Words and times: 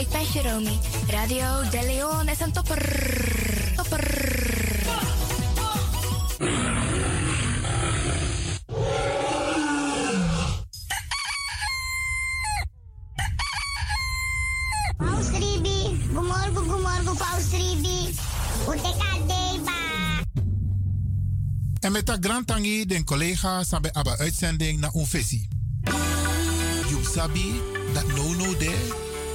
ik 0.00 0.08
ben 0.08 0.24
Jeromy. 0.32 0.78
Radio 1.08 1.68
De 1.70 1.82
Leon 1.86 2.28
is 2.28 2.40
een 2.40 2.52
topper. 2.52 2.82
Topper. 3.76 4.28
Paus 14.96 15.28
Ribi, 15.28 16.00
gumorgo, 16.14 16.60
gumorgo, 16.60 17.14
Paus 17.14 17.50
Ribi. 17.50 18.14
En 21.80 21.92
met 21.92 22.06
dat 22.06 22.18
grand 22.20 22.46
tangi, 22.46 22.86
den 22.86 23.04
collega, 23.04 23.64
sabe 23.64 23.92
aba 23.92 24.16
uitzending 24.16 24.80
naar 24.80 24.94
Unfesi. 24.94 25.48
You 26.88 27.04
sabi 27.12 27.60
dat 27.92 28.06
no 28.06 28.34
no 28.34 28.56
de, 28.56 29.08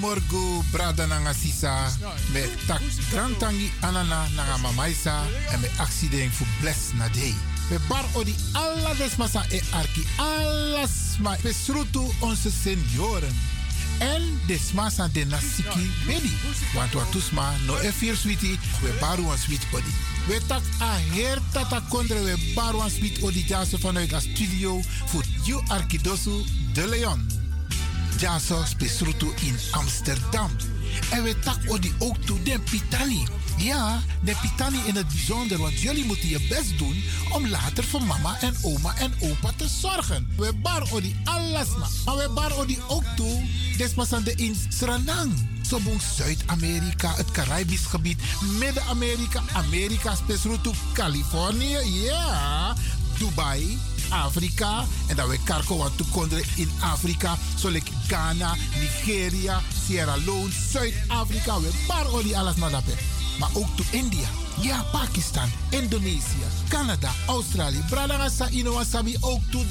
Morgu, 0.00 0.62
brada 0.70 1.06
nanga 1.06 1.32
sisa. 1.32 1.92
Me 2.32 2.48
tak 2.66 2.82
grand 3.10 3.38
tangi 3.38 3.72
anana 3.80 4.28
nanga 4.36 4.56
mamaisa. 4.56 5.22
En 5.52 5.60
me 5.60 5.68
accident 5.78 6.32
fu 6.32 6.44
bless 6.60 6.92
na 6.94 7.08
day. 7.08 7.34
We 7.70 7.78
bar 7.88 8.04
odi 8.12 8.34
alla 8.52 8.94
desmasa 8.94 9.44
e 9.50 9.60
arki. 9.72 10.06
Alles 10.16 11.18
ma 11.18 11.36
besrutu 11.42 12.00
onze 12.20 12.50
senioren. 12.62 13.34
En 13.98 14.40
desmasa 14.46 15.08
de 15.08 15.24
nasiki 15.24 15.90
bedi. 16.06 16.32
Want 16.74 16.92
wat 16.92 17.12
tusma 17.12 17.52
no 17.66 17.76
e 17.76 17.92
vier 17.92 18.16
sweetie. 18.16 18.58
We 18.82 18.96
baru 19.00 19.30
een 19.30 19.38
sweet 19.38 19.66
odi. 19.72 19.94
We 20.28 20.40
tak 20.46 20.62
a 20.80 20.98
her 21.14 21.38
tata 21.52 21.80
kondre 21.88 22.22
we 22.22 22.52
baru 22.54 22.88
sweet 22.88 23.22
odi 23.22 23.44
jase 23.46 23.78
vanuit 23.78 24.10
de 24.10 24.20
studio. 24.20 24.80
Voor 25.06 25.24
you 25.42 25.62
arkidosu 25.68 26.44
de 26.72 26.88
Leon. 26.88 27.45
Jaso 28.18 28.64
spesrutu 28.64 29.32
in 29.40 29.58
Amsterdam. 29.70 30.50
En 31.10 31.22
we 31.22 31.38
tak 31.38 31.58
odi 31.66 31.94
ook 31.98 32.16
toe 32.16 32.42
den 32.42 32.62
Pitani. 32.62 33.26
Ja, 33.56 34.02
de 34.22 34.36
Pitani 34.40 34.78
in 34.86 34.94
het 34.96 35.08
bijzonder, 35.08 35.58
want 35.58 35.80
jullie 35.80 36.04
moeten 36.04 36.28
je 36.28 36.46
best 36.48 36.78
doen 36.78 37.04
om 37.32 37.48
later 37.48 37.84
voor 37.84 38.02
mama 38.02 38.40
en 38.40 38.56
oma 38.62 38.96
en 38.96 39.14
opa 39.20 39.52
te 39.56 39.68
zorgen. 39.68 40.28
We 40.36 40.52
bar 40.62 40.92
odi 40.92 41.16
alles 41.24 41.68
ma. 41.78 41.88
Maar 42.04 42.16
we 42.16 42.30
bar 42.34 42.56
odi 42.56 42.78
ook 42.88 43.04
toe, 43.16 43.44
desmasande 43.76 44.34
in 44.34 44.56
Suriname. 44.68 45.32
Sobong 45.62 46.00
Zuid-Amerika, 46.16 47.14
het 47.16 47.30
Caribisch 47.30 47.86
gebied, 47.86 48.22
Midden-Amerika, 48.58 49.42
Amerika, 49.52 50.14
spesrutu 50.14 50.70
Californië, 50.92 51.78
ja, 51.84 52.74
Dubai, 53.18 53.78
Afrika. 54.08 54.84
En 55.06 55.16
dat 55.16 55.28
we 55.28 55.38
karko 55.44 55.76
wat 55.76 55.96
toekonderen 55.96 56.44
in 56.56 56.70
Afrika. 56.80 57.38
Zoals 57.54 57.78
Ghana, 58.06 58.54
Nigeria, 58.54 59.60
Sierra 59.86 60.16
Leone, 60.16 60.50
Zuid-Afrika. 60.70 61.60
We 61.60 61.70
bar 61.86 62.12
oli 62.12 62.34
alles 62.34 62.54
maar 62.54 62.70
daarbij. 62.70 62.98
Maar 63.38 63.50
ook 63.52 63.76
to 63.76 63.84
India. 63.90 64.28
Ja, 64.60 64.84
Pakistan, 64.92 65.50
Indonesië, 65.70 66.46
Canada, 66.68 67.10
Australië. 67.26 67.84
Bradangasa 67.90 68.48
Inowasabi 68.48 69.16
ook 69.20 69.40
to 69.50 69.62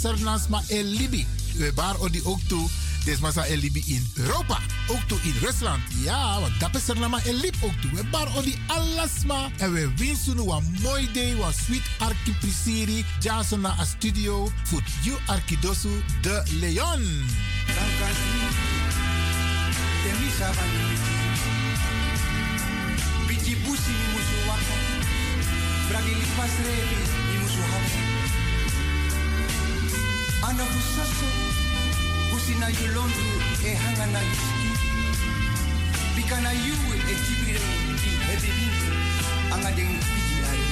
Sernasma 0.00 0.62
en 0.68 0.84
Libi. 0.84 1.26
We 1.56 1.72
bar 1.74 1.96
oli 1.98 2.20
ook 2.24 2.40
toe. 2.40 2.68
Desmasa 3.04 3.44
en 3.44 3.58
Libi 3.58 3.82
in 3.86 4.10
Europa. 4.14 4.58
Ook 4.88 5.02
toe 5.06 5.18
in 5.22 5.34
Rusland. 5.40 5.82
Ja, 6.02 6.40
want 6.40 6.60
dat 6.60 6.74
is 6.74 6.88
er 6.88 6.98
nama 6.98 7.20
en 7.24 7.34
Lib 7.34 7.54
ook 7.60 7.80
toe. 7.80 7.90
We 7.90 8.04
bar 8.04 8.36
oli 8.36 8.58
alasma. 8.66 9.50
En 9.56 9.72
we 9.72 9.92
wensen 9.96 10.36
u 10.36 10.50
een 10.50 10.76
mooi 10.82 11.12
day. 11.12 11.30
Een 11.30 11.52
sweet 11.64 11.82
arki 11.98 12.34
prisiri. 12.40 13.04
Jason 13.20 13.60
na 13.60 13.74
a 13.80 13.84
studio. 13.84 14.50
Voor 14.64 14.82
you 15.02 15.18
arkidosu 15.26 16.02
de 16.20 16.42
Leon. 16.60 17.02
Biti 23.26 23.56
busi 23.56 23.90
ni 23.90 24.06
musu 24.12 24.46
waka. 24.46 24.76
Bragili 25.88 26.26
pasrevi 26.36 26.96
ni 27.30 27.38
musu 27.42 27.60
hawa. 27.70 27.88
Ana 30.48 30.64
busaso. 30.64 31.63
Busi 32.44 32.60
na 32.60 32.68
yulondu 32.68 33.24
e 33.64 33.74
hanga 33.74 34.06
na 34.12 34.20
yuski. 34.20 34.68
Bika 36.14 36.40
na 36.42 36.52
yu 36.52 36.76
e 36.92 37.14
tibire 37.24 37.60
di 37.96 38.10
hebini. 38.26 38.68
Anga 39.54 39.70
deng 39.72 39.96
biji 39.96 40.36
ari. 40.50 40.66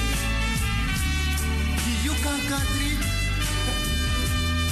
Di 1.83 1.93
yu 2.05 2.13
kan 2.21 2.39
kadri. 2.49 2.91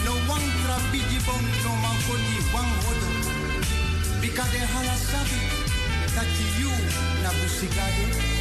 No 0.06 0.14
wang 0.30 0.46
tra 0.62 0.78
biji 0.92 1.18
bong 1.26 1.48
no 1.64 1.72
mangkoti 1.82 2.38
wang 2.54 2.72
hodo. 2.86 3.10
Bika 4.22 4.46
de 4.52 4.60
hala 4.60 4.96
sabi. 5.10 5.42
Kati 6.14 6.46
yu 6.62 6.70
na 7.24 7.30
busigado. 7.34 8.41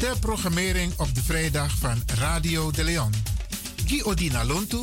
De 0.00 0.12
programmering 0.20 0.92
op 0.96 1.14
de 1.14 1.22
vrijdag 1.22 1.76
van 1.78 2.02
Radio 2.18 2.70
de 2.70 2.84
Leon. 2.84 3.12
Odina 4.02 4.44
Lontu, 4.44 4.80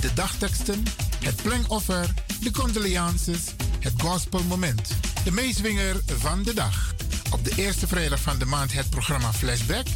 de 0.00 0.12
dagteksten, 0.14 0.82
het 1.24 1.42
plengoffer, 1.42 2.14
de 2.40 2.50
condolences, 2.50 3.40
het 3.78 3.92
gospelmoment. 3.96 4.88
De 5.24 5.32
meeswinger 5.32 6.00
van 6.06 6.42
de 6.42 6.54
dag. 6.54 6.94
Op 7.30 7.44
de 7.44 7.52
eerste 7.56 7.86
vrijdag 7.86 8.20
van 8.20 8.38
de 8.38 8.44
maand 8.44 8.72
het 8.72 8.90
programma 8.90 9.32
Flashback. 9.32 9.86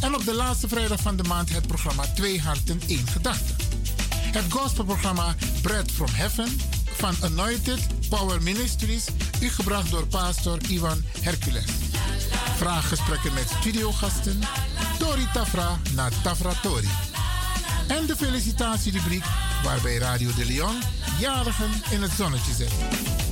En 0.00 0.14
op 0.14 0.24
de 0.24 0.34
laatste 0.34 0.68
vrijdag 0.68 1.00
van 1.00 1.16
de 1.16 1.22
maand 1.22 1.52
het 1.52 1.66
programma 1.66 2.06
Twee 2.14 2.40
Harten, 2.40 2.80
één 2.86 3.06
Gedachte. 3.06 3.54
Het 4.14 4.52
gospelprogramma 4.52 5.34
Bread 5.62 5.90
from 5.90 6.10
Heaven 6.12 6.60
van 6.96 7.14
Anointed 7.20 8.08
Power 8.08 8.42
Ministries, 8.42 9.04
u 9.40 9.48
gebracht 9.48 9.90
door 9.90 10.06
pastor 10.06 10.58
Ivan 10.68 11.02
Hercules. 11.20 11.64
Vraaggesprekken 12.56 13.34
met 13.34 13.48
studiogasten, 13.60 14.40
Tori 14.98 15.28
Tafra 15.32 15.78
na 15.94 16.08
Tafra 16.22 16.52
Tori. 16.62 16.88
En 17.88 18.06
de 18.06 18.16
felicitatierubriek 18.16 19.24
waarbij 19.64 19.96
Radio 19.96 20.34
de 20.34 20.44
Leon 20.44 20.80
jarigen 21.18 21.70
in 21.90 22.02
het 22.02 22.12
zonnetje 22.12 22.52
zet. 22.52 23.25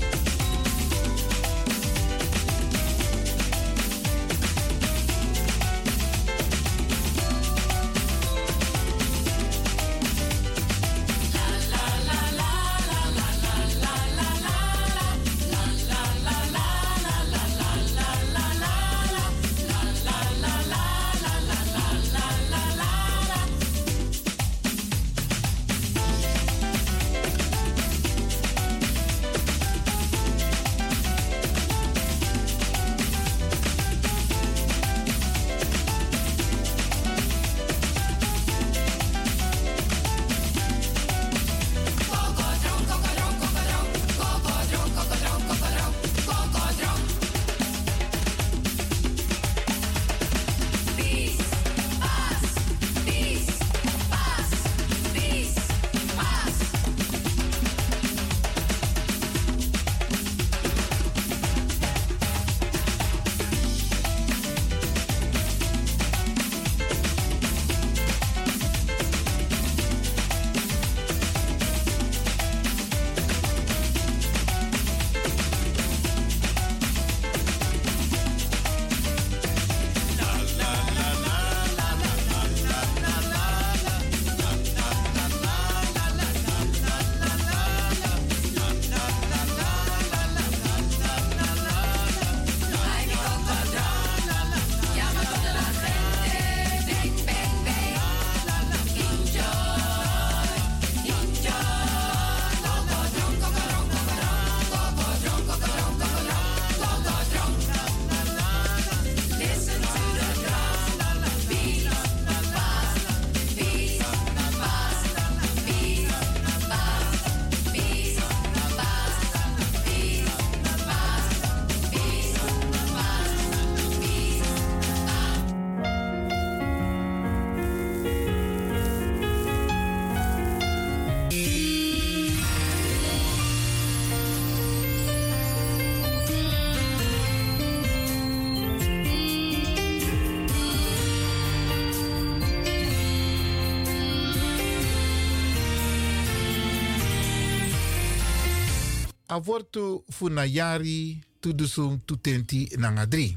Avortu 149.35 150.05
funayari 150.09 151.19
tudusung 151.41 151.99
tutenti 152.05 152.71
nangadri. 152.79 153.37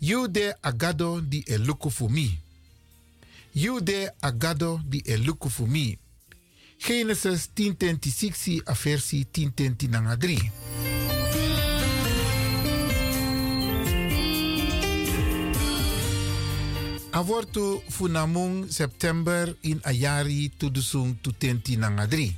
You 0.00 0.28
de 0.28 0.56
agado 0.60 1.20
di 1.20 1.42
eluku 1.46 1.90
fu 1.90 2.08
mi. 2.08 2.40
You 3.52 3.80
de 3.80 4.12
agado 4.20 4.80
di 4.84 5.02
eluku 5.04 5.48
fu 5.48 5.66
mi. 5.66 5.98
Genesis 6.78 7.50
10:26 7.54 8.62
a 8.64 8.72
versie 8.74 9.26
10:10 9.32 9.88
nangadri. 9.88 10.50
Funamung 17.88 18.68
September 18.68 19.56
in 19.60 19.80
ayari 19.82 20.52
tudusung 20.56 21.16
tutenti 21.20 21.76
nangadri. 21.76 22.36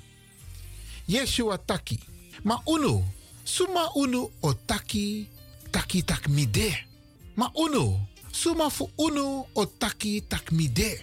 Yeshua 1.06 1.59
taki. 1.59 2.18
Ma 2.43 2.61
uno, 2.64 3.05
suma 3.43 3.90
uno 3.94 4.31
o 4.40 4.55
taki, 4.55 5.29
taki 5.70 6.02
tak 6.05 6.29
mide. 6.29 6.87
Uno, 7.55 8.08
suma 8.31 8.69
fu 8.70 8.90
uno 8.96 9.46
o 9.52 9.67
taki 9.67 10.23
tak 10.26 10.50
mide. 10.50 11.00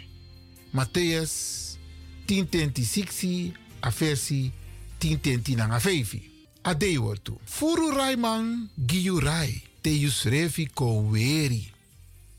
Matthäus 0.71 1.77
10:26 2.25 3.51
a 3.79 3.89
versi 3.91 4.51
10:10 4.99 5.55
nanga 5.55 5.79
fevi. 5.79 6.31
Adei 6.61 6.97
wortu. 6.97 7.39
Furu 7.43 7.91
raiman 7.91 8.69
giu 8.75 9.19
rai, 9.19 9.61
te 9.81 9.89
yus 9.89 10.23
revi 10.23 10.65
ko 10.73 11.07
weri. 11.11 11.71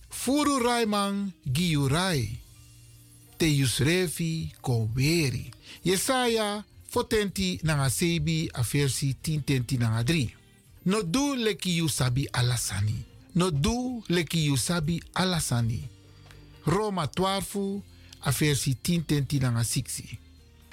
Furu 0.08 0.58
raiman 0.58 1.32
giu 1.52 1.88
rai, 1.88 2.40
te 3.36 3.46
yus 3.46 3.78
revi 3.78 4.52
ko 4.60 4.88
weri. 4.94 5.50
Jesaja 5.82 6.64
fotenti 6.96 7.60
nanga 7.62 7.90
sebi 7.90 8.48
a 8.54 8.62
versi 8.62 9.16
10:10 9.22 9.78
nanga 9.78 10.02
3. 10.02 10.32
No 10.84 11.02
du 11.02 11.34
leki 11.36 11.76
you 11.76 11.88
sabi 11.88 12.28
alasani. 12.32 13.04
No 13.34 13.50
du 13.50 14.02
leki 14.08 14.44
you 14.44 14.56
sabi 14.56 15.02
alasani. 15.14 15.88
Roma 16.64 17.06
12 17.06 17.82
a 18.22 18.30
versi 18.30 18.76
10:10 18.82 19.40
nanga 19.40 19.64
6. 19.64 20.18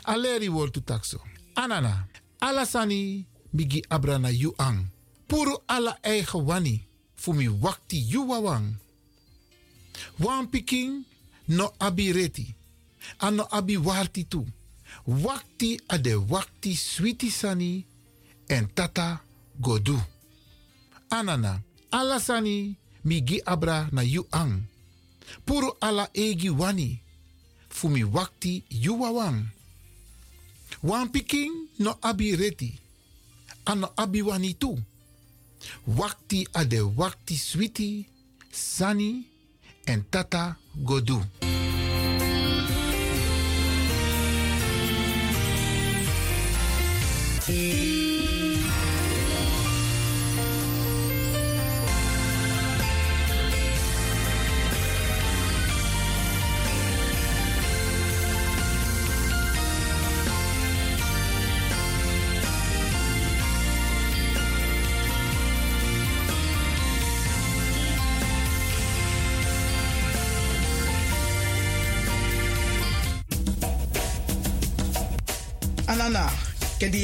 Aleri 0.06 0.48
wortu 0.50 0.82
takso. 0.82 1.20
Anana, 1.56 2.08
alasani 2.40 3.26
bigi 3.54 3.84
abrana 3.90 4.30
yu 4.30 4.54
ang. 4.58 4.86
Puru 5.28 5.58
ala 5.68 5.98
eigen 6.04 6.42
wani. 6.46 6.84
Fumi 7.16 7.48
wakti 7.48 8.00
yu 8.08 8.30
wawang. 8.30 8.76
Wan 10.20 10.48
piking 10.48 11.04
no 11.48 11.74
abi 11.80 12.14
reti. 12.14 12.56
Ano 13.20 13.48
abi 13.52 13.78
warti 13.78 14.24
tu. 14.24 14.48
Wakti 15.08 15.82
ade 15.88 16.16
wakti 16.16 16.76
switi 16.76 17.32
sani 17.32 17.86
en 18.48 18.68
tata 18.74 19.20
godu. 19.60 20.00
Anana, 21.10 21.62
alasani 21.92 22.76
migi 23.04 23.42
abra 23.46 23.90
na 23.92 24.02
yu 24.02 24.26
ang. 24.32 24.64
Puru 25.46 25.74
ala 25.82 26.10
egi 26.14 26.50
wani. 26.50 27.00
Fumi 27.70 28.04
wakti 28.04 28.64
yu 28.70 29.02
wawang. 29.02 29.46
No 31.80 31.98
abi 32.02 32.36
reti. 32.36 32.80
Ano 33.66 33.90
abi 33.98 34.22
wani 34.22 34.54
tu. 34.54 34.78
Wakti 35.88 36.48
ade 36.54 36.82
wakti 36.82 37.38
switi 37.38 38.06
sani 38.52 39.26
en 39.86 40.04
tata 40.10 40.56
godu. 40.76 41.24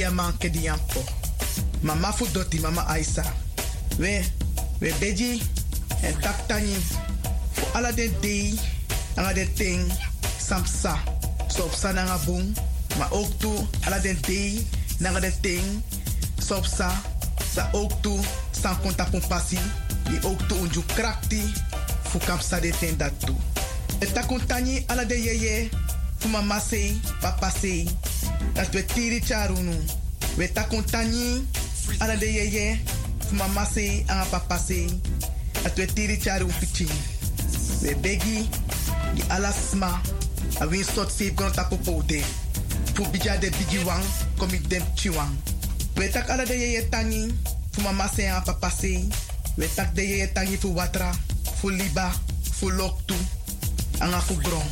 Ya 0.09 0.15
man. 0.15 0.33
Mama 1.81 2.11
fu 2.11 2.25
doti, 2.33 2.59
mama 2.59 2.85
Aisa. 2.87 3.23
We, 3.97 4.23
we 4.79 4.93
beji, 4.99 5.41
en 6.01 6.19
tak 6.19 6.47
tani. 6.47 6.75
Fu 7.53 7.65
ala 7.73 7.91
de 7.91 8.11
dei, 8.21 8.59
anga 9.15 9.33
de 9.33 9.47
ting, 9.53 9.91
samsa. 10.37 10.97
So 11.47 11.63
op. 11.63 11.73
Ma 12.97 13.07
ook 13.11 13.29
ala 13.85 13.99
de 13.99 14.19
dei, 14.21 14.67
nanga 14.99 15.19
de 15.19 15.31
ting, 15.41 15.81
so 16.37 16.55
op 16.55 16.65
sa. 16.65 16.91
Sa 17.53 17.69
ook 17.71 18.01
tu, 18.01 18.19
san 18.51 18.79
konta 18.81 19.03
pun 19.03 19.21
pasi. 19.27 19.59
Di 20.03 20.19
ook 20.27 20.47
tu 20.47 20.55
unju 20.55 20.83
krakti, 20.85 21.53
fu 22.03 22.19
de 22.61 22.73
ten 22.79 22.97
dat 22.97 23.11
tu. 23.19 23.35
E 23.99 24.05
takuntani 24.05 24.83
ala 24.87 25.05
de 25.05 25.21
yeye, 25.21 25.69
fu 26.17 26.27
mama 26.27 26.59
sei, 26.59 27.01
papa 27.21 27.51
sei. 27.59 27.87
Dat 28.53 28.69
we 28.71 28.85
tiri 28.85 29.21
charunu. 29.21 29.98
We 30.39 30.47
takuntani 30.47 31.45
ala 31.99 32.15
de 32.15 32.25
yeye, 32.25 32.79
mama 33.31 33.65
sei, 33.65 34.05
anga 34.07 34.25
papa 34.31 34.57
sei. 34.57 34.87
Dat 35.63 35.75
we 35.75 35.85
tiri 35.85 36.17
charu 36.17 36.47
pichi. 36.59 36.87
We 37.81 37.95
begi, 37.95 38.47
di 39.15 39.23
ala 39.27 39.51
sma. 39.51 40.01
A 40.59 40.67
win 40.67 40.83
sot 40.83 41.11
sip 41.11 41.35
gon 41.35 41.51
tapu 41.51 41.77
pote. 41.77 42.23
Fu 42.93 43.03
bija 43.11 43.35
de 43.37 43.49
bigi 43.49 43.83
wang, 43.83 44.03
komi 44.37 44.61
dem 44.67 44.83
chiwang. 44.95 45.35
We 45.97 46.07
tak 46.09 46.29
ala 46.29 46.45
de 46.45 46.53
yeye 46.53 46.89
tani, 46.89 47.33
fu 47.71 47.81
mama 47.81 48.07
sei, 48.07 48.29
anga 48.29 48.41
papa 48.41 48.69
sei. 48.69 49.09
We 49.57 49.67
tak 49.75 49.93
de 49.93 50.01
yeye 50.01 50.31
tani 50.33 50.55
fu 50.55 50.73
watra, 50.73 51.11
fu 51.59 51.69
liba, 51.69 52.11
fu 52.51 52.69
loktu. 52.69 53.15
Anga 53.99 54.19
fu 54.19 54.35
gron. 54.35 54.67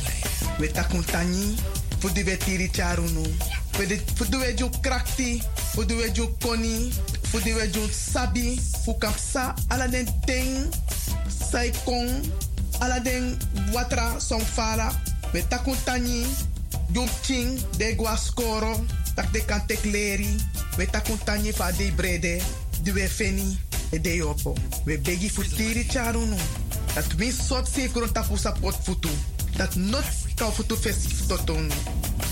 We 0.58 0.68
takuntani, 0.72 1.60
fu 2.00 2.08
di 2.08 2.22
we 2.22 2.36
tiri 2.36 2.70
charunu. 2.72 3.57
We 3.78 3.86
ju 4.56 4.68
krakti, 4.82 5.42
we 5.76 6.10
ju 6.12 6.26
koni, 6.42 6.92
we 7.32 7.66
ju 7.70 7.88
sabi, 7.92 8.60
fu 8.84 8.98
kapsa 8.98 9.54
ala 9.68 9.86
den 9.86 10.06
ting, 10.26 10.66
sai 11.50 11.70
kong, 11.84 12.10
ala 12.80 12.98
watra 13.72 14.18
som 14.20 14.40
fala. 14.40 14.90
We 15.32 15.42
takuntani, 15.48 16.26
jum 16.92 17.08
ching, 17.22 17.60
de 17.76 17.94
gua 17.94 18.16
skoro, 18.16 18.84
tak 19.14 19.32
de 19.32 19.44
kan 19.44 19.66
tek 19.66 19.84
leri. 19.84 20.36
We 20.76 20.86
takuntani 20.86 21.52
fa 21.52 21.70
de 21.70 21.92
brede, 21.96 22.40
di 22.82 22.92
we 22.92 23.08
feni, 23.08 23.58
e 23.90 24.00
de 24.00 24.16
yopo. 24.16 24.56
We 24.84 24.98
begi 24.98 25.30
fu 25.30 25.42
tiri 25.42 25.86
charunu. 25.86 26.36
Dat 26.94 27.14
win 27.16 27.32
sot 27.32 27.68
safe 27.68 27.92
grond 27.92 28.12
tapu 28.12 28.36
sa 28.36 28.52
pot 28.60 28.74
futu. 28.82 29.10
Dat 29.56 29.74
not 29.74 30.04
kau 30.34 30.50
futu 30.50 30.76
fesi 30.76 31.26
totonu. 31.26 31.74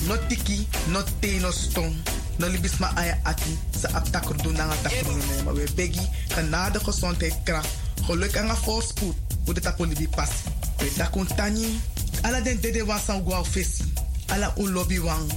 Not 0.04 0.28
tiki, 0.28 0.66
not 0.88 1.08
te 1.20 1.38
no 1.40 1.50
stong. 1.50 1.94
No 2.36 2.48
libis 2.48 2.76
ma 2.78 2.92
aya 2.94 3.18
ati 3.24 3.58
sa 3.80 3.88
aptakur 3.96 4.36
doen 4.42 4.52
nanga 4.52 4.76
takur 4.82 5.16
ne. 5.16 5.42
Maar 5.44 5.54
we 5.54 5.64
begi 5.74 6.08
kanade 6.28 6.78
gezondheid 6.78 7.34
kracht. 7.44 7.68
Geluk 8.04 8.34
en 8.34 8.56
voorspoed. 8.56 9.14
Hoe 9.44 9.54
de 9.54 9.60
tapu 9.60 9.86
libi 9.86 10.08
pas. 10.08 10.30
We 10.76 10.92
takun 10.92 11.26
tani. 11.26 11.80
Ala 12.22 12.40
den 12.40 12.60
dede 12.60 12.84
wan 12.84 13.00
san 13.00 13.22
gwa 13.22 13.44
fesi. 13.44 13.84
Ala 14.26 14.52
un 14.56 14.72
lobby 14.72 15.00
wang. 15.00 15.32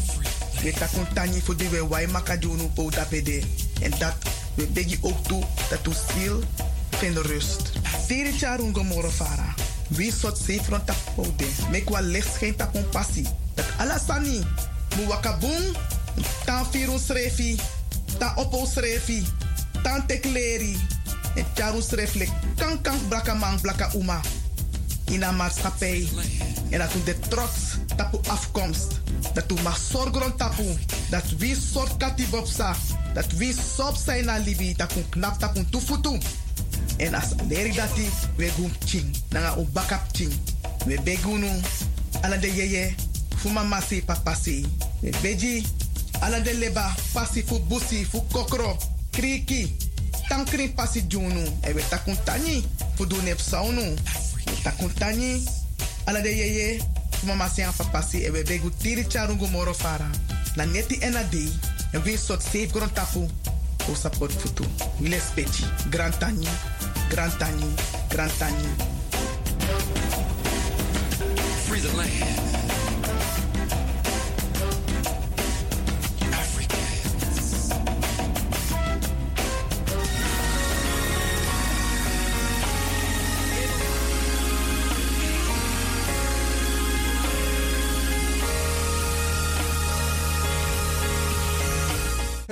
We 0.64 0.72
takun 0.72 1.08
tani 1.14 1.42
voor 1.42 1.58
de 1.58 1.70
we 1.70 1.88
wai 1.88 2.08
makadunu 2.08 2.68
po 2.74 2.90
dapede. 2.90 3.44
En 3.82 3.92
dat 4.00 4.16
we 4.54 4.68
begi 4.68 4.98
ook 5.02 5.24
toe 5.24 5.44
dat 5.70 5.88
u 5.88 5.92
stil 5.94 6.44
vind 6.90 7.18
rust. 7.18 7.72
Tiri 8.08 8.32
charun 8.38 8.76
gomoro 8.76 9.10
fara. 9.10 9.54
Wie 9.88 10.12
sot 10.12 10.38
safe 10.38 10.64
front 10.64 10.86
tap 10.86 10.98
pode. 11.16 11.46
Mek 11.72 11.90
wa 11.90 12.00
licht 12.00 12.36
geen 12.38 12.56
tap 12.56 12.76
on 12.76 12.90
passie. 12.90 13.28
Dat 13.60 13.68
alasani. 13.78 14.40
Mu 14.96 15.04
wakabung. 15.12 15.76
Tan 16.48 16.64
firun 16.72 17.00
srefi. 17.00 17.60
Tan 18.20 18.32
opo 18.40 18.64
srefi. 18.66 19.28
Tan 19.84 20.08
tekleri. 20.08 20.80
En 21.36 21.46
charun 21.54 21.84
sreflek. 21.84 22.30
Kan 22.56 22.82
kan 22.82 22.96
blaka 23.08 23.34
man 23.34 23.60
blaka 23.62 23.92
uma. 23.96 24.22
In 25.12 25.24
een 25.24 25.36
maatschappij. 25.36 26.08
En 26.70 26.80
dat 26.80 26.96
u 26.96 27.04
de 27.04 27.20
trots 27.20 27.76
tapu 27.96 28.18
afkomst. 28.28 29.02
Dat 29.34 29.52
u 29.52 29.62
mag 29.62 29.78
zorgen 29.92 30.36
tapu. 30.36 30.78
Dat 31.10 31.24
wie 31.38 31.58
soort 31.72 31.98
katibopsa. 31.98 32.76
Dat 33.14 33.32
wie 33.32 33.56
sop 33.76 33.96
zijn 34.06 34.26
na 34.26 34.38
libi. 34.38 34.74
Dat 34.76 34.96
u 34.96 35.04
knap 35.10 35.40
tapu 35.40 35.66
tufutu. 35.70 36.20
En 36.98 37.14
as 37.14 37.28
leri 37.48 37.72
dati, 37.72 38.10
we 38.36 38.50
gun 38.50 38.74
ching. 38.86 39.16
Nanga 39.30 39.58
u 39.58 39.64
bakap 39.72 40.02
ching. 40.12 40.34
We 40.86 41.02
begunu. 41.04 41.52
Ala 42.22 42.38
de 42.38 42.56
yeye. 42.56 43.09
Fuma 43.42 43.64
masi 43.64 44.02
papasi. 44.02 44.66
We 45.02 45.12
beji. 45.22 45.66
Ala 46.22 46.40
de 46.40 46.54
leba. 46.54 46.96
Pasi 47.14 47.42
fu 47.42 47.60
busi 47.60 48.06
fu 48.06 48.22
kokro. 48.32 48.78
kriki. 49.12 49.72
Tan 50.28 50.46
kri 50.46 50.70
pasi 50.70 51.02
junu. 51.08 51.44
E 51.64 51.74
we 51.74 51.82
takun 51.90 52.18
tani. 52.26 52.64
Fudu 52.96 53.22
nep 53.24 53.40
saunu. 53.40 53.96
Takun 54.64 54.94
tani. 55.00 55.44
Ala 56.08 56.22
de 56.22 56.30
yeye. 56.30 56.82
Mama 57.24 57.48
se 57.50 57.64
afa 57.64 57.84
pasi 57.92 58.24
e 58.26 58.30
we 58.30 58.44
begu 58.44 58.70
tiri 58.70 59.06
charungu 59.08 59.48
moro 59.48 59.74
fara. 59.74 60.10
Na 60.56 60.66
neti 60.66 61.00
ena 61.02 61.24
dei. 61.24 61.50
En 61.94 62.02
we 62.04 62.18
sot 62.18 62.42
safe 62.42 62.72
gron 62.72 62.90
tapu. 62.94 63.28
O 63.90 63.96
support 63.96 64.32
futu. 64.32 64.64
Wile 65.00 65.20
speci. 65.20 65.64
Grand 65.90 66.14
tani. 66.20 66.48
Grand 67.10 67.34
tani. 67.40 67.66
Grand 68.10 68.32
tani. 68.38 68.68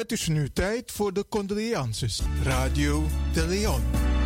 Het 0.07 0.19
is 0.19 0.27
nu 0.27 0.49
tijd 0.49 0.91
voor 0.91 1.13
de 1.13 1.25
condolences. 1.29 2.21
Radio 2.43 3.05
de 3.33 3.47
Leon. 3.47 4.16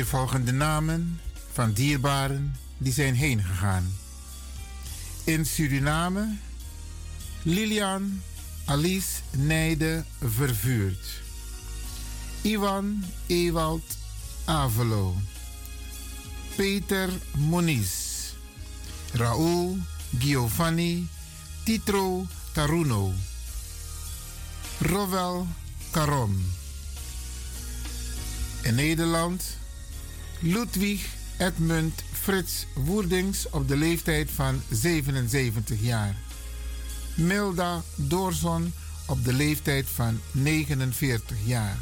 Hier 0.00 0.08
volgen 0.08 0.44
de 0.44 0.52
namen 0.52 1.20
van 1.52 1.72
dierbaren 1.72 2.56
die 2.78 2.92
zijn 2.92 3.14
heen 3.14 3.42
gegaan. 3.42 3.94
In 5.24 5.46
Suriname, 5.46 6.36
Lilian 7.42 8.22
Alice 8.64 9.20
Nijde 9.36 10.04
Vervuurd. 10.20 11.06
Iwan 12.40 13.04
Ewald 13.26 13.96
Avelo. 14.44 15.16
Peter 16.56 17.08
Moniz. 17.36 17.88
Raoul 19.12 19.78
Giovanni 20.18 21.08
Titro 21.64 22.26
Taruno. 22.52 23.12
Rovel 24.78 25.46
Caron. 25.90 26.52
In 28.62 28.74
Nederland 28.74 29.58
Ludwig 30.42 31.06
Edmund 31.38 32.02
Frits 32.12 32.66
Woerdings 32.74 33.50
op 33.50 33.68
de 33.68 33.76
leeftijd 33.76 34.30
van 34.30 34.62
77 34.70 35.80
jaar. 35.80 36.14
Milda 37.14 37.82
Doorzon 37.94 38.72
op 39.06 39.24
de 39.24 39.32
leeftijd 39.32 39.86
van 39.94 40.20
49 40.32 41.36
jaar. 41.44 41.76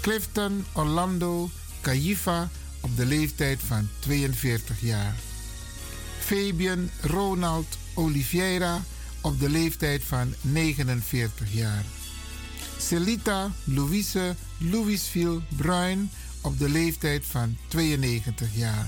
Clifton 0.00 0.64
Orlando 0.72 1.50
Cayifa 1.80 2.50
op 2.80 2.96
de 2.96 3.06
leeftijd 3.06 3.60
van 3.66 3.88
42 3.98 4.80
jaar. 4.80 5.14
Fabian 6.18 6.90
Ronald 7.00 7.78
Oliveira 7.94 8.82
op 9.20 9.40
de 9.40 9.48
leeftijd 9.50 10.02
van 10.04 10.34
49 10.40 11.52
jaar. 11.52 11.84
Celita 12.78 13.50
Louise 13.64 14.34
Louisville 14.58 15.40
Bruin 15.56 16.10
op 16.42 16.58
de 16.58 16.68
leeftijd 16.68 17.26
van 17.26 17.56
92 17.68 18.48
jaar. 18.54 18.86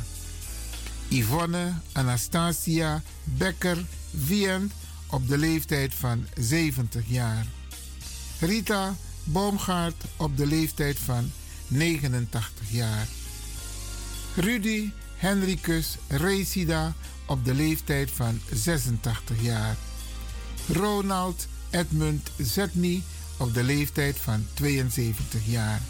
Yvonne 1.09 1.73
Anastasia 1.93 3.03
Becker 3.25 3.85
Wient 4.11 4.73
op 5.07 5.29
de 5.29 5.39
leeftijd 5.39 5.95
van 5.95 6.27
70 6.39 7.03
jaar. 7.07 7.47
Rita 8.41 8.95
Boomgaard 9.25 10.05
op 10.17 10.37
de 10.37 10.47
leeftijd 10.47 10.99
van 10.99 11.31
89 11.69 12.71
jaar. 12.71 13.07
Rudy 14.35 14.91
Henricus 15.17 15.97
Resida 16.09 16.95
op 17.27 17.45
de 17.45 17.55
leeftijd 17.55 18.11
van 18.11 18.41
86 18.53 19.43
jaar. 19.43 19.77
Ronald 20.69 21.47
Edmund 21.71 22.31
Zetny 22.39 23.03
op 23.37 23.55
de 23.55 23.63
leeftijd 23.63 24.17
van 24.17 24.47
72 24.55 25.47
jaar. 25.47 25.81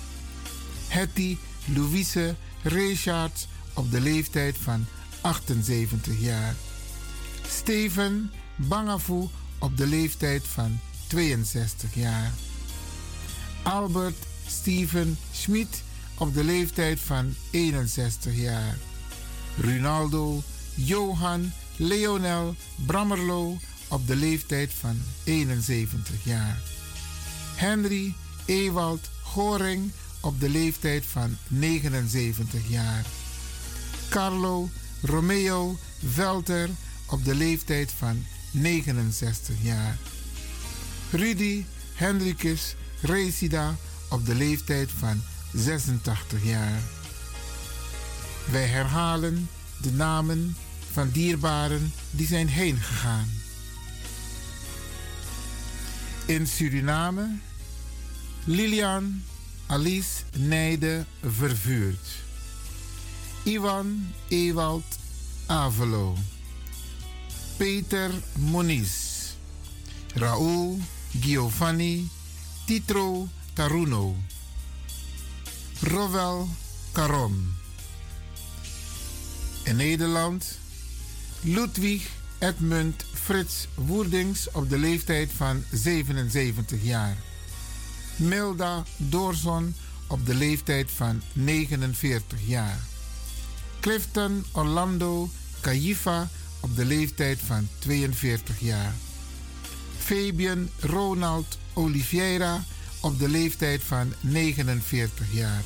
Hetty 0.89 1.37
Louise 1.65 2.35
Richards 2.63 3.47
op 3.75 3.91
de 3.91 4.01
leeftijd 4.01 4.57
van 4.59 4.87
78 5.21 6.21
jaar. 6.21 6.55
Steven 7.49 8.31
Bangafu 8.57 9.29
op 9.59 9.77
de 9.77 9.87
leeftijd 9.87 10.43
van 10.47 10.79
62 11.07 11.95
jaar. 11.95 12.33
Albert 13.63 14.27
Steven 14.47 15.19
Schmid 15.33 15.83
op 16.19 16.35
de 16.35 16.45
leeftijd 16.45 17.01
van 17.01 17.35
61 17.51 18.35
jaar. 18.37 18.79
Ronaldo 19.61 20.43
Johan 20.75 21.53
Leonel 21.77 22.55
Brammerlo 22.87 23.57
op 23.89 24.07
de 24.07 24.17
leeftijd 24.17 24.73
van 24.73 25.03
71 25.25 26.25
jaar. 26.25 26.61
Henry 27.55 28.15
Ewald 28.45 29.11
Goring 29.23 29.93
op 30.25 30.41
de 30.41 30.49
leeftijd 30.49 31.07
van 31.07 31.37
79 31.49 32.69
jaar. 32.69 33.05
Carlo 34.09 34.69
Romeo 35.03 35.77
Velter 36.07 36.71
op 37.07 37.25
de 37.25 37.35
leeftijd 37.35 37.93
van 37.99 38.25
69 38.51 39.55
jaar. 39.63 39.99
Rudy 41.11 41.65
Hendrikus 41.95 42.75
Resida 43.01 43.77
op 44.11 44.27
de 44.27 44.35
leeftijd 44.35 44.91
van 44.99 45.23
86 45.53 46.45
jaar. 46.45 46.81
Wij 48.51 48.67
herhalen 48.67 49.49
de 49.81 49.93
namen 49.93 50.57
van 50.93 51.11
dierbaren 51.11 51.93
die 52.11 52.27
zijn 52.27 52.49
heen 52.49 52.77
gegaan. 52.77 53.29
In 56.27 56.47
Suriname, 56.47 57.37
Lilian 58.45 59.23
Alice 59.67 60.23
Nijde 60.37 61.05
Vervuurd. 61.23 62.07
Iwan 63.43 64.13
Ewald 64.29 64.85
Avelo. 65.47 66.15
Peter 67.57 68.11
Moniz. 68.39 68.91
Raoul 70.15 70.79
Giovanni 71.21 72.09
Titro 72.67 73.29
Taruno. 73.53 74.17
Rovel 75.81 76.47
Caron. 76.93 77.55
In 79.65 79.77
Nederland 79.77 80.59
Ludwig 81.41 82.11
Edmund 82.39 83.05
Frits 83.13 83.69
Woerdings 83.75 84.51
op 84.51 84.69
de 84.69 84.79
leeftijd 84.79 85.31
van 85.33 85.65
77 85.73 86.83
jaar. 86.83 87.17
Milda 88.17 88.83
Doorzon 88.97 89.75
op 90.07 90.27
de 90.27 90.35
leeftijd 90.35 90.91
van 90.91 91.23
49 91.33 92.39
jaar. 92.47 92.79
Clifton 93.81 94.45
Orlando 94.53 95.29
Cayifa 95.61 96.29
op 96.61 96.77
de 96.77 96.85
leeftijd 96.85 97.39
van 97.47 97.69
42 97.79 98.61
jaar. 98.61 98.95
Fabian 99.99 100.69
Ronald 100.81 101.59
Oliveira 101.73 102.65
op 103.01 103.19
de 103.19 103.29
leeftijd 103.29 103.83
van 103.83 104.13
49 104.21 105.27
jaar. 105.33 105.63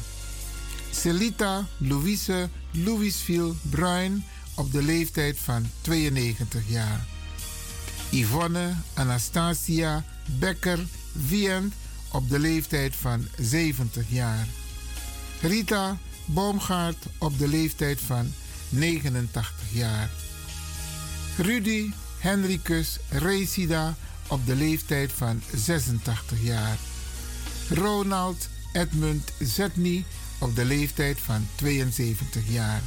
Celita 0.91 1.67
Louise 1.77 2.49
Louisville 2.71 3.55
Bruin 3.71 4.25
op 4.55 4.73
de 4.73 4.83
leeftijd 4.83 5.39
van 5.39 5.67
92 5.81 6.63
jaar. 6.67 7.07
Yvonne 8.11 8.75
Anastasia 8.95 10.05
Becker 10.39 10.87
Wient 11.13 11.75
op 12.13 12.29
de 12.29 12.39
leeftijd 12.39 12.97
van 12.97 13.27
70 13.39 14.05
jaar. 14.09 14.47
Rita 15.41 15.99
Boomgaard 16.25 17.07
op 17.19 17.39
de 17.39 17.49
leeftijd 17.49 18.01
van 18.01 18.33
89 18.69 19.55
jaar. 19.73 20.11
Rudy 21.37 21.91
Henricus 22.19 22.99
Resida 23.09 23.97
op 24.27 24.47
de 24.47 24.55
leeftijd 24.55 25.13
van 25.13 25.43
86 25.55 26.43
jaar. 26.43 26.77
Ronald 27.71 28.49
Edmund 28.73 29.33
Zetny 29.41 30.05
op 30.39 30.57
de 30.57 30.65
leeftijd 30.65 31.19
van 31.21 31.47
72 31.55 32.43
jaar. 32.49 32.83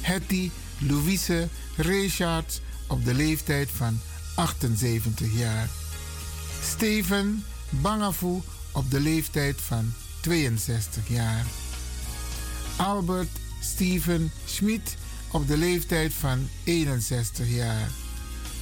Hetty 0.00 0.50
Louise 0.78 1.48
Richards 1.76 2.60
op 2.86 3.04
de 3.04 3.14
leeftijd 3.14 3.68
van 3.70 4.00
78 4.34 5.38
jaar. 5.38 5.68
Steven 6.62 7.44
Bangafu 7.70 8.40
op 8.72 8.90
de 8.90 9.00
leeftijd 9.00 9.60
van 9.60 9.92
62 10.20 11.08
jaar. 11.08 11.46
Albert 12.76 13.38
Steven 13.60 14.32
Schmid 14.44 14.96
op 15.30 15.46
de 15.46 15.56
leeftijd 15.56 16.12
van 16.12 16.48
61 16.64 17.48
jaar. 17.48 17.88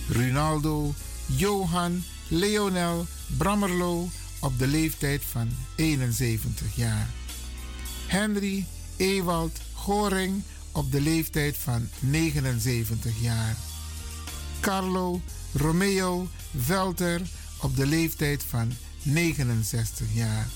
Ronaldo 0.08 0.94
Johan 1.26 2.04
Leonel 2.28 3.06
Brammerlo 3.36 4.08
op 4.40 4.58
de 4.58 4.66
leeftijd 4.66 5.24
van 5.24 5.50
71 5.76 6.76
jaar. 6.76 7.08
Henry 8.06 8.66
Ewald 8.96 9.58
Goring 9.72 10.42
op 10.72 10.92
de 10.92 11.00
leeftijd 11.00 11.56
van 11.56 11.88
79 12.00 13.20
jaar. 13.20 13.56
Carlo 14.60 15.20
Romeo 15.52 16.28
Velter 16.56 17.20
op 17.60 17.76
de 17.76 17.86
leeftijd 17.86 18.44
van 18.48 18.72
69 19.02 20.06
jaar. 20.12 20.46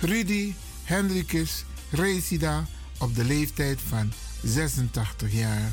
Rudy 0.00 0.54
Hendrikus 0.84 1.64
Resida 1.90 2.66
op 2.98 3.14
de 3.14 3.24
leeftijd 3.24 3.78
van 3.88 4.12
86 4.42 5.32
jaar. 5.32 5.72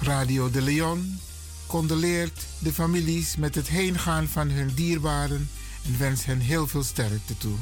Radio 0.00 0.50
de 0.50 0.62
Leon 0.62 1.20
condoleert 1.66 2.46
de 2.58 2.72
families 2.72 3.36
met 3.36 3.54
het 3.54 3.68
heengaan 3.68 4.28
van 4.28 4.50
hun 4.50 4.74
dierbaren 4.74 5.50
en 5.84 5.98
wens 5.98 6.24
hen 6.24 6.40
heel 6.40 6.66
veel 6.66 6.82
sterkte 6.82 7.38
toe. 7.38 7.56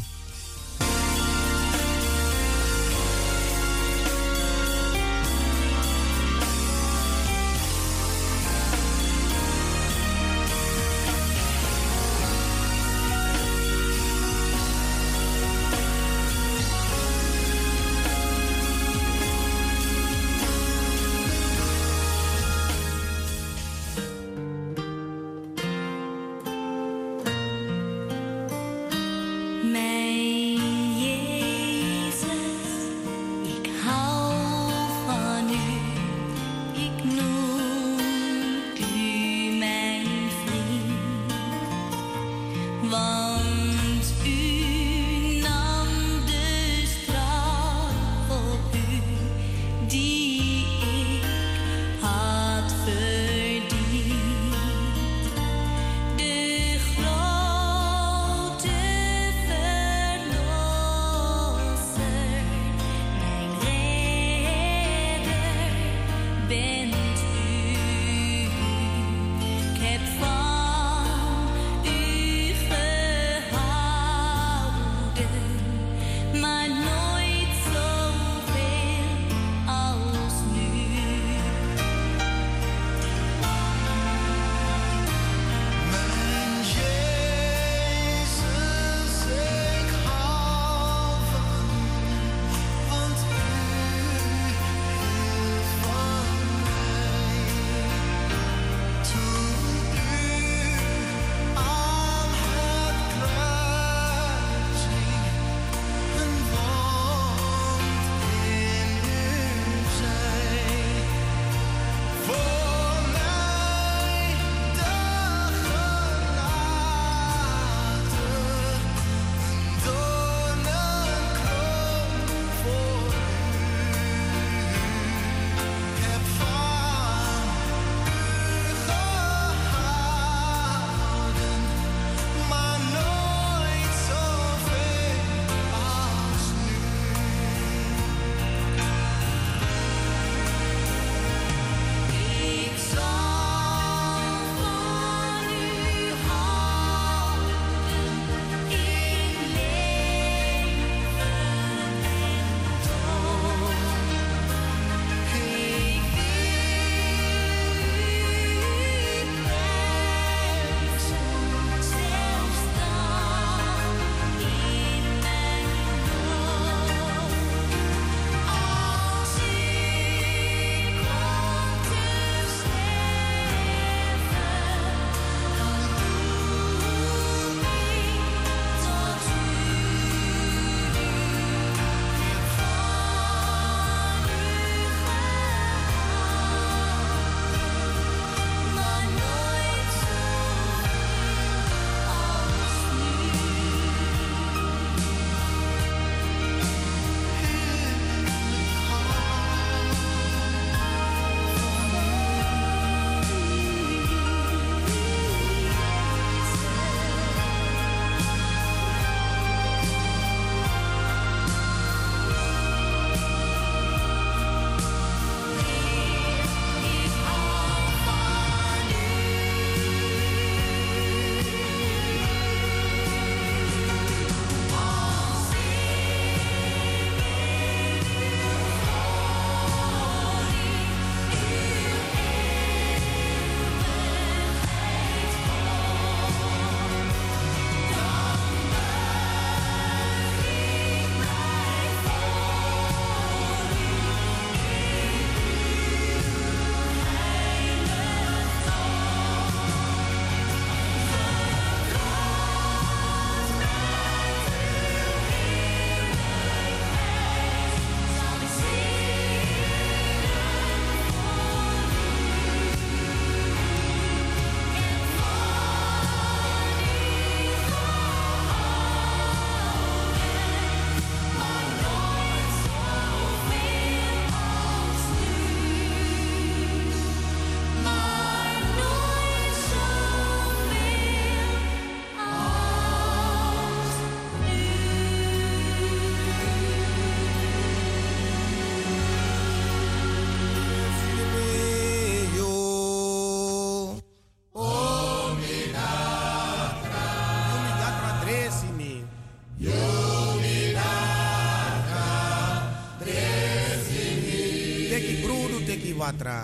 atrás. 306.09 306.44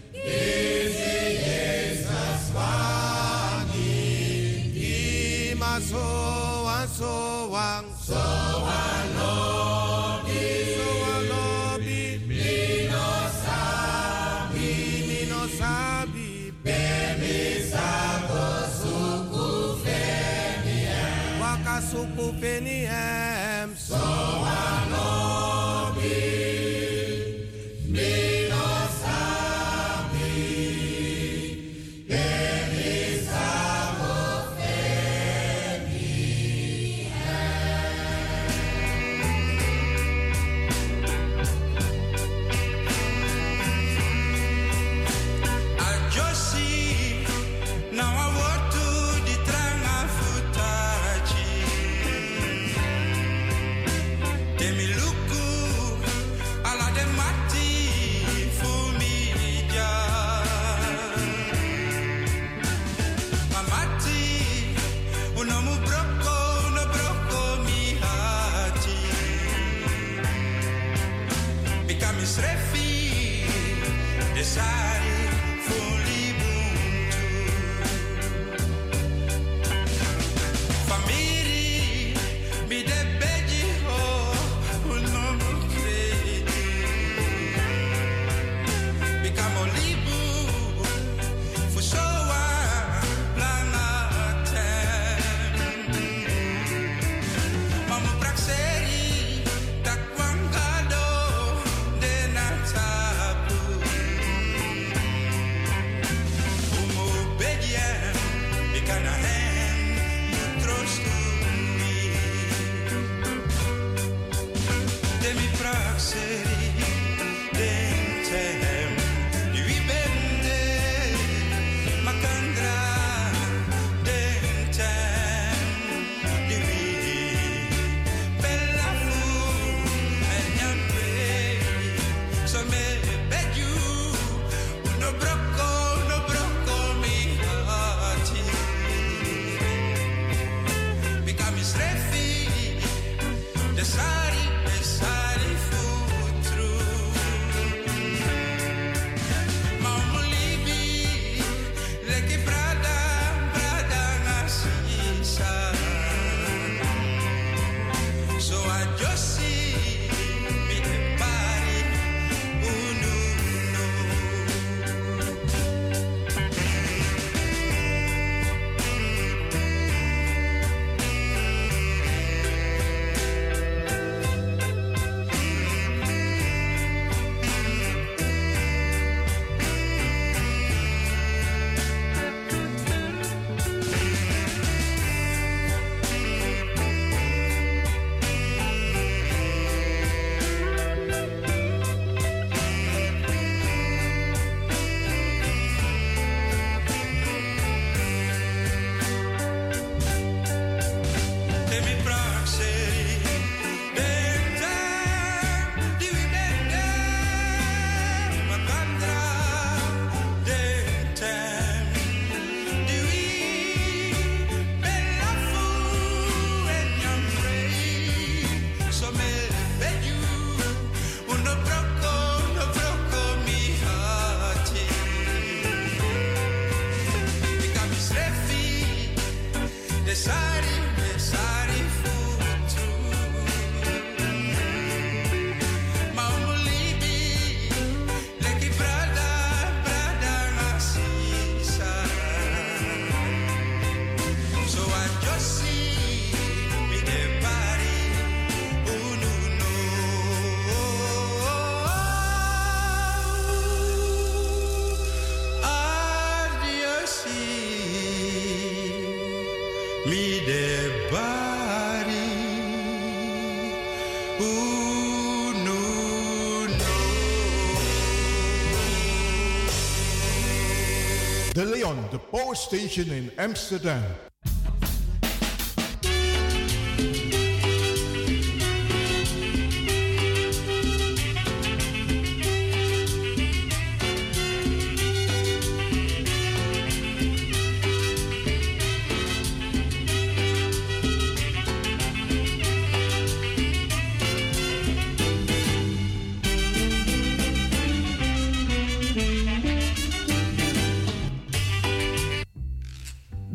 Leon, 271.71 272.09
the 272.11 272.19
power 272.19 272.53
station 272.53 273.09
in 273.11 273.31
Amsterdam. 273.37 274.03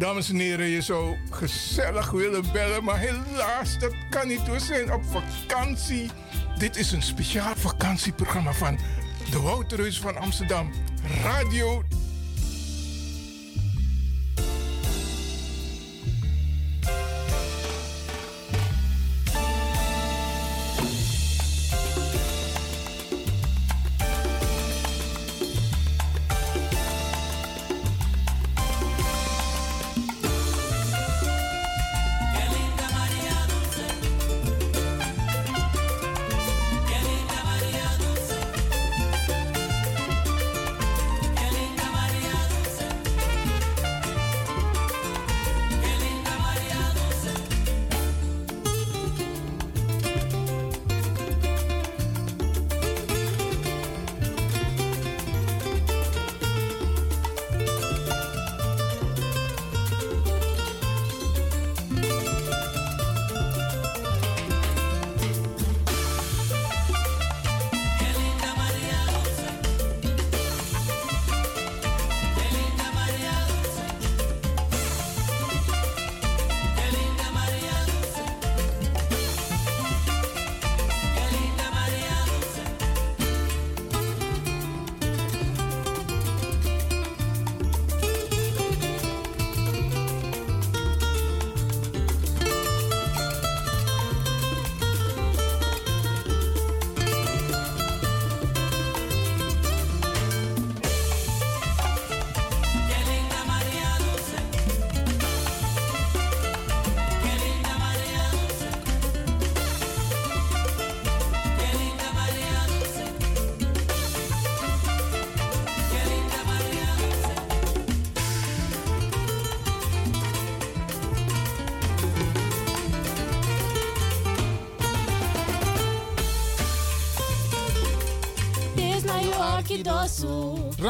Dames 0.06 0.28
en 0.28 0.38
heren, 0.38 0.66
je 0.66 0.80
zou 0.80 1.16
gezellig 1.30 2.10
willen 2.10 2.44
bellen, 2.52 2.84
maar 2.84 2.98
helaas, 2.98 3.78
dat 3.78 3.94
kan 4.10 4.28
niet. 4.28 4.48
We 4.50 4.58
zijn 4.58 4.92
op 4.92 5.02
vakantie. 5.04 6.10
Dit 6.58 6.76
is 6.76 6.92
een 6.92 7.02
speciaal 7.02 7.54
vakantieprogramma 7.56 8.52
van 8.52 8.78
de 9.30 9.40
Wouterhuis 9.40 10.00
van 10.00 10.16
Amsterdam. 10.16 10.70
Radio 11.22 11.82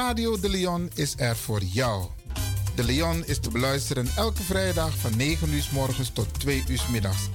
Radio 0.07 0.41
De 0.41 0.49
Leon 0.49 0.91
is 0.95 1.15
er 1.17 1.37
voor 1.37 1.63
jou. 1.63 2.05
De 2.75 2.85
Leon 2.85 3.25
is 3.25 3.39
te 3.39 3.51
beluisteren 3.51 4.09
elke 4.17 4.43
vrijdag 4.43 4.97
van 4.97 5.17
9 5.17 5.53
uur 5.53 5.63
s 5.63 5.71
morgens 5.71 6.11
tot 6.11 6.41
2 6.41 6.65
uur 6.69 6.83
middags 6.91 7.29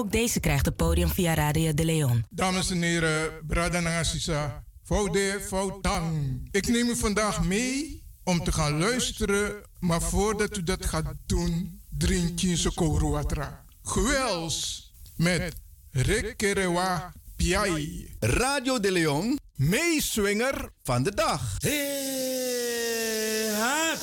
Ook 0.00 0.12
deze 0.12 0.40
krijgt 0.40 0.66
het 0.66 0.76
podium 0.76 1.08
via 1.08 1.34
Radio 1.34 1.74
De 1.74 1.84
Leon. 1.84 2.24
Dames 2.30 2.70
en 2.70 2.82
heren, 2.82 3.46
Brada 3.46 3.80
Nangasisa, 3.80 4.64
Foude 4.82 5.40
Foutang. 5.46 6.48
Ik 6.50 6.68
neem 6.68 6.88
u 6.88 6.96
vandaag 6.96 7.44
mee 7.44 8.02
om 8.24 8.44
te 8.44 8.52
gaan 8.52 8.78
luisteren, 8.78 9.54
maar 9.78 10.02
voordat 10.02 10.56
u 10.56 10.62
dat 10.62 10.86
gaat 10.86 11.14
doen, 11.26 11.80
drink 11.88 12.38
je 12.38 12.56
een. 12.56 13.64
Gewels 13.82 14.90
met 15.16 15.54
Rekerewa 15.90 17.12
Piai. 17.36 18.14
Radio 18.18 18.80
De 18.80 18.92
Leon, 18.92 19.38
meeswinger 19.54 20.72
van 20.82 21.02
de 21.02 21.14
dag. 21.14 21.56
Hey, 21.58 23.50
ha, 23.54 23.96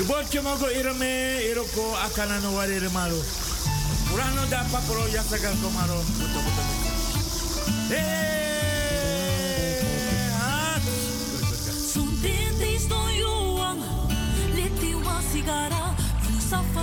The 0.00 0.06
board 0.06 0.30
came 0.30 0.44
irame, 0.44 1.44
iroko, 1.52 1.92
akana 1.92 2.40
no 2.42 2.52
wari 2.56 2.80
remaro. 2.80 3.20
Urano 4.14 4.48
da 4.48 4.64
papro 4.72 5.04
yasagal 5.12 5.54
komaro. 5.60 6.00
Sun 11.92 12.08
tintis 12.22 12.88
no 12.88 13.00
yuang, 13.12 13.82
liti 14.56 14.94
wa 15.04 15.20
sigara, 15.20 15.94
fusa 16.24 16.62
fa 16.72 16.82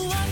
love 0.00 0.31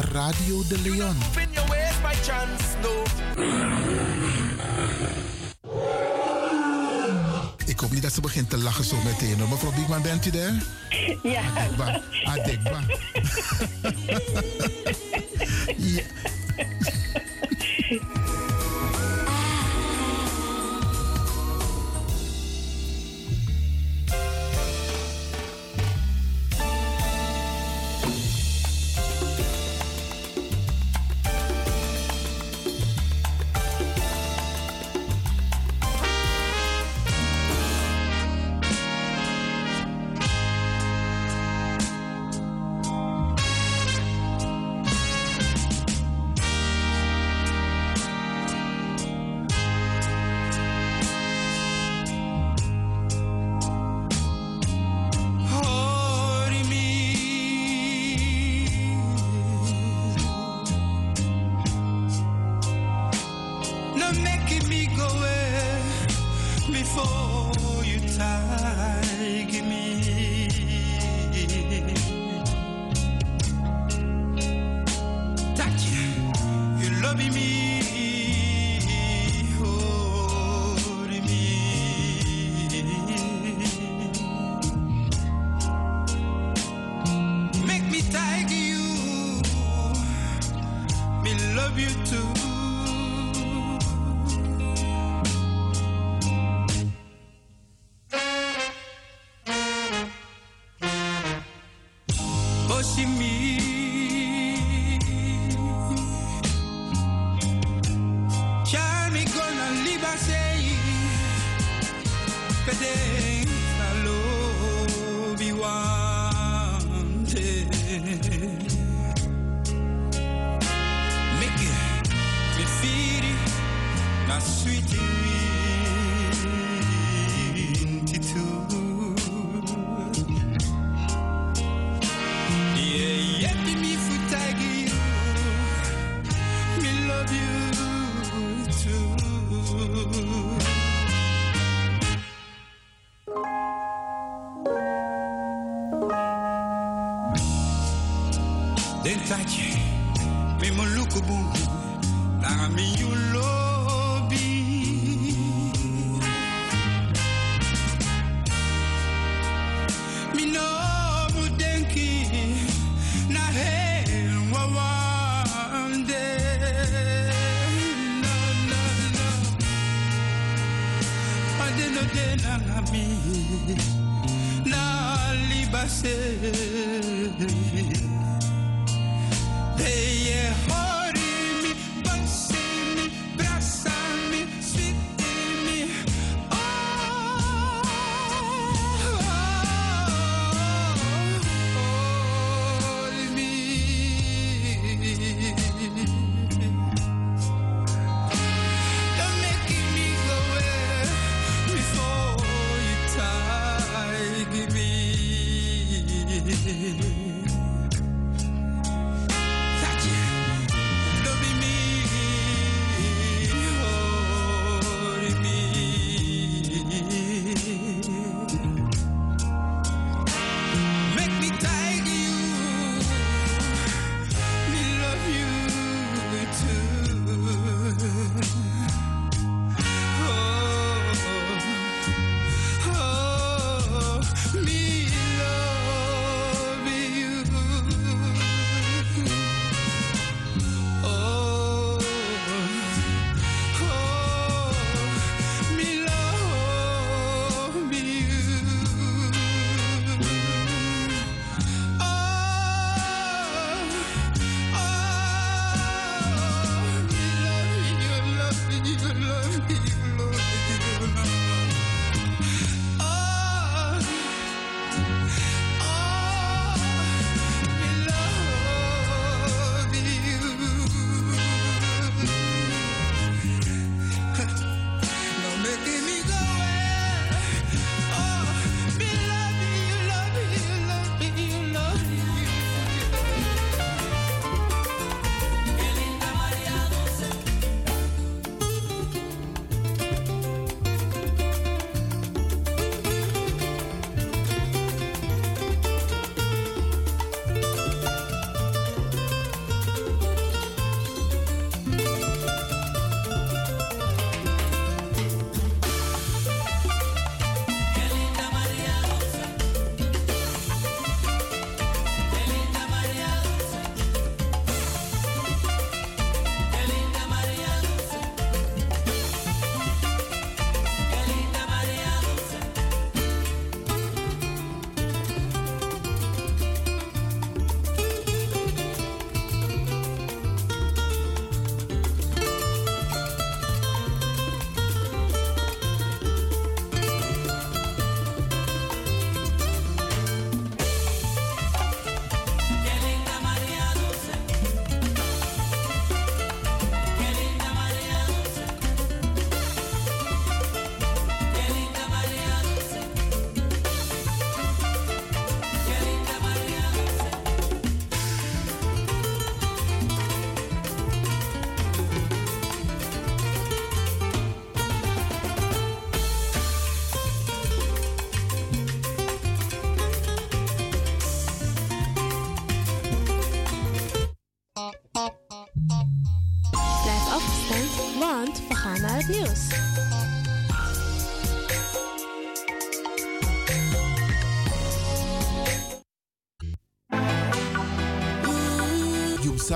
Radio 0.00 0.62
de 0.68 0.78
Leon. 0.78 1.16
Ik 7.66 7.78
hoop 7.80 7.90
niet 7.90 8.02
dat 8.02 8.12
ze 8.12 8.20
begint 8.20 8.50
te 8.50 8.58
lachen 8.58 8.84
zo 8.84 8.96
meteen. 9.04 9.48
Mevrouw 9.48 9.72
Biekman, 9.72 10.02
bent 10.02 10.26
u 10.26 10.30
daar? 10.30 10.52
Ja. 11.22 11.42
Adekba. 11.56 12.00
Adekba. 12.24 12.80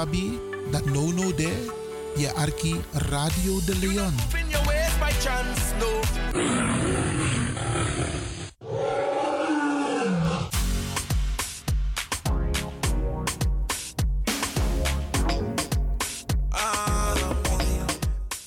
Dat 0.05 0.13
that 0.71 0.85
no 0.85 1.13
no 1.13 1.35
de, 1.35 1.49
je 2.17 2.33
arki 2.33 2.81
Radio 2.93 3.61
de 3.65 3.77
Leon. 3.79 4.15
Chance. 5.21 5.63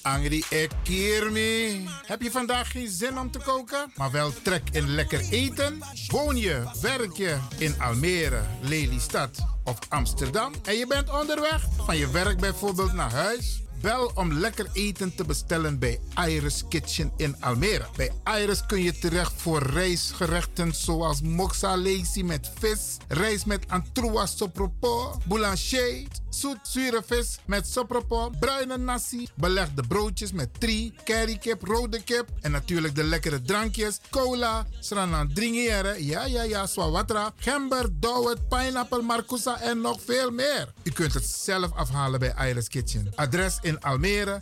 Angri, 0.02 0.44
ik 0.50 0.72
keer 0.84 1.32
me. 1.32 1.84
Heb 2.06 2.22
je 2.22 2.32
vandaag 2.32 2.72
geen 2.72 2.88
zin 2.88 3.20
om 3.20 3.32
te 3.32 3.40
koken? 3.40 3.92
Maar 3.96 4.12
wel 4.12 4.32
trek 4.42 4.64
in 4.72 4.90
lekker 4.90 5.20
eten? 5.30 5.84
Woon 6.08 6.38
je, 6.38 6.64
werk 6.82 7.18
je 7.18 7.38
in 7.58 7.82
Almere, 7.82 8.42
Lelystad? 8.62 9.47
of 9.68 9.80
Amsterdam 9.90 10.54
en 10.64 10.76
je 10.76 10.88
bent 10.88 11.20
onderweg 11.20 11.68
van 11.86 11.98
je 11.98 12.12
werk 12.12 12.40
bijvoorbeeld 12.40 12.94
naar 12.94 13.12
huis. 13.12 13.62
Bel 13.82 14.12
om 14.16 14.34
lekker 14.34 14.70
eten 14.74 15.16
te 15.16 15.26
bestellen 15.26 15.80
bij 15.80 16.00
Iris 16.28 16.64
Kitchen 16.70 17.12
in 17.18 17.36
Almere. 17.42 17.86
Bij 17.96 18.12
Iris 18.42 18.66
kun 18.66 18.82
je 18.84 19.00
terecht 19.00 19.34
voor 19.36 19.64
rijstgerechten 19.64 20.76
zoals 20.76 21.22
moxa 21.22 21.76
met 22.24 22.52
vis, 22.60 22.98
rijst 23.08 23.46
met 23.46 23.66
antroas 23.68 24.38
sopropor, 24.38 25.18
boulanger, 25.26 26.04
zoet 26.40 26.68
zure 26.68 27.02
vis 27.06 27.38
met 27.46 27.68
sopropo, 27.68 28.30
bruine 28.40 28.78
nasi, 28.78 29.28
belegde 29.36 29.84
broodjes 29.88 30.32
met 30.32 30.60
tri, 30.60 30.94
currykip, 31.04 31.64
rode 31.64 32.04
kip 32.04 32.30
en 32.42 32.52
natuurlijk 32.52 32.96
de 32.96 33.04
lekkere 33.04 33.42
drankjes, 33.42 34.00
cola, 34.10 34.66
sranan 34.80 35.34
dringere, 35.34 36.06
ja 36.06 36.26
ja 36.26 36.44
ja, 36.44 36.66
swawatra, 36.66 37.34
gember, 37.36 37.90
dowet, 38.00 38.48
pineapple, 38.50 39.02
marcousa 39.02 39.60
en 39.62 39.82
nog 39.82 40.02
veel 40.06 40.32
meer. 40.32 40.74
U 40.84 40.92
kunt 40.92 41.14
het 41.14 41.26
zelf 41.26 41.74
afhalen 41.74 42.20
bij 42.20 42.50
Iris 42.50 42.68
Kitchen. 42.68 43.12
Adres 43.16 43.58
in 43.62 43.80
Almere, 43.80 44.42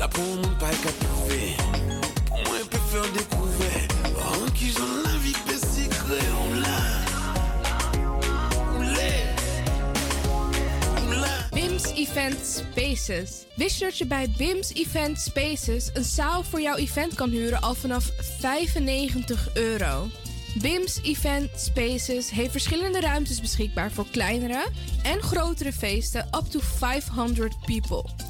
là 0.00 0.08
pour 0.08 0.24
mon 0.24 0.54
pas 0.58 0.70
qu'à 0.82 0.92
trouver, 1.04 1.56
pour 2.26 2.38
moi 2.38 2.58
peut 2.70 2.84
faire 2.90 3.12
découvrir, 3.12 3.88
en 4.16 4.50
qui 4.52 4.70
j'en 4.70 5.00
la 6.08 6.60
l'a, 6.60 6.80
on 8.74 8.80
l'est, 8.80 9.36
on 11.06 11.10
l'a. 11.10 11.48
BIMS 11.52 11.84
Event 11.96 12.38
Spaces. 12.42 13.46
Wist 13.56 13.78
je 13.78 13.84
dat 13.84 13.98
je 13.98 14.06
bij 14.06 14.30
BIMS 14.36 14.72
Event 14.72 15.20
Spaces 15.20 15.90
een 15.94 16.04
zaal 16.04 16.42
voor 16.42 16.60
jouw 16.60 16.76
event 16.76 17.14
kan 17.14 17.30
huren 17.30 17.60
al 17.60 17.74
vanaf 17.74 18.10
95 18.40 19.48
euro? 19.54 20.08
BIMS 20.60 21.00
Event 21.02 21.50
Spaces 21.56 22.30
heeft 22.30 22.50
verschillende 22.50 23.00
ruimtes 23.00 23.40
beschikbaar 23.40 23.92
voor 23.92 24.06
kleinere 24.10 24.66
en 25.02 25.22
grotere 25.22 25.72
feesten 25.72 26.28
up 26.34 26.44
to 26.50 26.60
500 26.60 27.54
people. 27.66 28.29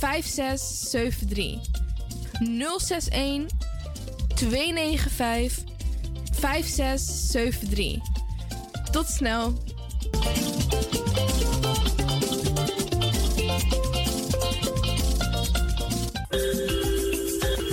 5673. 0.00 1.60
061 2.40 3.46
295 4.34 5.64
5673. 6.32 7.98
Tot 8.90 9.06
snel. 9.06 9.52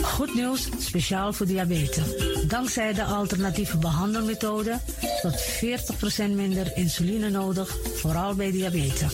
Goed 0.01 0.33
nieuws, 0.33 0.69
speciaal 0.79 1.33
voor 1.33 1.45
diabetes. 1.45 2.03
Dankzij 2.47 2.93
de 2.93 3.03
alternatieve 3.03 3.77
behandelmethode 3.77 4.79
tot 5.21 5.41
40% 6.21 6.29
minder 6.35 6.71
insuline 6.75 7.29
nodig, 7.29 7.77
vooral 7.95 8.35
bij 8.35 8.51
diabetes. 8.51 9.13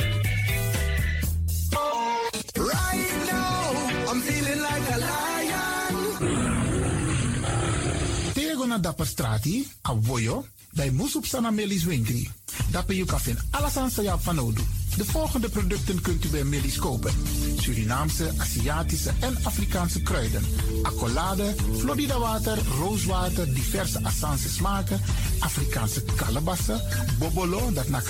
Na 8.71 8.77
dapper 8.77 9.05
strati, 9.05 9.67
a 9.89 9.95
voyo, 10.01 10.45
bij 10.73 10.91
Moesop 10.91 11.25
Sana 11.25 11.51
Melis 11.51 11.83
Winkri. 11.83 12.29
Dapper 12.69 12.95
you 12.95 13.07
kan 13.07 13.19
vinden 13.19 13.47
alles 13.51 13.77
aan 13.77 13.91
van. 14.21 14.55
De 14.97 15.05
volgende 15.05 15.49
producten 15.49 16.01
kunt 16.01 16.25
u 16.25 16.29
bij 16.29 16.43
Melis 16.43 16.77
kopen. 16.77 17.13
Surinaamse, 17.61 18.31
Aziatische 18.37 19.11
en 19.19 19.37
Afrikaanse 19.43 20.01
kruiden. 20.01 20.45
Accolade, 20.81 21.55
Florida 21.77 22.19
water, 22.19 22.57
rooswater, 22.79 23.53
diverse 23.53 23.99
Assange 24.03 24.49
smaken. 24.49 25.01
Afrikaanse 25.39 26.03
kalebassen, 26.15 26.81
bobolo, 27.19 27.71
dat 27.73 27.89
na 27.89 28.01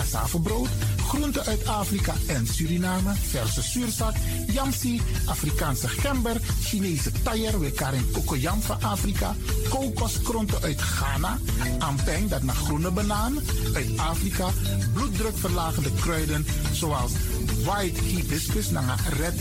brood, 0.44 0.70
Groenten 1.12 1.46
uit 1.46 1.66
Afrika 1.66 2.14
en 2.28 2.48
Suriname, 2.48 3.14
verse 3.30 3.62
zuurzak, 3.62 4.16
yamsi, 4.48 5.02
Afrikaanse 5.26 5.88
gember, 5.88 6.38
Chinese 6.64 7.12
taier, 7.24 7.60
we 7.60 7.72
karin 7.72 8.12
kokoyam 8.12 8.62
van 8.62 8.82
Afrika, 8.82 9.36
kokoskronten 9.70 10.62
uit 10.62 10.82
Ghana, 10.82 11.38
ampeng, 11.80 12.30
dat 12.30 12.44
naar 12.44 12.56
groene 12.56 12.92
banaan, 12.92 13.40
uit 13.74 13.98
Afrika, 13.98 14.50
bloeddrukverlagende 14.94 15.92
kruiden 16.00 16.46
zoals 16.72 17.12
white 17.64 18.02
hibiscus, 18.02 18.70
naar 18.70 19.00
red 19.20 19.41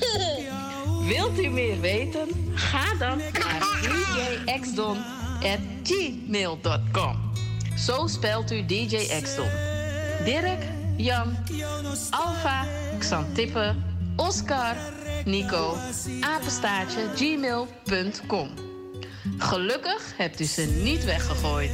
Wilt 1.14 1.38
u 1.38 1.48
meer 1.48 1.80
weten? 1.80 2.28
Ga 2.54 2.94
dan 2.94 3.18
naar 3.18 3.62
djxdon.gmail.com. 4.46 7.32
Zo 7.76 8.06
spelt 8.06 8.50
u 8.50 8.66
DJ. 8.66 9.22
Dirk, 10.24 10.62
Jan, 10.96 11.36
Alfa, 12.10 12.66
Xantippe, 12.98 13.74
Oscar, 14.16 14.76
Nico, 15.24 15.76
apenstaartje, 16.20 17.08
gmail.com. 17.14 18.50
Gelukkig 19.38 20.16
hebt 20.16 20.40
u 20.40 20.44
ze 20.44 20.62
niet 20.62 21.04
weggegooid. 21.04 21.70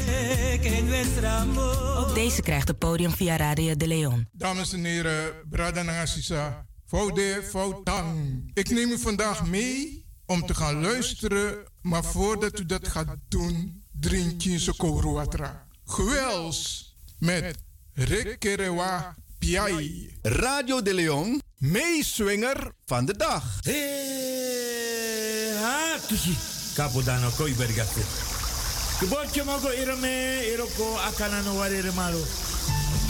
Ook 1.97 2.14
deze 2.14 2.43
krijgt 2.43 2.68
het 2.68 2.79
podium 2.79 3.11
via 3.11 3.37
Radio 3.37 3.77
de 3.77 3.87
Leon. 3.87 4.29
Dames 4.33 4.72
en 4.72 4.85
heren, 4.85 5.33
Brada 5.51 5.83
Nangasisa, 5.83 6.66
Foude 6.87 7.43
Foutang. 7.51 8.51
Ik 8.55 8.70
neem 8.70 8.91
u 8.91 8.99
vandaag 8.99 9.47
mee 9.47 10.05
om 10.26 10.47
te 10.47 10.55
gaan 10.55 10.80
luisteren, 10.80 11.64
maar 11.82 12.05
voordat 12.05 12.59
u 12.59 12.66
dat 12.66 12.89
gaat 12.89 13.16
doen, 13.28 13.82
drink 14.01 14.43
je 14.43 14.59
Sokoro 14.59 15.12
Watra. 15.12 15.66
Gewels 15.84 16.95
met 17.18 17.57
Rick 17.93 18.39
Kerewa 18.39 19.14
Piai. 19.39 20.14
Radio 20.22 20.82
de 20.82 20.95
Leon, 20.95 21.43
meeswinger 21.57 22.72
van 22.84 23.05
de 23.05 23.16
dag. 23.16 23.59
Hey, 23.61 25.53
ha, 25.61 25.99
tushi. 26.09 26.37
Kapo 26.74 27.03
dano 27.03 27.30
koi 27.30 27.55
bergate. 27.55 28.01
Kibotje 28.99 29.45
mogo 29.45 29.72
irame, 29.72 30.41
iroko 30.53 30.99
akana 30.99 31.43
no 31.43 31.57
warere 31.57 31.93
malo. 31.93 32.22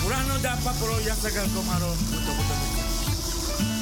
Urano 0.07 0.41
da 0.41 0.57
paporo 0.62 1.01
yasaga 1.01 1.45
komaro. 1.55 1.95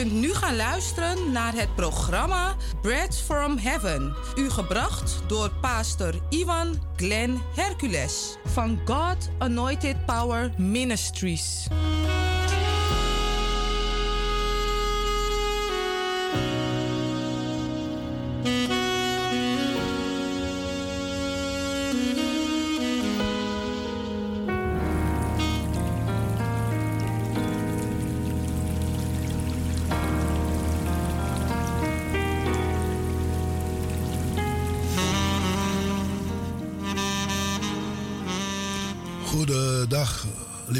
Kunt 0.00 0.12
nu 0.12 0.34
gaan 0.34 0.56
luisteren 0.56 1.32
naar 1.32 1.54
het 1.54 1.74
programma 1.74 2.56
Bread 2.82 3.16
from 3.16 3.58
Heaven. 3.58 4.16
U 4.36 4.50
gebracht 4.50 5.22
door 5.26 5.50
pastor 5.60 6.14
Ivan 6.28 6.82
Glenn 6.96 7.40
Hercules 7.54 8.36
van 8.44 8.80
God 8.84 9.30
Anointed 9.38 10.06
Power 10.06 10.52
Ministries. 10.56 11.68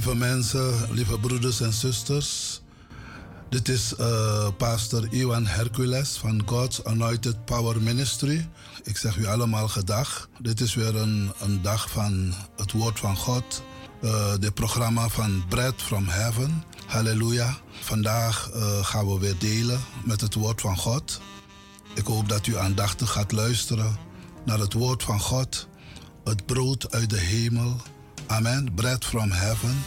Lieve 0.01 0.19
mensen, 0.19 0.93
lieve 0.93 1.19
broeders 1.19 1.61
en 1.61 1.73
zusters. 1.73 2.61
Dit 3.49 3.69
is 3.69 3.95
eh, 3.95 4.49
pastor 4.57 5.07
Iwan 5.11 5.47
Hercules 5.47 6.17
van 6.17 6.43
God's 6.47 6.85
Anointed 6.85 7.45
Power 7.45 7.83
Ministry. 7.83 8.49
Ik 8.83 8.97
zeg 8.97 9.17
u 9.17 9.27
allemaal 9.27 9.69
gedag. 9.69 10.29
Dit 10.39 10.61
is 10.61 10.75
weer 10.75 10.97
een, 10.97 11.33
een 11.41 11.63
dag 11.63 11.91
van 11.91 12.35
het 12.57 12.73
woord 12.73 12.99
van 12.99 13.17
God. 13.17 13.63
Uh, 14.03 14.33
dit 14.39 14.55
programma 14.55 15.09
van 15.09 15.45
Bread 15.49 15.75
from 15.77 16.09
Heaven. 16.09 16.65
Halleluja. 16.87 17.57
Vandaag 17.81 18.51
uh, 18.55 18.85
gaan 18.85 19.07
we 19.07 19.19
weer 19.19 19.39
delen 19.39 19.81
met 20.05 20.21
het 20.21 20.35
woord 20.35 20.61
van 20.61 20.77
God. 20.77 21.21
Ik 21.95 22.07
hoop 22.07 22.29
dat 22.29 22.47
u 22.47 22.57
aandachtig 22.57 23.11
gaat 23.11 23.33
luisteren 23.33 23.99
naar 24.45 24.59
het 24.59 24.73
woord 24.73 25.03
van 25.03 25.21
God. 25.21 25.69
Het 26.25 26.47
brood 26.47 26.93
uit 26.93 27.11
de 27.11 27.21
hemel. 27.21 27.77
Amen. 28.31 28.75
Bread 28.75 29.05
from 29.05 29.31
heaven. 29.31 29.85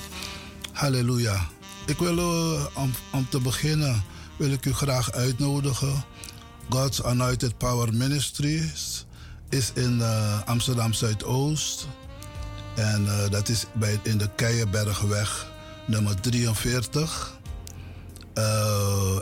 Halleluja. 0.71 1.47
Ik 1.85 1.97
wil 1.97 2.17
uh, 2.17 2.65
om, 2.73 2.91
om 3.11 3.29
te 3.29 3.39
beginnen 3.39 4.03
wil 4.37 4.51
ik 4.51 4.65
u 4.65 4.73
graag 4.73 5.11
uitnodigen. 5.11 6.03
God's 6.69 7.01
Anointed 7.01 7.57
Power 7.57 7.93
Ministries 7.93 9.05
is 9.49 9.71
in 9.73 9.97
uh, 9.99 10.41
Amsterdam 10.45 10.93
Zuidoost. 10.93 11.87
En 12.75 13.03
uh, 13.03 13.29
dat 13.29 13.49
is 13.49 13.65
bij, 13.73 13.99
in 14.03 14.17
de 14.17 14.29
Keienbergweg 14.35 15.51
nummer 15.87 16.21
43. 16.21 17.39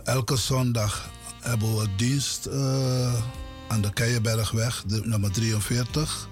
elke 0.03 0.38
zondag 0.38 1.10
hebben 1.41 1.77
we 1.77 1.88
dienst 1.95 2.49
aan 3.68 3.81
de 3.81 3.93
Keienbergweg 3.93 4.84
nummer 5.03 5.31
43. 5.31 6.27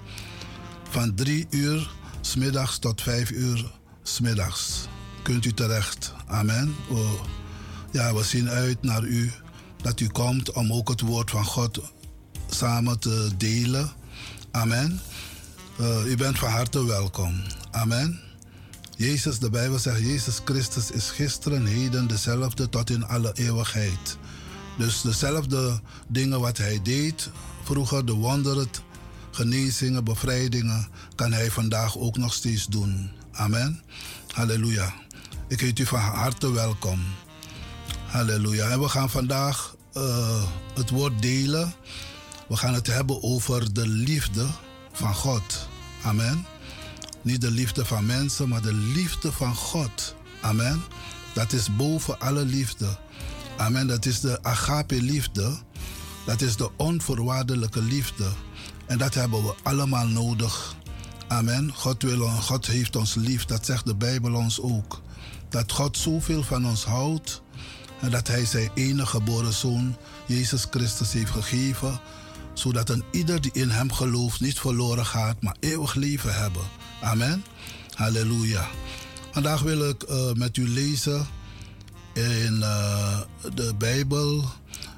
Van 0.90 1.14
3 1.14 1.46
uur 1.50 1.98
smiddags 2.20 2.78
tot 2.78 3.02
5 3.02 3.30
uur 3.30 3.72
smiddags 4.02 4.88
kunt 5.22 5.44
u 5.44 5.52
terecht. 5.52 6.14
Amen. 6.26 6.74
Oh, 6.88 7.20
ja, 7.92 8.14
we 8.14 8.22
zien 8.22 8.48
uit 8.48 8.82
naar 8.82 9.02
u 9.02 9.32
dat 9.82 10.00
u 10.00 10.06
komt 10.06 10.52
om 10.52 10.72
ook 10.72 10.88
het 10.88 11.00
woord 11.00 11.30
van 11.30 11.44
God 11.44 11.80
samen 12.50 12.98
te 12.98 13.30
delen. 13.36 13.90
Amen. 14.50 15.00
Uh, 15.80 16.06
u 16.06 16.16
bent 16.16 16.38
van 16.38 16.50
harte 16.50 16.84
welkom. 16.84 17.42
Amen. 17.70 18.20
Jezus, 18.96 19.38
de 19.38 19.50
Bijbel 19.50 19.78
zegt, 19.78 20.00
Jezus 20.00 20.40
Christus 20.44 20.90
is 20.90 21.10
gisteren, 21.10 21.66
heden 21.66 22.06
dezelfde 22.06 22.68
tot 22.68 22.90
in 22.90 23.04
alle 23.04 23.32
eeuwigheid. 23.34 24.18
Dus 24.78 25.00
dezelfde 25.00 25.80
dingen 26.08 26.40
wat 26.40 26.56
hij 26.56 26.80
deed, 26.82 27.30
vroeger 27.62 28.06
de 28.06 28.12
wonderen, 28.12 28.68
genezingen, 29.30 30.04
bevrijdingen, 30.04 30.88
kan 31.14 31.32
hij 31.32 31.50
vandaag 31.50 31.98
ook 31.98 32.16
nog 32.16 32.32
steeds 32.32 32.66
doen. 32.66 33.10
Amen. 33.32 33.82
Halleluja. 34.32 34.94
Ik 35.48 35.60
heet 35.60 35.78
u 35.78 35.86
van 35.86 36.00
harte 36.00 36.52
welkom. 36.52 37.00
Halleluja. 38.06 38.68
En 38.68 38.80
we 38.80 38.88
gaan 38.88 39.10
vandaag 39.10 39.76
uh, 39.96 40.42
het 40.74 40.90
woord 40.90 41.22
delen. 41.22 41.72
We 42.48 42.56
gaan 42.56 42.74
het 42.74 42.86
hebben 42.86 43.22
over 43.22 43.72
de 43.72 43.86
liefde 43.86 44.46
van 44.92 45.14
God. 45.14 45.68
Amen. 46.02 46.46
Niet 47.22 47.40
de 47.40 47.50
liefde 47.50 47.84
van 47.84 48.06
mensen, 48.06 48.48
maar 48.48 48.62
de 48.62 48.74
liefde 48.74 49.32
van 49.32 49.54
God. 49.54 50.14
Amen. 50.40 50.82
Dat 51.34 51.52
is 51.52 51.76
boven 51.76 52.20
alle 52.20 52.44
liefde. 52.44 52.98
Amen. 53.56 53.86
Dat 53.86 54.06
is 54.06 54.20
de 54.20 54.42
agape 54.42 55.02
liefde. 55.02 55.58
Dat 56.26 56.40
is 56.40 56.56
de 56.56 56.70
onvoorwaardelijke 56.76 57.82
liefde. 57.82 58.28
En 58.90 58.98
dat 58.98 59.14
hebben 59.14 59.44
we 59.44 59.54
allemaal 59.62 60.06
nodig. 60.06 60.74
Amen. 61.28 61.72
God, 61.74 62.02
wil, 62.02 62.28
God 62.28 62.66
heeft 62.66 62.96
ons 62.96 63.14
lief. 63.14 63.44
Dat 63.44 63.66
zegt 63.66 63.86
de 63.86 63.94
Bijbel 63.94 64.34
ons 64.34 64.60
ook. 64.60 65.00
Dat 65.48 65.72
God 65.72 65.96
zoveel 65.96 66.42
van 66.42 66.66
ons 66.66 66.84
houdt. 66.84 67.42
En 68.00 68.10
dat 68.10 68.26
Hij 68.26 68.44
zijn 68.44 68.70
enige 68.74 69.06
geboren 69.06 69.52
zoon, 69.52 69.96
Jezus 70.26 70.66
Christus, 70.70 71.12
heeft 71.12 71.30
gegeven. 71.30 72.00
Zodat 72.52 72.88
een 72.88 73.04
ieder 73.10 73.40
die 73.40 73.52
in 73.52 73.70
Hem 73.70 73.92
gelooft 73.92 74.40
niet 74.40 74.60
verloren 74.60 75.06
gaat, 75.06 75.42
maar 75.42 75.56
eeuwig 75.60 75.94
leven 75.94 76.34
hebben. 76.34 76.62
Amen. 77.02 77.44
Halleluja. 77.94 78.68
Vandaag 79.32 79.60
wil 79.60 79.88
ik 79.88 80.04
uh, 80.10 80.32
met 80.32 80.56
u 80.56 80.68
lezen 80.68 81.26
in 82.12 82.56
uh, 82.60 83.20
de 83.54 83.74
Bijbel. 83.78 84.44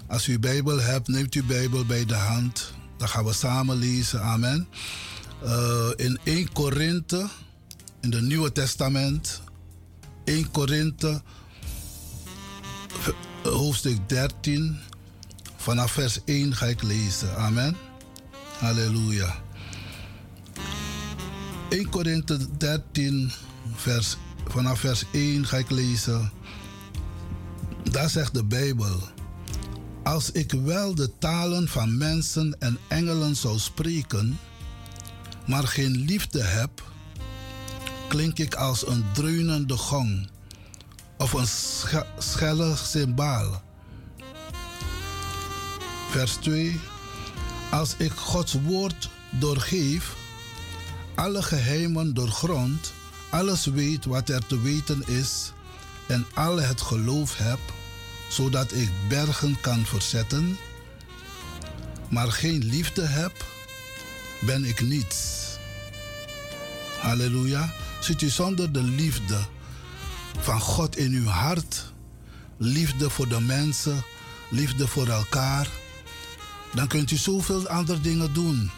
Als 0.07 0.27
u 0.27 0.39
Bijbel 0.39 0.81
hebt, 0.81 1.09
neemt 1.09 1.35
u 1.35 1.45
Bijbel 1.45 1.85
bij 1.85 2.05
de 2.05 2.15
hand. 2.15 2.73
Dan 3.03 3.11
gaan 3.11 3.25
we 3.25 3.33
samen 3.33 3.77
lezen. 3.77 4.23
Amen. 4.23 4.69
Uh, 5.45 5.91
in 5.97 6.19
1 6.25 6.53
Korinthe, 6.53 7.29
in 8.01 8.13
het 8.13 8.23
Nieuwe 8.23 8.53
Testament, 8.53 9.43
1 10.25 10.51
Korinthe, 10.51 11.23
hoofdstuk 13.43 14.09
13, 14.09 14.79
vanaf 15.57 15.93
vers 15.93 16.19
1 16.25 16.55
ga 16.55 16.67
ik 16.67 16.83
lezen. 16.83 17.37
Amen. 17.37 17.77
Halleluja. 18.59 19.43
1 21.69 21.89
Korinthe 21.89 22.57
13, 22.57 23.33
vers, 23.75 24.17
vanaf 24.47 24.81
vers 24.81 25.05
1 25.13 25.47
ga 25.47 25.57
ik 25.57 25.71
lezen. 25.71 26.33
Daar 27.91 28.11
zegt 28.11 28.35
de 28.35 28.45
Bijbel. 28.45 29.12
Als 30.03 30.31
ik 30.31 30.53
wel 30.53 30.95
de 30.95 31.19
talen 31.19 31.69
van 31.69 31.97
mensen 31.97 32.57
en 32.59 32.79
engelen 32.89 33.37
zou 33.37 33.59
spreken, 33.59 34.39
maar 35.47 35.67
geen 35.67 35.97
liefde 35.97 36.43
heb, 36.43 36.83
klink 38.09 38.39
ik 38.39 38.55
als 38.55 38.87
een 38.87 39.05
dreunende 39.13 39.77
gong 39.77 40.29
of 41.19 41.33
een 41.33 41.49
schelle 42.19 42.77
cymbaal. 42.77 43.63
Vers 46.11 46.35
2. 46.35 46.81
Als 47.71 47.95
ik 47.97 48.13
Gods 48.13 48.57
woord 48.65 49.11
doorgeef, 49.31 50.17
alle 51.15 51.43
geheimen 51.43 52.15
doorgrond 52.15 52.93
alles 53.33 53.65
weet 53.65 54.05
wat 54.05 54.29
er 54.29 54.47
te 54.47 54.61
weten 54.61 55.03
is 55.07 55.53
en 56.07 56.27
al 56.35 56.61
het 56.61 56.81
geloof 56.81 57.37
heb, 57.39 57.59
zodat 58.33 58.73
ik 58.73 58.91
bergen 59.09 59.61
kan 59.61 59.87
verzetten, 59.87 60.59
maar 62.09 62.33
geen 62.33 62.65
liefde 62.65 63.07
heb, 63.07 63.45
ben 64.41 64.65
ik 64.65 64.81
niets. 64.81 65.41
Halleluja. 67.01 67.73
Zit 68.01 68.23
u 68.23 68.29
zonder 68.29 68.73
de 68.73 68.83
liefde 68.83 69.39
van 70.39 70.61
God 70.61 70.97
in 70.97 71.13
uw 71.13 71.27
hart, 71.27 71.93
liefde 72.57 73.11
voor 73.11 73.29
de 73.29 73.41
mensen, 73.41 74.05
liefde 74.51 74.89
voor 74.89 75.09
elkaar, 75.09 75.69
dan 76.75 76.87
kunt 76.87 77.11
u 77.11 77.17
zoveel 77.17 77.69
andere 77.69 78.01
dingen 78.01 78.33
doen. 78.33 78.71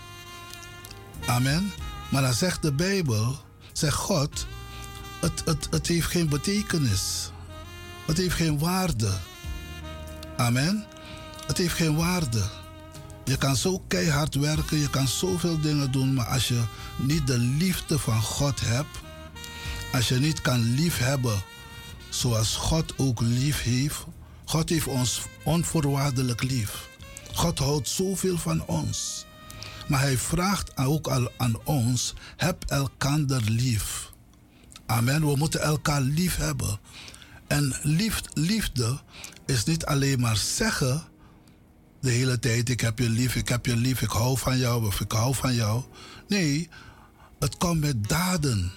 Amen. 1.27 1.73
Maar 2.11 2.23
dan 2.23 2.35
zegt 2.35 2.63
de 2.63 2.73
Bijbel, 2.73 3.37
zegt 3.73 3.97
God, 3.97 4.47
het, 5.21 5.43
het, 5.45 5.67
het 5.71 5.87
heeft 5.87 6.07
geen 6.07 6.29
betekenis. 6.29 7.31
Het 8.07 8.17
heeft 8.17 8.35
geen 8.35 8.59
waarde. 8.59 9.13
Amen. 10.37 10.85
Het 11.47 11.59
heeft 11.59 11.75
geen 11.75 11.97
waarde. 11.97 12.43
Je 13.25 13.37
kan 13.37 13.57
zo 13.57 13.83
keihard 13.89 14.35
werken, 14.35 14.79
je 14.79 14.91
kan 14.91 15.09
zoveel 15.09 15.61
dingen 15.61 15.91
doen, 15.91 16.15
maar 16.15 16.27
als 16.27 16.49
je 16.49 16.63
niet 16.97 17.27
de 17.27 17.39
liefde 17.39 17.99
van 17.99 18.23
God 18.23 18.61
hebt, 18.61 18.99
als 19.93 20.09
je 20.09 20.15
niet 20.15 20.41
kan 20.41 20.75
liefhebben 20.75 21.43
zoals 22.09 22.57
God 22.57 22.99
ook 22.99 23.21
lief 23.21 23.63
heeft, 23.63 24.05
God 24.45 24.69
heeft 24.69 24.87
ons 24.87 25.23
onvoorwaardelijk 25.45 26.43
lief. 26.43 26.89
God 27.33 27.59
houdt 27.59 27.89
zoveel 27.89 28.39
van 28.39 28.67
ons. 28.67 29.27
Maar 29.89 30.01
hij 30.01 30.19
vraagt 30.19 30.77
ook 30.77 31.07
al 31.07 31.31
aan 31.37 31.55
ons: 31.65 32.15
heb 32.37 32.65
elkander 32.67 33.43
lief. 33.43 34.13
Amen. 34.87 35.27
We 35.27 35.37
moeten 35.37 35.61
elkaar 35.61 36.01
lief 36.01 36.37
hebben. 36.37 36.79
En 37.47 37.75
lief, 37.83 38.21
liefde 38.33 38.99
is 39.47 39.65
niet 39.65 39.85
alleen 39.85 40.21
maar 40.21 40.37
zeggen 40.37 41.03
de 42.01 42.11
hele 42.11 42.39
tijd: 42.39 42.69
ik 42.69 42.81
heb 42.81 42.99
je 42.99 43.09
lief, 43.09 43.35
ik 43.35 43.49
heb 43.49 43.67
je 43.67 43.77
lief, 43.77 44.03
ik 44.03 44.11
hou 44.11 44.39
van 44.39 44.59
jou 44.59 44.87
of 44.87 45.01
ik 45.01 45.13
hou 45.13 45.35
van 45.35 45.55
jou. 45.55 45.83
Nee, 46.29 46.69
het 47.39 47.57
komt 47.57 47.81
met 47.81 48.09
daden. 48.09 48.73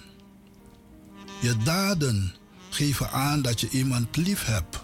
Je 1.40 1.56
daden 1.56 2.34
geven 2.70 3.10
aan 3.10 3.42
dat 3.42 3.60
je 3.60 3.68
iemand 3.68 4.16
lief 4.16 4.44
hebt. 4.44 4.78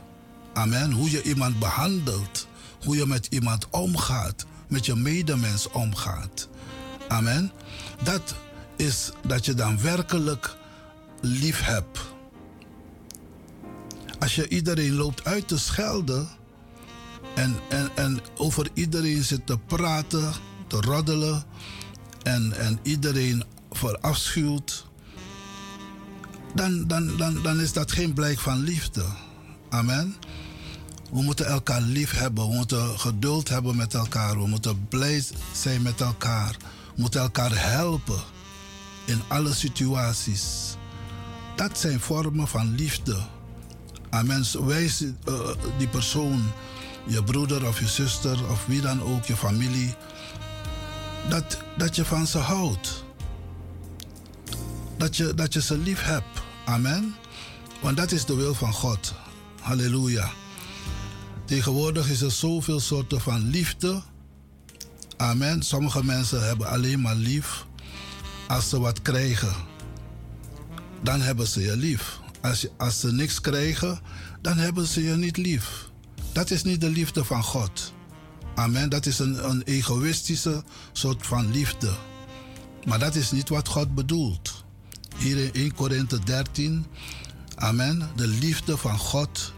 Amen. 0.52 0.92
Hoe 0.92 1.10
je 1.10 1.22
iemand 1.22 1.58
behandelt, 1.58 2.48
hoe 2.84 2.96
je 2.96 3.06
met 3.06 3.26
iemand 3.30 3.70
omgaat, 3.70 4.46
met 4.68 4.86
je 4.86 4.94
medemens 4.94 5.70
omgaat. 5.70 6.48
Amen. 7.08 7.52
Dat 8.02 8.34
is 8.76 9.10
dat 9.26 9.44
je 9.44 9.54
dan 9.54 9.80
werkelijk 9.80 10.56
lief 11.20 11.60
hebt. 11.60 12.13
Als 14.24 14.34
je 14.34 14.48
iedereen 14.48 14.94
loopt 14.94 15.24
uit 15.24 15.48
te 15.48 15.58
schelden 15.58 16.28
en, 17.34 17.56
en, 17.68 17.90
en 17.94 18.20
over 18.36 18.68
iedereen 18.74 19.24
zit 19.24 19.46
te 19.46 19.58
praten, 19.58 20.32
te 20.66 20.80
roddelen 20.80 21.44
en, 22.22 22.52
en 22.52 22.78
iedereen 22.82 23.44
verafschuwt, 23.70 24.86
dan, 26.54 26.86
dan, 26.86 27.16
dan, 27.16 27.42
dan 27.42 27.60
is 27.60 27.72
dat 27.72 27.92
geen 27.92 28.12
blijk 28.12 28.38
van 28.38 28.58
liefde. 28.58 29.04
Amen. 29.68 30.14
We 31.12 31.22
moeten 31.22 31.46
elkaar 31.46 31.80
lief 31.80 32.10
hebben. 32.10 32.48
We 32.48 32.54
moeten 32.54 32.98
geduld 32.98 33.48
hebben 33.48 33.76
met 33.76 33.94
elkaar. 33.94 34.38
We 34.38 34.46
moeten 34.46 34.88
blij 34.88 35.24
zijn 35.52 35.82
met 35.82 36.00
elkaar. 36.00 36.56
We 36.94 37.00
moeten 37.00 37.20
elkaar 37.20 37.70
helpen 37.70 38.22
in 39.04 39.20
alle 39.28 39.54
situaties. 39.54 40.76
Dat 41.56 41.78
zijn 41.78 42.00
vormen 42.00 42.48
van 42.48 42.74
liefde. 42.74 43.33
Amen. 44.14 44.44
Wijs 44.66 45.02
uh, 45.02 45.50
die 45.78 45.88
persoon, 45.88 46.52
je 47.06 47.24
broeder 47.24 47.66
of 47.66 47.78
je 47.78 47.88
zuster 47.88 48.50
of 48.50 48.66
wie 48.66 48.80
dan 48.80 49.02
ook, 49.02 49.24
je 49.24 49.36
familie, 49.36 49.94
dat, 51.28 51.58
dat 51.76 51.96
je 51.96 52.04
van 52.04 52.26
ze 52.26 52.38
houdt. 52.38 53.04
Dat 54.96 55.16
je, 55.16 55.34
dat 55.34 55.52
je 55.52 55.62
ze 55.62 55.78
lief 55.78 56.02
hebt. 56.02 56.42
Amen. 56.64 57.14
Want 57.80 57.96
dat 57.96 58.12
is 58.12 58.24
de 58.24 58.34
wil 58.34 58.54
van 58.54 58.72
God. 58.72 59.14
Halleluja. 59.60 60.30
Tegenwoordig 61.44 62.08
is 62.08 62.20
er 62.20 62.30
zoveel 62.30 62.80
soorten 62.80 63.20
van 63.20 63.48
liefde. 63.50 64.02
Amen. 65.16 65.62
Sommige 65.62 66.04
mensen 66.04 66.46
hebben 66.46 66.68
alleen 66.68 67.00
maar 67.00 67.16
lief 67.16 67.66
als 68.48 68.68
ze 68.68 68.80
wat 68.80 69.02
krijgen. 69.02 69.54
Dan 71.02 71.20
hebben 71.20 71.46
ze 71.46 71.60
je 71.60 71.76
lief. 71.76 72.22
Als, 72.44 72.66
als 72.76 73.00
ze 73.00 73.12
niks 73.12 73.40
krijgen, 73.40 74.00
dan 74.40 74.56
hebben 74.56 74.86
ze 74.86 75.02
je 75.02 75.16
niet 75.16 75.36
lief. 75.36 75.88
Dat 76.32 76.50
is 76.50 76.62
niet 76.62 76.80
de 76.80 76.88
liefde 76.90 77.24
van 77.24 77.42
God. 77.42 77.92
Amen. 78.54 78.88
Dat 78.88 79.06
is 79.06 79.18
een, 79.18 79.48
een 79.48 79.62
egoïstische 79.62 80.62
soort 80.92 81.26
van 81.26 81.50
liefde. 81.50 81.90
Maar 82.86 82.98
dat 82.98 83.14
is 83.14 83.30
niet 83.30 83.48
wat 83.48 83.68
God 83.68 83.94
bedoelt. 83.94 84.64
Hier 85.16 85.38
in 85.38 85.52
1 85.52 85.74
Korinthe 85.74 86.18
13. 86.18 86.86
Amen. 87.54 88.10
De 88.16 88.26
liefde 88.26 88.76
van 88.76 88.98
God 88.98 89.52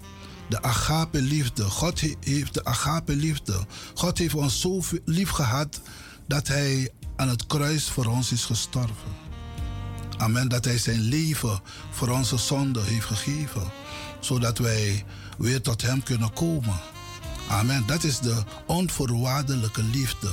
de 0.49 0.63
agape 0.63 1.21
liefde. 1.21 1.65
God 1.65 2.01
heeft 2.21 2.55
de 2.55 2.65
agape 2.65 3.17
liefde. 3.17 3.67
God 3.95 4.19
heeft 4.19 4.35
ons 4.35 4.61
zo 4.61 4.83
lief 5.05 5.31
gehad 5.31 5.81
dat 6.27 6.49
hij 6.49 6.91
aan 7.17 7.29
het 7.29 7.47
kruis 7.47 7.89
voor 7.89 8.07
ons 8.07 8.33
is 8.33 8.45
gestorven. 8.45 9.26
Amen. 10.19 10.49
Dat 10.49 10.65
hij 10.65 10.79
zijn 10.79 11.01
leven 11.01 11.61
voor 11.91 12.09
onze 12.09 12.37
zonde 12.37 12.81
heeft 12.81 13.07
gegeven. 13.07 13.71
Zodat 14.21 14.59
wij 14.59 15.05
weer 15.39 15.61
tot 15.61 15.83
hem 15.83 16.03
kunnen 16.03 16.33
komen. 16.33 16.81
Amen. 17.49 17.87
Dat 17.87 18.05
is 18.05 18.19
de 18.19 18.43
onvoorwaardelijke 18.67 19.83
liefde. 19.83 20.31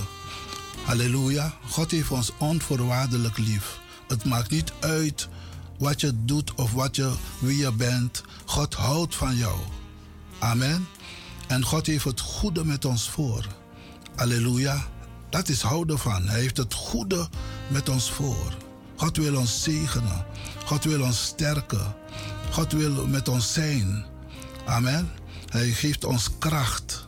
Halleluja. 0.86 1.54
God 1.70 1.92
heeft 1.92 2.12
ons 2.12 2.32
onvoorwaardelijk 2.38 3.38
lief. 3.38 3.80
Het 4.08 4.26
maakt 4.26 4.52
niet 4.52 4.74
uit 4.80 5.28
wat 5.78 6.02
je 6.02 6.14
doet 6.26 6.54
of 6.54 6.72
wat 6.72 6.96
je, 6.96 7.14
wie 7.40 7.58
je 7.58 7.72
bent. 7.72 8.24
God 8.46 8.74
houdt 8.74 9.16
van 9.16 9.36
jou. 9.36 9.60
Amen. 10.40 10.88
En 11.48 11.66
God 11.66 11.86
heeft 11.86 12.04
het 12.04 12.20
goede 12.20 12.66
met 12.66 12.86
ons 12.86 13.10
voor. 13.10 13.48
Halleluja. 14.16 14.88
Dat 15.30 15.50
is 15.50 15.62
houden 15.62 16.00
van. 16.00 16.28
Hij 16.28 16.40
heeft 16.40 16.58
het 16.58 16.74
goede 16.74 17.28
met 17.68 17.90
ons 17.90 18.12
voor. 18.12 18.63
God 18.96 19.18
wil 19.18 19.38
ons 19.38 19.64
zegenen. 19.64 20.26
God 20.66 20.84
wil 20.84 21.02
ons 21.02 21.26
sterken. 21.26 21.96
God 22.52 22.72
wil 22.72 23.08
met 23.08 23.28
ons 23.28 23.54
zijn. 23.54 24.06
Amen. 24.66 25.10
Hij 25.50 25.72
geeft 25.72 26.06
ons 26.06 26.30
kracht. 26.40 27.08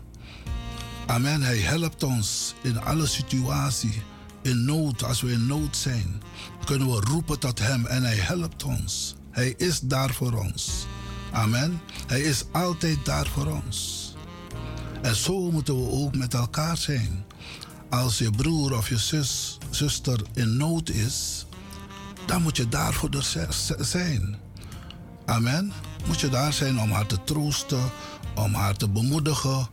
Amen. 1.06 1.42
Hij 1.42 1.58
helpt 1.58 2.04
ons 2.04 2.54
in 2.62 2.82
alle 2.82 3.06
situaties. 3.06 3.96
In 4.42 4.66
nood, 4.66 5.04
als 5.04 5.22
we 5.22 5.32
in 5.32 5.46
nood 5.46 5.78
zijn, 5.78 6.22
kunnen 6.66 6.88
we 6.92 7.00
roepen 7.00 7.40
tot 7.40 7.60
Hem 7.60 7.86
en 7.86 8.04
Hij 8.04 8.16
helpt 8.16 8.64
ons. 8.64 9.16
Hij 9.32 9.54
is 9.58 9.80
daar 9.80 10.14
voor 10.14 10.34
ons. 10.34 10.86
Amen. 11.32 11.82
Hij 12.08 12.22
is 12.22 12.44
altijd 12.52 13.06
daar 13.06 13.28
voor 13.28 13.46
ons. 13.46 14.14
En 15.02 15.16
zo 15.16 15.52
moeten 15.52 15.76
we 15.76 15.92
ook 15.92 16.16
met 16.16 16.34
elkaar 16.34 16.78
zijn. 16.78 17.26
Als 17.90 18.18
je 18.18 18.30
broer 18.30 18.78
of 18.78 18.90
je 18.90 18.98
zus, 18.98 19.58
zuster 19.70 20.22
in 20.34 20.58
nood 20.58 20.90
is, 20.90 21.45
dan 22.26 22.42
moet 22.42 22.58
je 22.58 22.70
daar 22.70 22.94
voor 22.94 23.10
de 23.10 23.22
zijn. 23.80 24.38
Amen. 25.26 25.74
Moet 26.06 26.20
je 26.20 26.30
daar 26.30 26.54
zijn 26.54 26.80
om 26.80 26.92
haar 26.92 27.06
te 27.06 27.24
troosten, 27.24 27.92
om 28.36 28.54
haar 28.54 28.76
te 28.76 28.90
bemoedigen, 28.90 29.68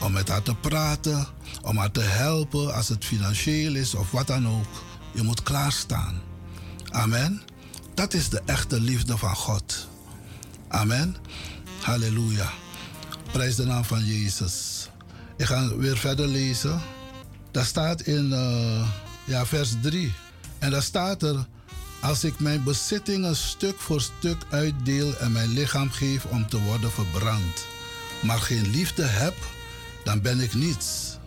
om 0.00 0.12
met 0.12 0.28
haar 0.28 0.42
te 0.42 0.54
praten, 0.54 1.26
om 1.62 1.76
haar 1.76 1.90
te 1.90 2.00
helpen 2.00 2.74
als 2.74 2.88
het 2.88 3.04
financieel 3.04 3.74
is 3.74 3.94
of 3.94 4.10
wat 4.10 4.26
dan 4.26 4.48
ook. 4.48 4.84
Je 5.12 5.22
moet 5.22 5.42
klaarstaan. 5.42 6.20
Amen. 6.90 7.42
Dat 7.94 8.14
is 8.14 8.28
de 8.28 8.42
echte 8.44 8.80
liefde 8.80 9.18
van 9.18 9.36
God. 9.36 9.88
Amen. 10.68 11.16
Halleluja. 11.80 12.50
Prijs 13.32 13.56
de 13.56 13.64
naam 13.64 13.84
van 13.84 14.04
Jezus. 14.04 14.88
Ik 15.36 15.46
ga 15.46 15.76
weer 15.76 15.96
verder 15.96 16.26
lezen. 16.26 16.80
Daar 17.50 17.64
staat 17.64 18.00
in 18.00 18.30
uh, 18.30 18.88
ja, 19.24 19.46
vers 19.46 19.74
3. 19.82 20.14
En 20.58 20.70
daar 20.70 20.82
staat 20.82 21.22
er: 21.22 21.46
Als 22.06 22.24
ik 22.24 22.40
mijn 22.40 22.62
bezittingen 22.62 23.36
stuk 23.36 23.80
voor 23.80 24.00
stuk 24.00 24.42
uitdeel 24.50 25.16
en 25.16 25.32
mijn 25.32 25.48
lichaam 25.48 25.90
geef 25.90 26.24
om 26.24 26.48
te 26.48 26.60
worden 26.60 26.90
verbrand, 26.90 27.66
maar 28.22 28.38
geen 28.38 28.70
liefde 28.70 29.02
heb, 29.02 29.34
dan 30.04 30.20
ben 30.20 30.40
ik 30.40 30.54
niets. 30.54 31.18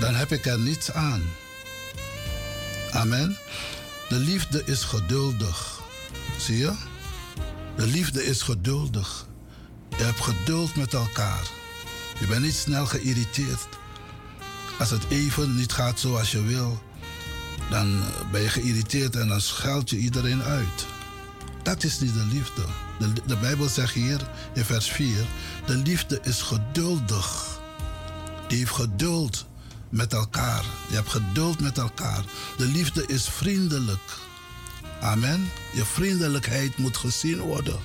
Dan 0.00 0.14
heb 0.14 0.32
ik 0.32 0.46
er 0.46 0.58
niets 0.58 0.92
aan. 0.92 1.22
Amen. 2.90 3.38
De 4.08 4.18
liefde 4.18 4.62
is 4.64 4.82
geduldig. 4.82 5.80
Zie 6.38 6.58
je? 6.58 6.72
De 7.76 7.86
liefde 7.86 8.24
is 8.24 8.42
geduldig. 8.42 9.26
Je 9.96 10.02
hebt 10.04 10.20
geduld 10.20 10.76
met 10.76 10.94
elkaar. 10.94 11.48
Je 12.18 12.26
bent 12.26 12.42
niet 12.42 12.54
snel 12.54 12.86
geïrriteerd. 12.86 13.68
Als 14.78 14.90
het 14.90 15.04
even 15.08 15.56
niet 15.56 15.72
gaat 15.72 16.00
zoals 16.00 16.30
je 16.30 16.42
wil, 16.42 16.82
dan 17.70 18.02
ben 18.30 18.42
je 18.42 18.48
geïrriteerd 18.48 19.16
en 19.16 19.28
dan 19.28 19.40
scheld 19.40 19.90
je 19.90 19.96
iedereen 19.96 20.42
uit. 20.42 20.86
Dat 21.62 21.84
is 21.84 22.00
niet 22.00 22.14
de 22.14 22.26
liefde. 22.32 22.62
De, 23.26 23.36
Bijbel 23.36 23.68
zegt 23.68 23.94
hier 23.94 24.20
in 24.54 24.64
vers 24.64 24.90
4: 24.90 25.24
de 25.66 25.76
liefde 25.76 26.20
is 26.22 26.42
geduldig. 26.42 27.58
Die 28.48 28.58
heeft 28.58 28.70
geduld 28.70 29.46
met 29.88 30.12
elkaar. 30.12 30.64
Je 30.88 30.94
hebt 30.94 31.10
geduld 31.10 31.60
met 31.60 31.78
elkaar. 31.78 32.24
De 32.56 32.66
liefde 32.66 33.06
is 33.06 33.28
vriendelijk. 33.28 34.18
Amen. 35.00 35.50
Je 35.72 35.84
vriendelijkheid 35.84 36.78
moet 36.78 36.96
gezien 36.96 37.40
worden. 37.40 37.78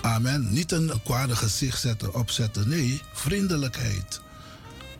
Amen. 0.00 0.52
Niet 0.52 0.72
een 0.72 0.92
kwade 1.04 1.36
gezicht 1.36 1.80
zetten, 1.80 2.14
opzetten. 2.14 2.68
Nee, 2.68 3.02
vriendelijkheid 3.12 4.20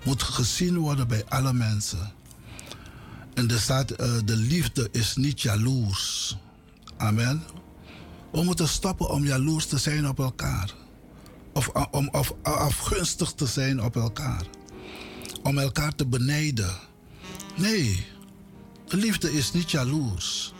moet 0.04 0.22
gezien 0.22 0.76
worden 0.76 1.08
bij 1.08 1.24
alle 1.28 1.52
mensen. 1.52 2.12
En 3.38 3.50
er 3.50 3.60
staat, 3.60 4.00
uh, 4.00 4.18
de 4.24 4.36
liefde 4.36 4.88
is 4.92 5.16
niet 5.16 5.40
jaloers. 5.40 6.36
Amen. 6.96 7.42
We 8.32 8.42
moeten 8.42 8.68
stoppen 8.68 9.10
om 9.10 9.24
jaloers 9.24 9.66
te 9.66 9.78
zijn 9.78 10.08
op 10.08 10.18
elkaar. 10.18 10.74
Of 11.52 11.68
om 11.90 12.08
of, 12.12 12.34
afgunstig 12.42 13.32
te 13.32 13.46
zijn 13.46 13.82
op 13.82 13.96
elkaar. 13.96 14.42
Om 15.42 15.58
elkaar 15.58 15.94
te 15.94 16.06
benijden. 16.06 16.70
Nee, 17.56 18.06
de 18.86 18.96
liefde 18.96 19.32
is 19.32 19.52
niet 19.52 19.70
jaloers. 19.70 20.52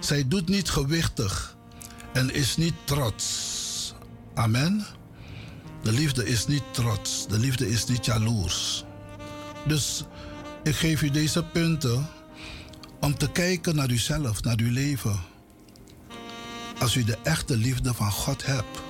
Zij 0.00 0.28
doet 0.28 0.48
niet 0.48 0.70
gewichtig 0.70 1.56
en 2.12 2.34
is 2.34 2.56
niet 2.56 2.74
trots. 2.84 3.94
Amen. 4.34 4.86
De 5.82 5.92
liefde 5.92 6.26
is 6.26 6.46
niet 6.46 6.64
trots. 6.72 7.26
De 7.28 7.38
liefde 7.38 7.68
is 7.68 7.86
niet 7.86 8.04
jaloers. 8.04 8.84
Dus 9.66 10.04
ik 10.62 10.74
geef 10.74 11.02
u 11.02 11.10
deze 11.10 11.44
punten 11.44 12.06
om 13.00 13.18
te 13.18 13.30
kijken 13.30 13.76
naar 13.76 13.90
uzelf, 13.90 14.42
naar 14.42 14.58
uw 14.58 14.70
leven. 14.70 15.20
Als 16.78 16.94
u 16.94 17.04
de 17.04 17.18
echte 17.22 17.56
liefde 17.56 17.94
van 17.94 18.10
God 18.10 18.46
hebt. 18.46 18.82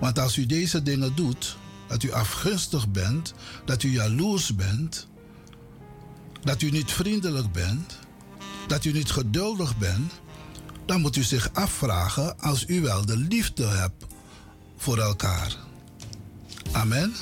Want 0.00 0.18
als 0.18 0.36
u 0.36 0.46
deze 0.46 0.82
dingen 0.82 1.14
doet, 1.14 1.56
dat 1.88 2.02
u 2.02 2.12
afgunstig 2.12 2.88
bent, 2.88 3.34
dat 3.64 3.82
u 3.82 3.90
jaloers 3.90 4.54
bent, 4.54 5.08
dat 6.42 6.62
u 6.62 6.70
niet 6.70 6.92
vriendelijk 6.92 7.52
bent, 7.52 7.98
dat 8.66 8.84
u 8.84 8.92
niet 8.92 9.10
geduldig 9.10 9.78
bent, 9.78 10.12
dan 10.86 11.00
moet 11.00 11.16
u 11.16 11.22
zich 11.22 11.50
afvragen 11.52 12.40
als 12.40 12.64
u 12.66 12.80
wel 12.80 13.06
de 13.06 13.16
liefde 13.16 13.66
hebt 13.66 14.04
voor 14.76 14.98
elkaar. 14.98 15.56
Amen. 16.72 17.14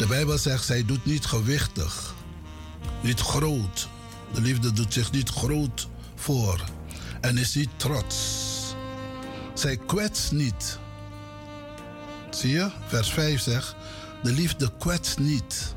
De 0.00 0.06
Bijbel 0.06 0.38
zegt, 0.38 0.64
zij 0.64 0.84
doet 0.84 1.04
niet 1.04 1.26
gewichtig, 1.26 2.14
niet 3.00 3.20
groot. 3.20 3.88
De 4.32 4.40
liefde 4.40 4.72
doet 4.72 4.92
zich 4.92 5.12
niet 5.12 5.28
groot 5.28 5.88
voor 6.14 6.64
en 7.20 7.38
is 7.38 7.54
niet 7.54 7.68
trots. 7.76 8.16
Zij 9.54 9.76
kwetst 9.76 10.32
niet. 10.32 10.78
Zie 12.30 12.50
je? 12.50 12.70
Vers 12.86 13.10
5 13.10 13.40
zegt, 13.40 13.74
de 14.22 14.32
liefde 14.32 14.72
kwetst 14.78 15.18
niet. 15.18 15.74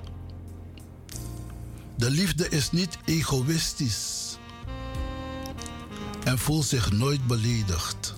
De 1.97 2.09
liefde 2.09 2.49
is 2.49 2.71
niet 2.71 2.97
egoïstisch 3.05 4.37
en 6.23 6.39
voelt 6.39 6.65
zich 6.65 6.91
nooit 6.91 7.27
beledigd. 7.27 8.13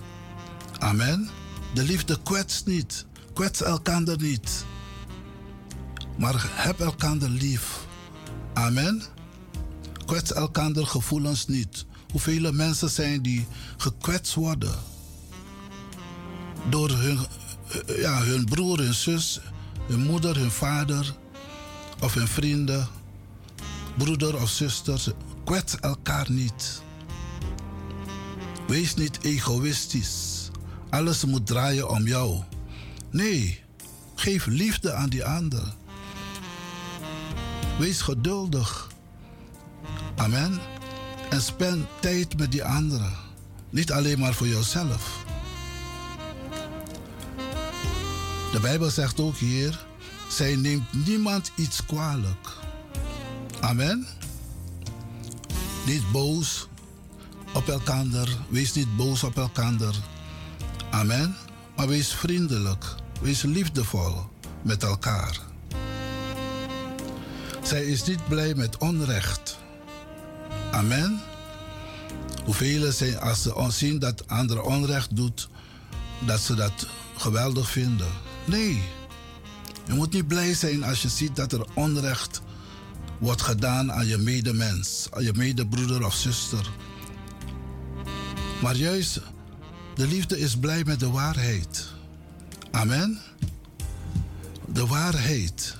Amen. 0.78 1.28
De 1.74 1.82
liefde 1.82 2.22
kwetst 2.22 2.66
niet, 2.66 3.06
kwets 3.32 3.62
elkaar 3.62 4.02
niet. 4.16 4.64
Maar 6.18 6.46
heb 6.50 6.80
elkaar 6.80 7.16
lief. 7.16 7.86
Amen. 8.52 9.02
Kwets 10.06 10.32
elkaar 10.32 10.76
gevoelens 10.76 11.46
niet. 11.46 11.86
Hoeveel 12.10 12.52
mensen 12.52 12.90
zijn 12.90 13.22
die 13.22 13.46
gekwetst 13.76 14.34
worden 14.34 14.74
door 16.68 16.90
hun, 16.90 17.18
ja, 17.86 18.22
hun 18.22 18.44
broer, 18.44 18.78
hun 18.78 18.94
zus, 18.94 19.40
hun 19.86 20.00
moeder, 20.00 20.36
hun 20.36 20.50
vader 20.50 21.14
of 22.00 22.14
hun 22.14 22.28
vrienden, 22.28 22.88
broeder 23.96 24.40
of 24.42 24.48
zuster. 24.48 25.14
Kwets 25.44 25.76
elkaar 25.80 26.30
niet. 26.30 26.82
Wees 28.66 28.94
niet 28.94 29.18
egoïstisch. 29.22 30.50
Alles 30.90 31.24
moet 31.24 31.46
draaien 31.46 31.88
om 31.88 32.06
jou. 32.06 32.42
Nee, 33.10 33.60
geef 34.14 34.46
liefde 34.46 34.92
aan 34.92 35.08
die 35.08 35.24
ander. 35.24 35.74
Wees 37.78 38.00
geduldig. 38.00 38.88
Amen. 40.16 40.60
En 41.30 41.42
spend 41.42 41.86
tijd 42.00 42.38
met 42.38 42.52
die 42.52 42.64
anderen. 42.64 43.12
Niet 43.70 43.92
alleen 43.92 44.18
maar 44.18 44.34
voor 44.34 44.46
jezelf. 44.46 45.24
De 48.52 48.60
Bijbel 48.60 48.90
zegt 48.90 49.20
ook 49.20 49.36
hier: 49.36 49.86
zij 50.28 50.56
neemt 50.56 51.06
niemand 51.06 51.52
iets 51.56 51.86
kwalijk. 51.86 52.48
Amen. 53.60 54.06
Niet 55.86 56.10
boos 56.12 56.68
op 57.52 57.68
elkaar. 57.68 58.28
Wees 58.48 58.72
niet 58.72 58.96
boos 58.96 59.24
op 59.24 59.36
elkaar. 59.36 59.94
Amen. 60.90 61.36
Maar 61.76 61.88
wees 61.88 62.14
vriendelijk. 62.14 62.94
Wees 63.20 63.42
liefdevol 63.42 64.14
met 64.62 64.82
elkaar. 64.82 65.45
Zij 67.66 67.84
is 67.84 68.04
niet 68.04 68.28
blij 68.28 68.54
met 68.54 68.78
onrecht. 68.78 69.58
Amen. 70.70 71.20
Hoeveel 72.44 72.92
zijn 72.92 73.18
als 73.20 73.42
ze 73.42 73.66
zien 73.68 73.98
dat 73.98 74.28
anderen 74.28 74.64
onrecht 74.64 75.16
doet, 75.16 75.48
dat 76.26 76.40
ze 76.40 76.54
dat 76.54 76.86
geweldig 77.16 77.70
vinden. 77.70 78.06
Nee. 78.44 78.82
Je 79.86 79.92
moet 79.92 80.12
niet 80.12 80.26
blij 80.26 80.54
zijn 80.54 80.84
als 80.84 81.02
je 81.02 81.08
ziet 81.08 81.36
dat 81.36 81.52
er 81.52 81.66
onrecht 81.74 82.42
wordt 83.18 83.42
gedaan 83.42 83.92
aan 83.92 84.06
je 84.06 84.18
medemens, 84.18 85.08
aan 85.10 85.22
je 85.22 85.32
medebroeder 85.32 86.06
of 86.06 86.14
zuster. 86.14 86.70
Maar 88.62 88.76
juist 88.76 89.20
de 89.94 90.06
liefde 90.06 90.38
is 90.38 90.56
blij 90.56 90.84
met 90.84 91.00
de 91.00 91.10
waarheid. 91.10 91.86
Amen. 92.70 93.20
De 94.66 94.86
waarheid. 94.86 95.76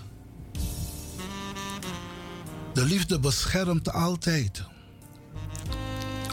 De 2.77 2.85
liefde 2.85 3.19
beschermt 3.19 3.93
altijd. 3.93 4.62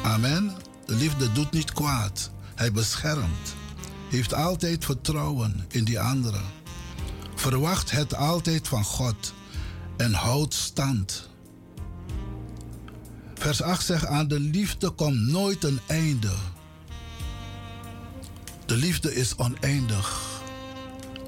Amen. 0.01 0.55
De 0.85 0.95
liefde 0.95 1.31
doet 1.31 1.51
niet 1.51 1.73
kwaad. 1.73 2.31
Hij 2.55 2.71
beschermt. 2.71 3.55
Heeft 4.09 4.33
altijd 4.33 4.85
vertrouwen 4.85 5.65
in 5.67 5.83
die 5.83 5.99
andere. 5.99 6.39
Verwacht 7.35 7.91
het 7.91 8.15
altijd 8.15 8.67
van 8.67 8.83
God 8.83 9.33
en 9.97 10.13
houdt 10.13 10.53
stand. 10.53 11.29
Vers 13.33 13.61
8 13.61 13.85
zegt 13.85 14.05
aan 14.05 14.27
de 14.27 14.39
liefde 14.39 14.89
komt 14.89 15.19
nooit 15.19 15.63
een 15.63 15.79
einde. 15.87 16.33
De 18.65 18.75
liefde 18.75 19.15
is 19.15 19.35
oneindig. 19.37 20.21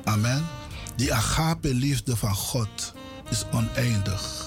Amen. 0.04 0.46
Die 0.96 1.14
agape 1.14 1.74
liefde 1.74 2.16
van 2.16 2.36
God 2.36 2.94
is 3.30 3.46
oneindig. 3.52 4.45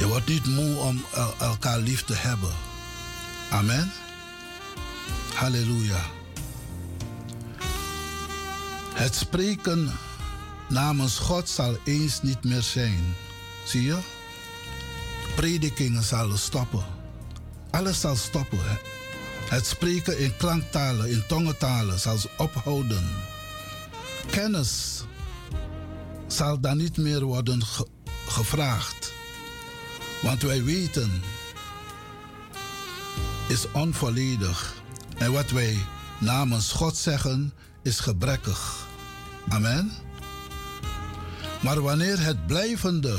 Je 0.00 0.06
wordt 0.06 0.28
niet 0.28 0.46
moe 0.46 0.76
om 0.76 1.04
elkaar 1.38 1.78
lief 1.78 2.04
te 2.04 2.14
hebben. 2.14 2.50
Amen. 3.50 3.92
Halleluja. 5.34 6.00
Het 8.94 9.14
spreken 9.14 9.92
namens 10.68 11.18
God 11.18 11.48
zal 11.48 11.76
eens 11.84 12.22
niet 12.22 12.44
meer 12.44 12.62
zijn. 12.62 13.14
Zie 13.64 13.82
je? 13.82 13.98
Predikingen 15.36 16.02
zullen 16.02 16.38
stoppen. 16.38 16.84
Alles 17.70 18.00
zal 18.00 18.16
stoppen. 18.16 18.78
Het 19.48 19.66
spreken 19.66 20.18
in 20.18 20.36
klanktalen, 20.36 21.10
in 21.10 21.24
tongentalen 21.28 22.00
zal 22.00 22.16
ophouden. 22.36 23.10
Kennis 24.30 25.02
zal 26.26 26.60
dan 26.60 26.76
niet 26.76 26.96
meer 26.96 27.24
worden 27.24 27.62
gevraagd. 28.26 29.09
Want 30.22 30.42
wij 30.42 30.64
weten 30.64 31.22
is 33.48 33.70
onvolledig. 33.72 34.74
En 35.18 35.32
wat 35.32 35.50
wij 35.50 35.78
namens 36.18 36.72
God 36.72 36.96
zeggen 36.96 37.52
is 37.82 38.00
gebrekkig. 38.00 38.86
Amen. 39.48 39.92
Maar 41.60 41.80
wanneer 41.80 42.20
het 42.20 42.46
blijvende 42.46 43.18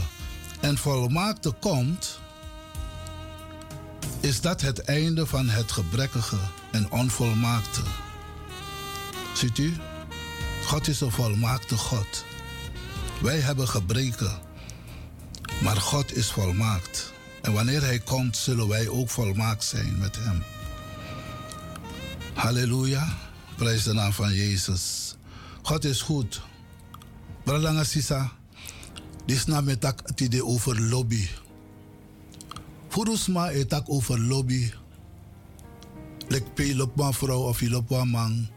en 0.59 0.77
volmaakte 0.77 1.51
komt, 1.51 2.19
is 4.19 4.41
dat 4.41 4.61
het 4.61 4.79
einde 4.79 5.25
van 5.25 5.49
het 5.49 5.71
gebrekkige 5.71 6.37
en 6.71 6.91
onvolmaakte. 6.91 7.81
Ziet 9.33 9.57
u? 9.57 9.73
God 10.65 10.87
is 10.87 11.01
een 11.01 11.11
volmaakte 11.11 11.77
God. 11.77 12.25
Wij 13.21 13.39
hebben 13.39 13.67
gebreken, 13.67 14.39
maar 15.61 15.77
God 15.77 16.15
is 16.15 16.31
volmaakt. 16.31 17.13
En 17.41 17.53
wanneer 17.53 17.81
Hij 17.81 17.99
komt, 17.99 18.37
zullen 18.37 18.67
wij 18.67 18.87
ook 18.87 19.09
volmaakt 19.09 19.63
zijn 19.63 19.97
met 19.99 20.15
Hem. 20.19 20.43
Halleluja. 22.33 23.17
Prijs 23.55 23.83
de 23.83 23.93
naam 23.93 24.13
van 24.13 24.33
Jezus. 24.33 25.15
God 25.61 25.85
is 25.85 26.01
goed. 26.01 26.41
Bradanga 27.43 27.83
Sisa. 27.83 28.31
Dit 29.25 29.47
na 29.47 29.61
met 29.61 29.79
tak 29.81 30.01
het 30.05 30.19
idee 30.19 30.45
over 30.45 30.81
lobby. 30.81 31.27
Furusma 32.89 33.49
etak 33.49 33.89
over 33.89 34.19
lobby. 34.19 34.71
Lek 36.27 36.53
pe 36.53 36.75
lopwa 36.75 37.11
vrouw 37.11 37.47
of 37.47 37.59
je 37.59 37.69
lopwa 37.69 38.03
man. 38.03 38.47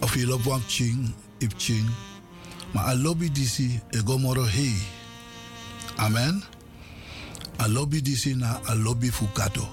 Of 0.00 0.14
je 0.14 0.26
lopwa 0.26 0.58
ching, 0.66 1.14
ip 1.38 1.52
ching. 1.56 1.88
Maar 2.74 2.84
a 2.84 2.94
lobby 2.94 3.30
disi 3.30 3.80
e 3.90 4.02
gomoro 4.02 4.44
hei. 4.44 4.74
Amen. 5.96 6.42
A 7.56 7.68
lobby 7.68 8.02
disi 8.02 8.34
na 8.34 8.58
a 8.66 8.74
lobby 8.74 9.12
fu 9.12 9.28
gado. 9.34 9.68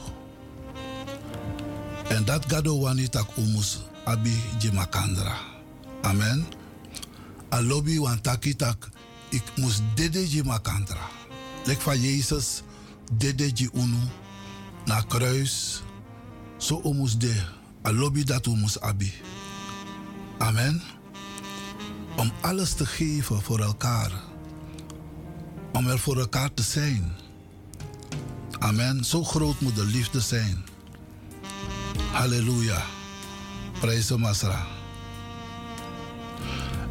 En 2.07 2.25
dat 2.25 2.45
gado 2.45 2.77
wani 2.79 3.09
tak 3.09 3.37
umus 3.37 3.79
abi 4.05 4.37
jimakandra. 4.59 5.35
Amen. 6.01 6.45
A 7.49 7.61
lobby 7.61 7.97
wan 7.99 8.21
taki 8.21 8.55
tak 8.55 8.89
ik 9.29 9.43
mus 9.57 9.81
dede 9.95 10.29
jimakandra. 10.29 11.09
Lek 11.65 11.81
van 11.81 12.01
Jezus 12.01 12.61
dede 13.11 13.51
ji 13.53 13.69
unu 13.73 13.99
na 14.85 15.01
kruis. 15.01 15.81
Zo 16.57 16.81
umus 16.83 17.17
de. 17.17 17.33
A 17.83 17.91
lobby 17.91 18.23
dat 18.23 18.47
umus 18.47 18.79
abi. 18.79 19.13
Amen. 20.37 20.81
Om 22.17 22.31
alles 22.41 22.73
te 22.73 22.85
geven 22.85 23.41
voor 23.41 23.59
elkaar. 23.59 24.11
Om 25.73 25.87
er 25.87 25.99
voor 25.99 26.19
elkaar 26.19 26.53
te 26.53 26.63
zijn. 26.63 27.11
Amen. 28.59 29.05
Zo 29.05 29.23
groot 29.23 29.59
moet 29.59 29.75
de 29.75 29.85
liefde 29.85 30.19
zijn. 30.19 30.63
Halleluja. 32.11 32.81
Prijs 33.79 34.07
de 34.07 34.17
Masra. 34.17 34.65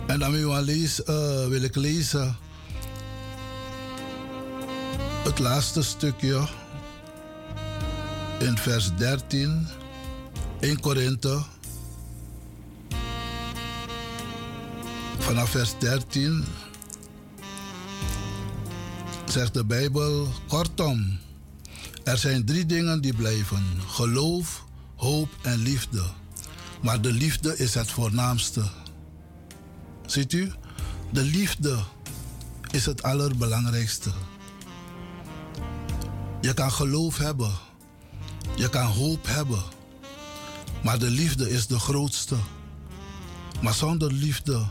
En 0.07 0.19
dan 0.19 0.31
wil, 0.31 0.69
uh, 0.69 1.47
wil 1.47 1.63
ik 1.63 1.77
lezen 1.77 2.37
het 5.25 5.39
laatste 5.39 5.83
stukje 5.83 6.49
in 8.39 8.59
vers 8.59 8.91
13, 8.97 9.67
1 10.61 10.81
Korinthe. 10.81 11.43
Vanaf 15.31 15.51
vers 15.51 15.79
13 15.79 16.45
zegt 19.25 19.55
de 19.55 19.65
Bijbel 19.65 20.29
kortom. 20.49 21.19
Er 22.05 22.19
zijn 22.19 22.45
drie 22.45 22.67
dingen 22.67 23.01
die 23.01 23.15
blijven: 23.15 23.65
geloof, 23.87 24.65
hoop 24.97 25.29
en 25.43 25.59
liefde. 25.59 26.03
Maar 26.83 27.01
de 27.01 27.13
liefde 27.13 27.57
is 27.57 27.75
het 27.75 27.91
voornaamste. 27.91 28.63
Ziet 30.07 30.33
u? 30.33 30.53
De 31.13 31.23
liefde 31.23 31.79
is 32.71 32.87
het 32.87 33.03
allerbelangrijkste. 33.03 34.11
Je 36.41 36.55
kan 36.55 36.73
geloof 36.73 37.19
hebben. 37.19 37.53
Je 38.57 38.69
kan 38.69 38.87
hoop 38.87 39.27
hebben. 39.27 39.63
Maar 40.83 40.99
de 40.99 41.11
liefde 41.11 41.51
is 41.51 41.67
de 41.67 41.79
grootste. 41.79 42.37
Maar 43.61 43.75
zonder 43.75 44.13
liefde 44.13 44.67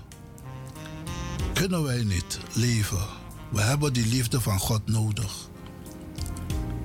kunnen 1.59 1.83
wij 1.83 2.03
niet 2.03 2.39
leven. 2.53 3.05
We 3.51 3.61
hebben 3.61 3.93
die 3.93 4.05
liefde 4.05 4.41
van 4.41 4.59
God 4.59 4.87
nodig. 4.87 5.31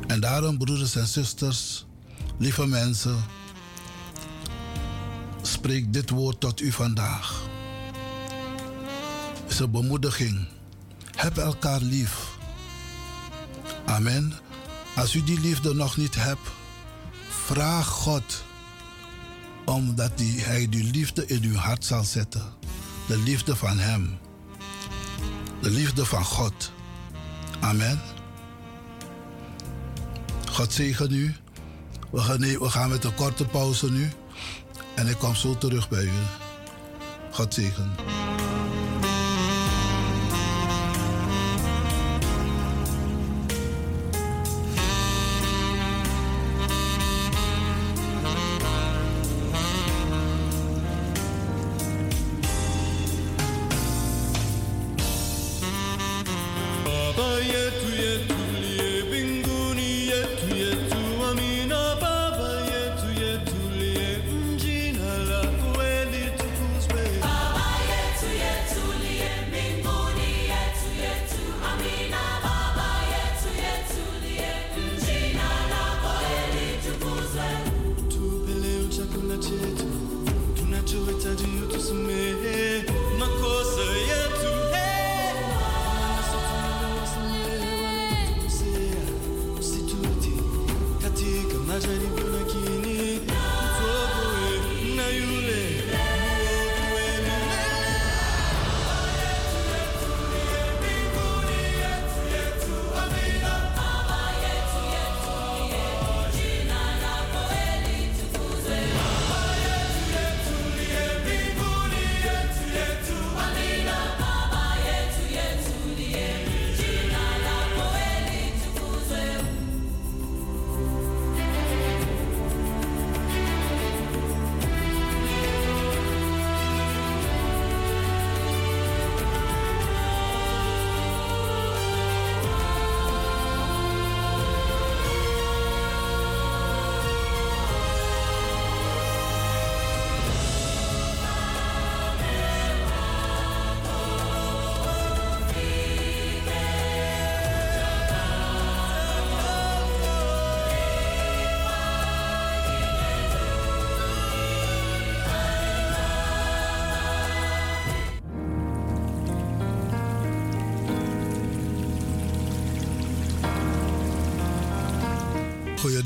En 0.06 0.20
daarom, 0.20 0.58
broeders 0.58 0.96
en 0.96 1.06
zusters, 1.06 1.86
lieve 2.38 2.66
mensen, 2.66 3.24
spreek 5.42 5.92
dit 5.92 6.10
woord 6.10 6.40
tot 6.40 6.60
u 6.60 6.72
vandaag. 6.72 7.42
Het 9.42 9.52
is 9.52 9.58
een 9.58 9.70
bemoediging. 9.70 10.46
Heb 11.16 11.36
elkaar 11.36 11.80
lief. 11.80 12.36
Amen. 13.84 14.32
Als 14.96 15.14
u 15.14 15.24
die 15.24 15.40
liefde 15.40 15.74
nog 15.74 15.96
niet 15.96 16.14
hebt, 16.14 16.48
vraag 17.28 17.86
God 17.86 18.44
omdat 19.64 20.12
Hij 20.20 20.68
die 20.68 20.84
liefde 20.84 21.26
in 21.26 21.42
uw 21.42 21.56
hart 21.56 21.84
zal 21.84 22.04
zetten. 22.04 22.44
De 23.06 23.18
liefde 23.18 23.56
van 23.56 23.78
Hem. 23.78 24.18
De 25.64 25.70
liefde 25.70 26.06
van 26.06 26.24
God. 26.24 26.72
Amen. 27.60 28.00
God 30.50 30.72
zegen 30.72 31.12
u. 31.12 31.34
We 32.10 32.20
gaan, 32.20 32.70
gaan 32.70 32.88
met 32.88 33.04
een 33.04 33.14
korte 33.14 33.44
pauze 33.44 33.90
nu. 33.90 34.10
En 34.94 35.06
ik 35.06 35.18
kom 35.18 35.34
zo 35.34 35.58
terug 35.58 35.88
bij 35.88 36.04
u. 36.04 36.10
God 37.30 37.54
zegen. 37.54 37.92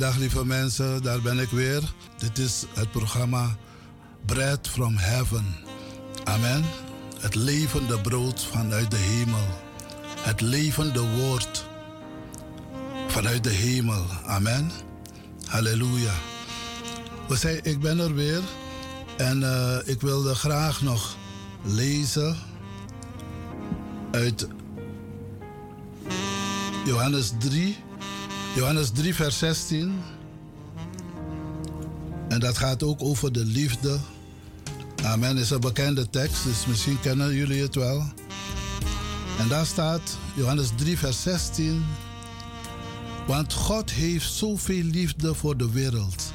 Goeiedag 0.09 0.32
lieve 0.32 0.48
mensen, 0.48 1.02
daar 1.02 1.20
ben 1.20 1.39
ik 1.39 1.48
weer. 1.48 1.82
Dit 2.16 2.39
is 2.39 2.64
het 2.74 2.90
programma 2.90 3.56
Bread 4.26 4.68
from 4.68 4.97
Heaven. 4.97 5.56
Amen. 6.24 6.64
Het 7.18 7.35
levende 7.35 8.01
brood 8.01 8.44
vanuit 8.44 8.90
de 8.90 8.97
hemel. 8.97 9.47
Het 10.20 10.40
levende 10.40 11.01
woord 11.01 11.64
vanuit 13.09 13.44
de 13.44 13.51
hemel. 13.51 14.05
Amen. 14.26 14.70
Halleluja. 15.47 16.14
We 17.28 17.36
zijn, 17.36 17.60
ik 17.62 17.80
ben 17.80 17.98
er 17.98 18.14
weer. 18.14 18.40
En 19.16 19.43
eh, 19.43 19.78
ik 19.85 20.01
wilde 20.01 20.35
graag 20.35 20.82
nog 20.82 21.16
lezen 21.62 22.36
uit 24.10 24.48
Johannes 26.85 27.32
3. 27.39 27.86
Johannes 28.59 28.90
3, 28.90 29.14
vers 29.14 29.39
16. 29.39 30.02
En 32.28 32.40
dat 32.40 32.59
gaat 32.59 32.82
ook 32.82 33.02
over 33.02 33.32
de 33.32 33.44
liefde. 33.44 33.98
Amen 35.05 35.36
is 35.36 35.51
een 35.51 35.60
bekende 35.60 36.10
tekst, 36.10 36.44
dus 36.44 36.66
misschien 36.66 37.01
kennen 37.01 37.35
jullie 37.35 37.62
het 37.62 37.74
wel. 37.74 38.02
En 39.39 39.48
daar 39.48 39.66
staat 39.66 40.18
Johannes 40.35 40.68
3, 40.76 40.98
vers 40.98 41.22
16. 41.22 41.85
Want 43.26 43.52
God 43.52 43.90
heeft 43.90 44.32
zoveel 44.32 44.82
liefde 44.82 45.35
voor 45.35 45.56
de 45.56 45.70
wereld. 45.70 46.32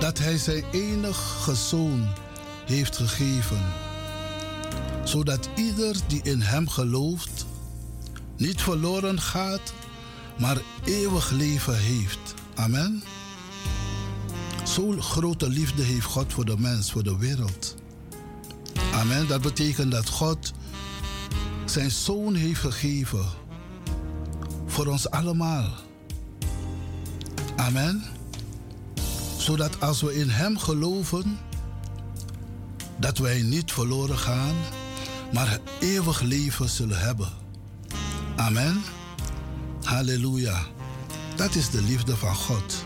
Dat 0.00 0.18
Hij 0.18 0.38
zijn 0.38 0.64
enige 0.72 1.54
zoon 1.54 2.08
heeft 2.66 2.96
gegeven. 2.96 3.62
Zodat 5.04 5.48
ieder 5.56 5.96
die 6.06 6.20
in 6.22 6.40
Hem 6.40 6.68
gelooft 6.68 7.46
niet 8.36 8.62
verloren 8.62 9.20
gaat, 9.20 9.72
maar 10.38 10.56
eeuwig 10.84 11.30
leven 11.30 11.78
heeft. 11.78 12.34
Amen. 12.54 13.02
Zo'n 14.64 15.02
grote 15.02 15.48
liefde 15.48 15.82
heeft 15.82 16.06
God 16.06 16.32
voor 16.32 16.44
de 16.44 16.58
mens, 16.58 16.92
voor 16.92 17.02
de 17.02 17.18
wereld. 17.18 17.74
Amen. 18.92 19.28
Dat 19.28 19.42
betekent 19.42 19.92
dat 19.92 20.08
God 20.08 20.52
zijn 21.64 21.90
zoon 21.90 22.34
heeft 22.34 22.60
gegeven 22.60 23.24
voor 24.66 24.86
ons 24.86 25.10
allemaal. 25.10 25.68
Amen. 27.56 28.02
Zodat 29.36 29.80
als 29.80 30.00
we 30.02 30.14
in 30.14 30.28
Hem 30.28 30.58
geloven, 30.58 31.38
dat 32.96 33.18
wij 33.18 33.42
niet 33.42 33.72
verloren 33.72 34.18
gaan, 34.18 34.54
maar 35.32 35.58
eeuwig 35.80 36.20
leven 36.20 36.68
zullen 36.68 36.98
hebben. 36.98 37.28
Amen. 38.36 38.82
Halleluja. 39.84 40.66
Dat 41.36 41.54
is 41.54 41.70
de 41.70 41.82
liefde 41.82 42.16
van 42.16 42.34
God. 42.34 42.84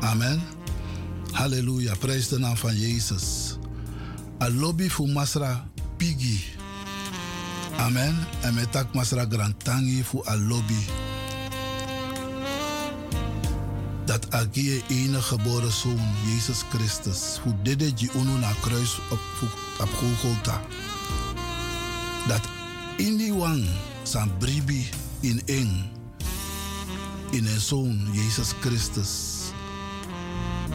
Amen. 0.00 0.42
Halleluja. 1.30 1.94
Prijs 1.94 2.28
de 2.28 2.38
naam 2.38 2.56
van 2.56 2.76
Jezus. 2.76 3.56
Alobi 4.38 4.90
fu 4.90 5.06
masra 5.06 5.68
pigi. 5.96 6.44
Amen. 7.76 8.16
En 8.40 8.54
met 8.54 8.72
tak 8.72 8.94
masra 8.94 9.26
grantangi 9.28 10.04
fu 10.04 10.20
alobi. 10.24 10.84
Dat 14.04 14.30
agie 14.30 14.82
enige 14.88 15.22
geboren 15.22 15.72
zoon, 15.72 16.00
Jezus 16.26 16.62
Christus, 16.70 17.38
fu 17.42 17.54
dede 17.62 17.92
ji 17.94 18.10
unu 18.14 18.38
na 18.38 18.52
kruis 18.60 18.98
op, 19.10 19.20
op. 20.24 20.60
Dat 22.28 22.40
in 22.96 23.16
die 23.16 23.34
wang 23.34 23.64
zijn 24.02 24.36
bribi 24.38 24.88
in 25.20 25.42
eng. 25.46 26.01
In 27.32 27.46
een 27.46 27.60
zoon, 27.60 28.08
Jezus 28.12 28.52
Christus. 28.60 29.10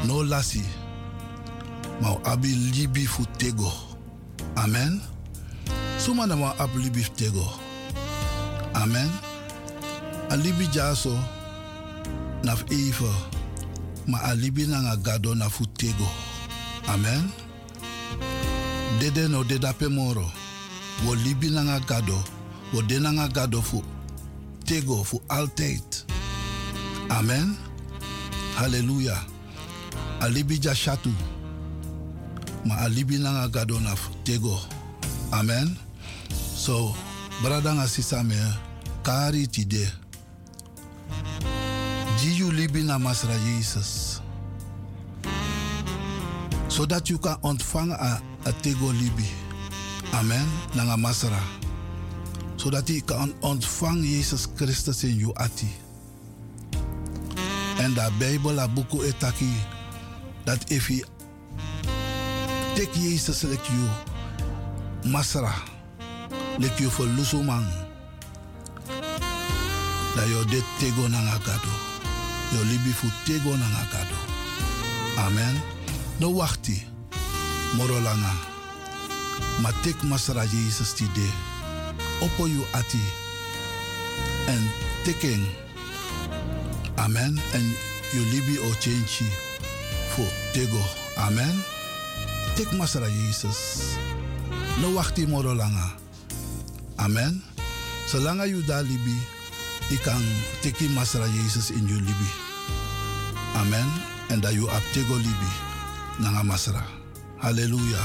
No 0.06 0.26
lasi. 0.26 0.64
Maar 2.02 2.18
abi 2.24 2.56
libi 2.74 3.08
fu 3.08 3.24
tego. 3.38 3.72
Amen. 4.54 5.02
Suma 5.98 6.26
na 6.26 6.36
ma 6.36 6.54
ab 6.58 6.76
libi 6.76 7.04
fu 7.04 7.12
tego. 7.16 7.46
Amen. 8.74 9.10
A 10.30 10.36
libi 10.36 10.68
jaso 10.72 11.18
naf 12.42 12.64
even. 12.68 13.16
Maar 14.06 14.22
a 14.22 14.34
libi 14.34 14.66
na 14.68 14.96
gado 14.96 15.36
na 15.36 15.50
fu 15.50 15.66
tego. 15.76 16.08
Amen. 16.88 17.32
Dede 19.00 19.28
no 19.28 19.44
deda. 19.44 19.74
Wo 21.04 21.14
libi 21.14 21.50
na 21.50 21.80
gado. 21.80 22.24
Wo 22.72 22.82
de 22.82 23.62
fu 23.62 23.84
tego 24.66 25.04
fu 25.04 25.22
altijd. 25.28 26.06
Amen. 27.10 27.58
Hallelujah. 28.56 29.24
Alibi 30.20 30.60
ja 30.62 30.76
shatu. 30.76 31.14
Ma 32.66 32.78
alibi 32.78 33.18
na 33.18 33.32
nga 33.32 33.48
gado 33.48 33.80
na 33.80 33.96
fu 33.96 34.12
tego. 34.24 34.60
Amen. 35.32 35.78
So, 36.56 36.96
brada 37.42 37.74
nga 37.74 37.88
sisa 37.88 38.24
me 38.24 38.38
kari 39.04 39.48
tide. 39.48 39.88
Libi 42.58 42.84
na 42.84 42.98
masra 42.98 43.38
Jesus. 43.46 44.22
So 46.68 46.86
that 46.86 47.10
you 47.10 47.20
can 47.20 47.38
ontvang 47.44 47.94
a, 47.94 48.22
tego 48.62 48.92
libi. 48.92 49.30
Amen. 50.14 50.46
Nanga 50.76 50.98
masra. 50.98 51.40
Zodat 52.58 52.88
je 52.90 53.02
kan 53.02 53.34
ontvangen 53.42 54.04
Jezus 54.04 54.48
Christus 54.56 55.04
in 55.04 55.18
je 55.18 55.32
ati. 55.34 55.87
En 57.78 57.94
de 57.94 58.10
Bijbel, 58.18 58.60
a 58.60 58.68
boek 58.68 59.04
etaki, 59.04 59.54
dat 60.44 60.70
if 60.70 60.88
je 60.88 61.06
take 62.76 63.00
Jezus 63.00 63.42
like 63.42 63.72
you, 63.72 63.88
masra, 65.12 65.54
like 66.58 66.82
you 66.82 66.92
for 66.92 67.06
lusuman, 67.06 67.66
dat 70.16 70.28
je 70.28 70.44
dit 70.50 70.64
tego 70.80 71.08
na 71.08 71.22
gado. 71.22 71.70
Je 72.52 72.66
libi 72.66 72.94
fu 72.94 73.08
tego. 73.26 73.56
Amen. 75.18 75.62
No 76.18 76.34
wachti, 76.34 76.86
morolanga. 77.76 78.34
Maar 79.62 79.74
take 79.82 80.06
masra 80.06 80.44
Jezus 80.44 80.96
die 80.96 81.12
de. 81.12 81.30
Oppo 82.20 82.48
you 82.48 82.66
ati. 82.72 83.02
En 84.46 84.72
taking. 85.04 85.67
Amen. 86.98 87.40
En 87.54 87.76
you 88.12 88.26
libi 88.26 88.60
o 88.60 88.70
change 88.80 89.24
voor 90.10 90.32
tego. 90.52 90.82
Amen. 91.16 91.64
Tik 92.56 92.72
masra 92.72 93.08
Jezus. 93.08 93.58
No 94.82 94.94
wachti 94.94 95.28
moro 95.28 95.56
langa. 95.56 95.94
Amen. 96.96 97.44
Zolang 98.08 98.42
you 98.50 98.66
da 98.66 98.82
libi, 98.82 99.18
ik 99.90 100.02
kan 100.02 100.22
teki 100.62 100.90
masra 100.90 101.26
Jezus 101.28 101.72
in 101.72 101.88
you 101.88 102.00
libi. 102.00 102.32
Amen. 103.56 103.86
En 104.28 104.40
dat 104.40 104.54
you 104.54 104.70
ap 104.70 104.84
tego 104.92 105.16
libi. 105.16 105.52
Nanga 106.18 106.44
masra. 106.44 106.86
Halleluja. 107.38 108.04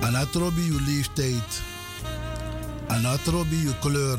Anatrobi 0.00 0.66
you 0.66 0.80
leeftijd. 0.80 1.62
Anatrobi 2.86 3.56
you 3.56 3.74
kleur. 3.80 4.18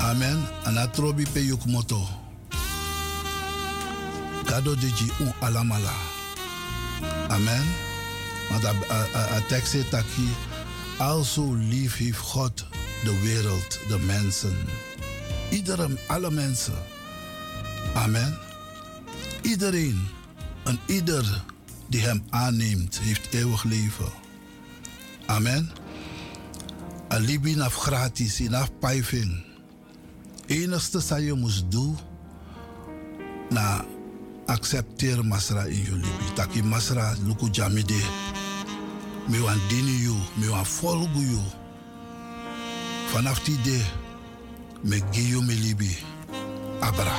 Amen. 0.00 0.48
Anatrobi 0.64 1.26
pe 1.32 1.44
yuk 1.44 1.64
moto. 1.64 2.08
Kado 4.44 4.74
de 4.74 4.88
ji 4.88 5.10
un 5.20 5.32
alamala. 5.40 5.94
Amen. 7.28 7.64
Want 8.50 8.64
a 9.14 9.40
tekst 9.48 9.70
zegt 9.70 9.90
dat 9.90 10.04
hier, 10.16 10.36
also 10.98 11.54
lief 11.54 11.96
heeft 11.96 12.18
God 12.18 12.66
de 13.04 13.20
wereld, 13.20 13.78
de 13.88 13.98
mensen. 13.98 14.56
Iedereen, 15.50 15.98
alle 16.06 16.30
mensen. 16.30 16.78
Amen. 17.94 18.38
Iedereen 19.42 20.08
en 20.64 20.78
ieder 20.86 21.44
die 21.88 22.00
hem 22.00 22.22
aanneemt, 22.30 22.98
heeft 22.98 23.34
eeuwig 23.34 23.64
leven. 23.64 24.12
Amen. 25.26 25.70
Alibi 27.08 27.54
naf 27.54 27.74
gratis, 27.74 28.38
naf 28.38 28.70
pijving. 28.78 29.49
Enigste 30.50 30.98
dat 31.08 31.20
je 31.22 31.34
moest 31.34 31.64
doen, 31.68 31.98
na 33.48 33.84
accepteer 34.46 35.24
masra 35.24 35.64
in 35.64 35.82
je 35.82 35.92
libi. 35.92 36.32
Taki 36.34 36.62
masra 36.62 37.14
luku 37.26 37.48
jamide. 37.50 38.02
Me 39.28 39.40
wan 39.40 39.58
dini 39.68 40.08
me 40.34 40.48
wan 40.48 40.64
volgu 40.66 41.20
you. 41.20 41.40
Vanaf 43.12 43.44
die 43.44 43.62
day, 43.62 43.84
me 44.82 45.00
gi 45.10 45.40
me 45.46 45.54
libi. 45.54 45.96
Abra. 46.80 47.16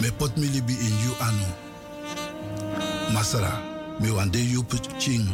Me 0.00 0.12
pot 0.16 0.36
me 0.36 0.46
libi 0.46 0.72
in 0.72 0.96
you 1.04 1.14
anu. 1.20 1.46
Masra, 3.12 3.60
me 4.00 4.10
wan 4.10 4.30
de 4.30 4.38
you 4.38 4.64
ching. 4.98 5.28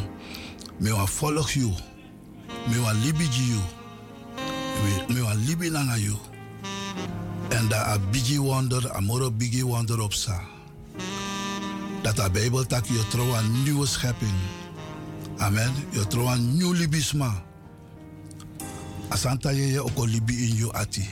Me 0.79 0.91
wan 0.91 1.07
follow 1.07 1.45
you. 1.53 1.71
Me 2.67 2.79
wan 2.83 2.95
libi 3.03 3.23
you. 3.23 3.61
Me, 5.13 5.21
wan 5.21 5.37
libi 5.45 5.69
nanga. 5.69 6.30
En 7.51 7.67
dat 7.67 7.79
a 7.79 7.99
bigi 8.11 8.39
wonder, 8.39 8.95
a 8.95 8.99
moro 8.99 9.31
bigi 9.31 9.63
wonder 9.63 9.99
op 9.99 10.13
sa. 10.13 10.41
Dat 12.01 12.19
a 12.19 12.29
Bijbel 12.29 12.65
tak 12.65 12.85
je 12.85 13.07
trouw 13.07 13.35
een 13.35 13.63
nieuwe 13.63 13.87
schepping. 13.87 14.33
Amen. 15.37 15.73
Je 15.89 16.07
trouw 16.07 16.31
een 16.31 16.57
nieuw 16.57 16.71
libisma. 16.71 17.43
Asanta 19.07 19.49
je 19.49 19.67
je 19.67 19.83
ook 19.83 19.97
al 19.97 20.05
libi 20.05 20.47
in 20.47 20.55
je 20.55 20.73
ati. 20.73 21.09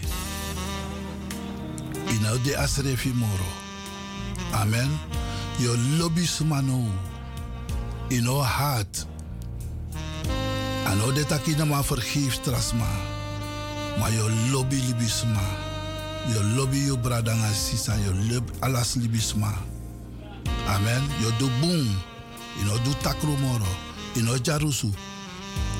Ina 2.08 2.32
de 2.44 2.58
asrefi 2.58 3.14
moro. 3.14 3.50
Amen. 4.52 4.90
Yo 5.58 5.76
lobby 5.98 6.26
sumano. 6.26 6.88
In 8.08 8.28
our 8.28 8.46
heart. 8.58 9.06
Ano 10.86 11.12
de 11.12 11.26
takina 11.26 11.66
ma 11.66 11.84
vergeef 11.84 12.40
trasma. 12.40 12.90
Maar 14.00 14.14
yo 14.14 14.30
lobby 14.52 14.76
libisma. 14.76 15.59
Yo 16.34 16.42
lobby 16.56 16.86
yo 16.86 16.98
bradanga 16.98 17.54
sisa. 17.54 17.96
Yo 18.06 18.14
lobby 18.14 18.52
alas 18.62 18.96
libisma. 18.96 19.54
Amen. 20.68 21.02
Yo 21.22 21.32
do 21.40 21.50
boom. 21.62 21.88
Ino 22.62 22.78
do 22.84 22.94
takro 23.02 23.36
moro. 23.38 23.68
Ino 24.16 24.38
jarusu. 24.38 24.94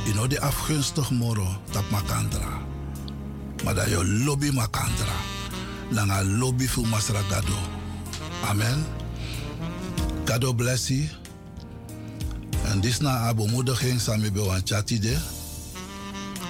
Ino 0.08 0.28
de 0.28 0.40
afgunstig 0.42 1.10
moro. 1.12 1.48
Dat 1.72 1.90
makandra. 1.90 2.62
Maar 3.64 3.76
dat 3.76 3.90
yo 3.90 4.04
lobby 4.04 4.52
makandra. 4.52 5.16
Langa 5.92 6.24
lobby 6.24 6.68
fu 6.68 6.86
masra 6.86 7.22
gado. 7.30 7.58
Amen. 8.50 8.86
God 10.26 10.56
bless 10.56 10.88
you. 10.88 11.08
En 12.70 12.80
dit 12.80 13.02
na 13.02 13.28
abo 13.28 13.48
moediging 13.48 14.00
sami 14.00 14.32
be 14.32 14.40
wan 14.42 14.62
chati 14.64 15.00
de. 15.00 15.18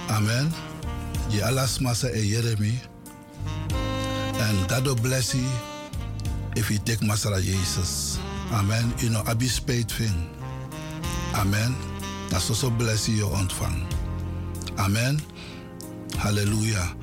Amen. 0.08 0.52
Je 1.28 1.44
alas 1.44 1.78
masa 1.78 2.08
e 2.08 2.26
Jeremy. 2.26 2.89
And 4.40 4.68
God 4.68 5.02
bless 5.02 5.34
you 5.34 5.44
if 6.56 6.70
you 6.70 6.78
take 6.78 7.00
Masara 7.00 7.40
Jesus. 7.42 8.18
Amen. 8.52 8.92
You 8.98 9.10
know, 9.10 9.22
abi 9.28 9.46
spade 9.46 9.90
thing. 9.90 10.30
Amen. 11.34 11.76
Dat 12.30 12.48
is 12.48 12.58
so 12.58 12.70
bless 12.70 13.06
you 13.06 13.28
ontvang. 13.28 13.84
Amen. 14.76 15.20
Halleluja. 16.16 16.94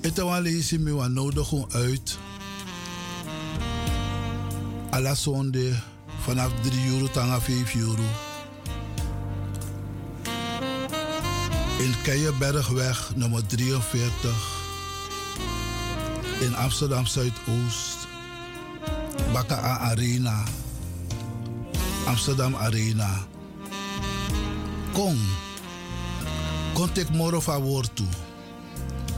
Het 0.00 0.18
lees 0.42 0.70
me 0.78 1.08
nodig 1.08 1.52
uit. 1.72 2.18
Alla 4.90 5.14
zonde 5.14 5.74
vanaf 6.22 6.50
3 6.62 6.86
euro 6.86 7.08
tanga 7.08 7.40
5 7.40 7.74
euro. 7.74 8.02
In 11.78 11.94
Keienbergweg 12.02 13.12
nummer 13.14 13.46
43 13.46 14.59
in 16.40 16.54
Amsterdam 16.54 17.06
Zuidoost. 17.06 18.08
Baka 19.32 19.56
Arena. 19.92 20.44
Amsterdam 22.06 22.54
Arena. 22.54 23.26
Kom. 24.92 25.18
Tek 26.92 27.12
moro 27.12 27.40
fa 27.40 27.60
wortu. 27.60 28.04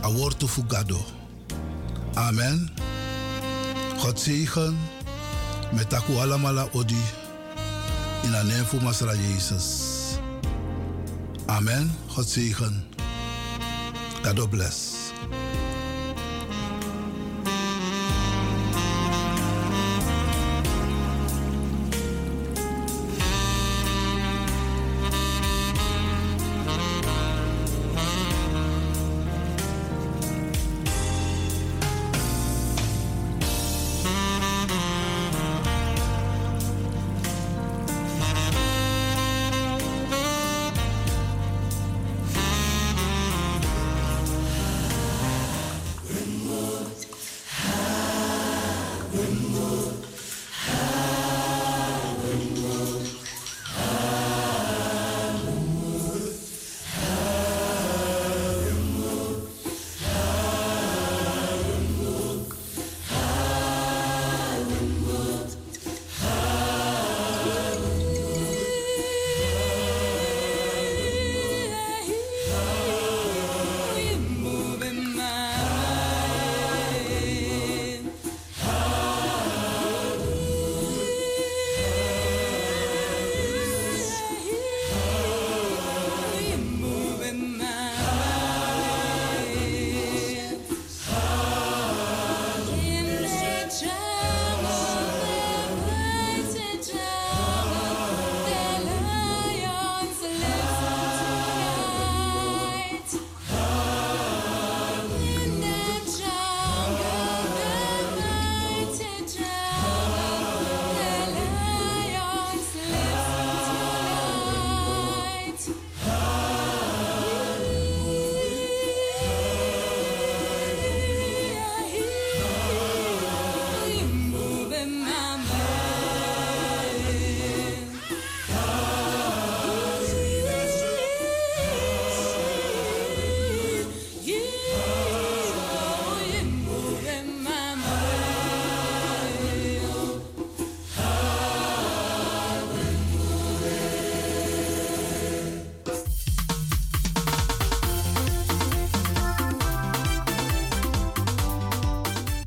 A 0.02 0.10
wortu 0.10 0.48
fugado. 0.48 0.98
Amen. 2.14 2.68
God 4.02 4.20
zegen 4.20 4.78
met 5.72 5.88
taku 5.88 6.18
alamala 6.18 6.68
odi 6.72 7.02
in 8.22 8.30
de 8.30 8.42
naam 8.42 8.64
van 8.66 8.82
Masra 8.82 9.14
Jezus. 9.14 9.66
Amen. 11.46 11.94
God 12.14 12.28
zegen. 12.28 12.84
God 14.22 14.50
bless. 14.50 14.92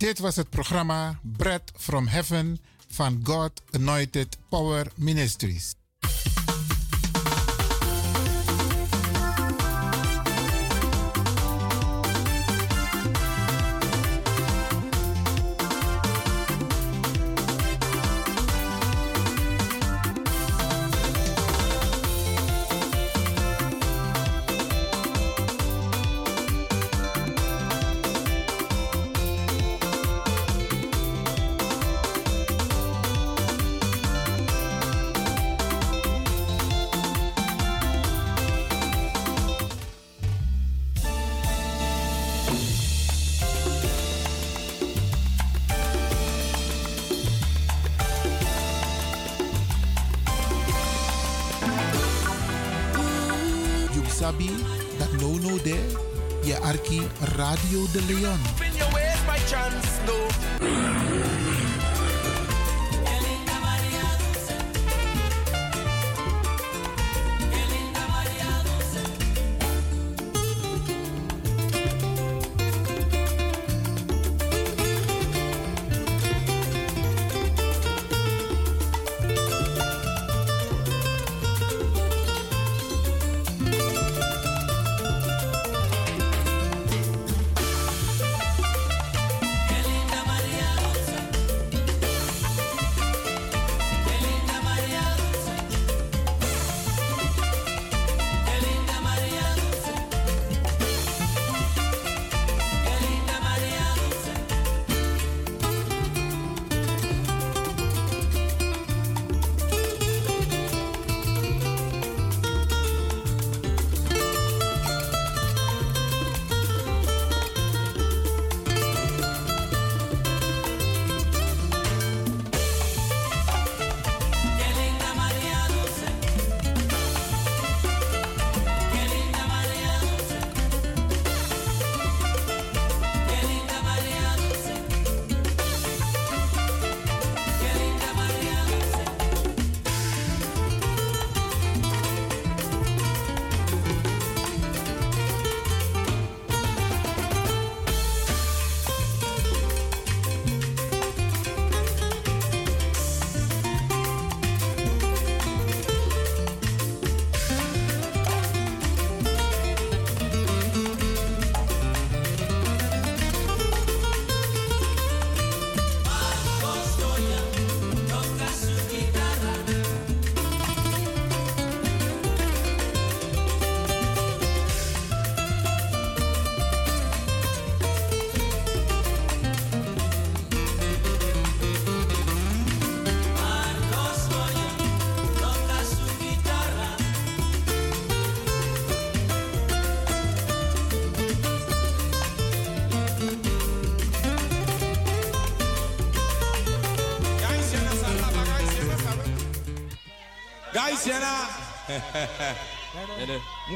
Dit 0.06 0.20
was 0.20 0.36
het 0.36 0.50
programma 0.50 1.20
Bread 1.24 1.72
from 1.78 2.08
Heaven 2.08 2.60
van 2.88 3.20
God 3.24 3.62
Anointed 3.72 4.38
Power 4.50 4.88
Ministries. 4.96 5.76
You 53.96 54.04
sabi 54.10 54.52
that 55.00 55.10
no 55.22 55.38
no 55.40 55.58
there, 55.64 55.88
je 56.44 56.54
arki 56.60 57.00
Radio 57.38 57.88
de 57.94 58.02
Leon. 58.02 58.40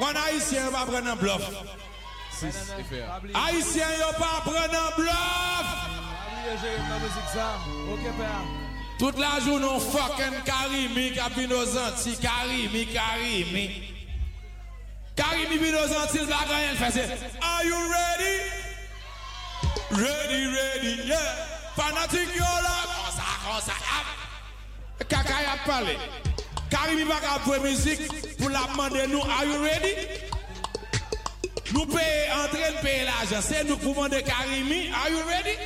Bon 0.10 0.18
haïtien 0.18 0.64
yo 0.65 0.72
pa 0.73 0.86
pren 0.90 1.03
nan 1.06 1.18
blof. 1.19 1.44
Haïtien 2.41 3.91
yo 3.99 4.07
pa 4.18 4.30
pren 4.41 4.72
nan 4.73 4.88
blof. 4.95 5.68
Tout 8.98 9.19
la 9.22 9.36
joun 9.44 9.61
nou 9.61 9.77
fokken 9.80 10.34
karimi 10.48 11.11
kapi 11.14 11.45
nou 11.52 11.68
zanti. 11.69 12.15
Karimi, 12.23 12.88
karimi. 12.90 13.68
Karimi 15.19 15.60
bi 15.61 15.69
nou 15.76 15.86
zanti 15.94 16.26
la 16.26 16.41
ganyan 16.49 16.81
fese. 16.81 17.06
Are 17.38 17.65
you 17.69 17.77
ready? 17.94 18.36
Ready, 19.91 20.41
ready, 20.56 20.95
yeah. 21.06 21.30
Fanatik 21.77 22.34
yo 22.34 22.49
la 22.65 22.76
konsa, 22.95 23.30
konsa. 23.45 23.77
Kaka 25.06 25.38
ya 25.45 25.56
pale. 25.68 25.95
Karimi 26.73 27.06
baka 27.06 27.38
apwe 27.38 27.61
mizik. 27.61 28.29
La 28.78 29.08
nous, 29.08 29.22
are 29.22 29.46
you 29.46 29.64
ready? 29.64 29.96
Nous 31.74 31.86
train 31.86 32.72
de 32.72 32.82
payer 32.82 33.06
l'argent. 33.06 33.41
Nous 33.68 33.78
Karimi, 34.24 34.91
are 34.91 35.10
you 35.10 35.20
ready? 35.28 35.58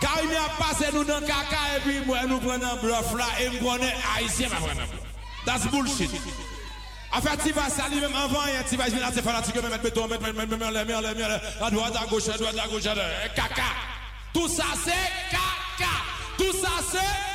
Karimi 0.00 0.34
a 0.34 0.62
passé 0.62 0.86
nous 0.92 1.04
dans 1.04 1.20
caca 1.20 1.76
et 1.76 1.80
puis 1.80 2.00
nous 2.28 2.38
prenons 2.38 2.66
un 2.66 2.76
bluff 2.76 3.14
là 3.16 3.26
et 3.40 3.50
nous 3.50 3.66
prenons 3.66 3.84
haïtien. 4.16 4.48
That's 5.44 5.66
bullshit. 5.66 6.10
En 7.12 7.20
fait, 7.20 7.36
tu 7.44 7.52
vas 7.52 7.62
même 8.00 8.14
avant, 8.14 8.40
hein, 8.40 8.62
tu 8.68 8.76
vas 8.76 8.84
venir 8.84 9.04
à 9.04 9.10
fanatiques, 9.10 9.56
béton, 9.82 10.06
mettre, 10.06 10.22
mettre, 10.22 10.36
mettre, 10.36 10.56
mettre, 10.56 10.86
mettre, 10.86 11.18
mettre, 11.18 11.64
à 11.64 11.70
droite, 11.70 11.96
à 12.00 12.06
gauche, 12.06 12.28
à 12.28 12.38
droite, 12.38 12.54
à 12.62 12.68
gauche, 12.68 12.82
eh, 12.86 13.28
caca. 13.34 13.62
Tout 14.32 14.46
ça 14.46 14.64
c'est 14.84 14.92
caca. 15.30 15.90
Tout 16.38 16.52
ça 16.52 16.70
c'est. 16.92 17.29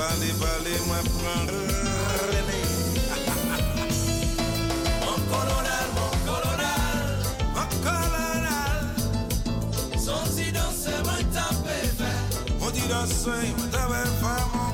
Bale, 0.00 0.32
bale, 0.40 0.74
mwen 0.86 1.04
pran 1.12 1.46
rene 2.30 2.60
Mon 5.04 5.20
kolonel, 5.28 5.88
mon 5.96 6.14
kolonel 6.24 7.00
Mon 7.54 7.70
kolonel 7.84 8.84
Son 10.04 10.24
si 10.34 10.52
dansen 10.52 11.04
mwen 11.04 11.30
tape 11.36 11.76
fe 11.98 12.12
Mon 12.60 12.72
mwen 13.58 13.70
tape 13.70 14.02
fe 14.22 14.69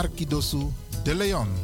Arkidosu 0.00 0.72
de 1.04 1.14
Leon. 1.14 1.59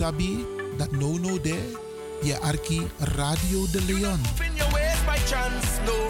Sabi 0.00 0.46
that 0.78 0.92
no 0.92 1.18
no 1.18 1.36
there? 1.36 1.76
Je 2.22 2.38
arki 2.40 2.80
Radio 2.98 3.66
de 3.72 3.80
Leon. 3.84 4.20
Chance, 5.26 5.80
no. 5.84 6.06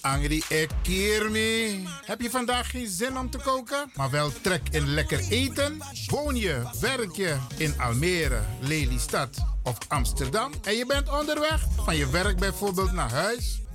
Angry 0.00 0.42
Ekirmi. 0.48 1.86
Heb 2.04 2.20
je 2.20 2.30
vandaag 2.30 2.70
geen 2.70 2.86
zin 2.86 3.18
om 3.18 3.30
te 3.30 3.38
koken? 3.38 3.90
Maar 3.94 4.10
wel 4.10 4.30
trek 4.42 4.62
in 4.70 4.88
lekker 4.88 5.20
eten? 5.30 5.78
Woon 6.06 6.36
je, 6.36 6.62
werk 6.80 7.16
je 7.16 7.36
in 7.56 7.74
Almere, 7.78 8.40
Lelystad 8.60 9.55
of 9.66 9.78
Amsterdam? 9.88 10.52
En 10.62 10.74
je 10.74 10.86
bent 10.86 11.18
onderweg 11.18 11.66
van 11.84 11.96
je 11.96 12.10
werk 12.10 12.38
bijvoorbeeld 12.38 12.92
naar 12.92 13.10
huis? 13.10 13.65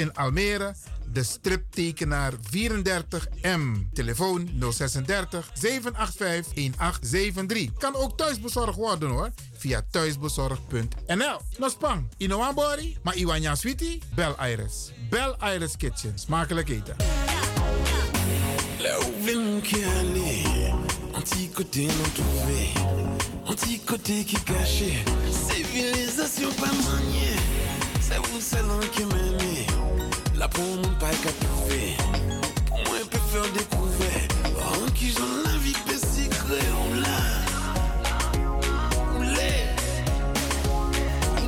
in 0.00 0.14
Almere, 0.14 0.74
de 1.12 1.22
striptekenaar 1.22 2.32
34M. 2.32 3.92
Telefoon 3.92 4.50
036 4.58 5.50
785 5.54 6.54
1873. 6.54 7.72
Kan 7.78 7.94
ook 7.94 8.16
thuisbezorgd 8.16 8.76
worden 8.76 9.08
hoor. 9.08 9.30
Via 9.52 9.82
thuisbezorgd.nl. 9.90 11.40
Nospang, 11.58 12.08
Inoambori, 12.16 12.96
maar 13.02 13.16
Iwanya 13.16 13.54
Sweetie? 13.54 14.02
Bel 14.14 14.36
Iris. 14.50 14.92
Bel 15.10 15.36
Iris 15.54 15.76
Kitchen. 15.76 16.18
Smakelijk 16.18 16.68
eten. 16.68 16.96
Là 18.78 18.98
où 18.98 19.24
veut 19.24 19.62
qui 19.62 19.84
aller, 19.84 20.72
un 21.14 21.20
petit 21.20 21.50
côté 21.50 21.86
non 21.86 22.10
trouvé, 22.14 22.72
un 23.46 23.78
côté 23.86 24.24
qui 24.24 24.36
caché, 24.36 25.04
civilisation 25.48 26.50
pas 26.52 26.72
maniée, 26.88 27.36
c'est 28.00 28.16
vous 28.16 28.40
celle 28.40 28.90
qui 28.92 29.04
m'aimez, 30.40 30.46
là 30.46 30.48
pour 30.48 30.64
mon 30.64 30.94
pas 30.98 31.10
qu'à 31.22 31.32
trouver, 31.32 31.96
pour 32.66 32.78
moi 32.78 32.98
peut 33.10 33.18
faire 33.32 33.52
découvrir, 33.52 34.28
en 34.56 34.90
qui 34.92 35.10
j'en 35.10 35.40
la 36.48 36.56
l'a, 37.00 37.20
on 39.16 39.22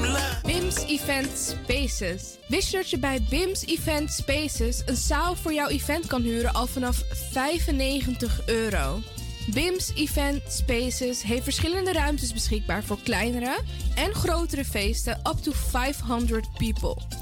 l'a. 0.02 0.42
BIMS 0.44 0.76
Event 0.88 1.30
Spaces. 1.34 2.38
Wist 2.48 2.70
je 2.70 2.76
dat 2.76 2.90
je 2.90 2.98
bij 2.98 3.22
BIMS 3.30 3.64
Event 3.66 4.12
Spaces 4.12 4.82
een 4.86 4.96
zaal 4.96 5.34
voor 5.34 5.52
jouw 5.52 5.68
event 5.68 6.06
kan 6.06 6.22
huren 6.22 6.52
al 6.52 6.66
vanaf 6.66 7.02
95 7.32 8.46
euro? 8.46 9.00
BIMS 9.46 9.92
Event 9.94 10.42
Spaces 10.48 11.22
heeft 11.22 11.42
verschillende 11.42 11.92
ruimtes 11.92 12.32
beschikbaar 12.32 12.84
voor 12.84 12.98
kleinere 13.02 13.58
en 13.94 14.14
grotere 14.14 14.64
feesten 14.64 15.20
up 15.26 15.36
to 15.42 15.52
500 15.52 16.48
people. 16.58 17.21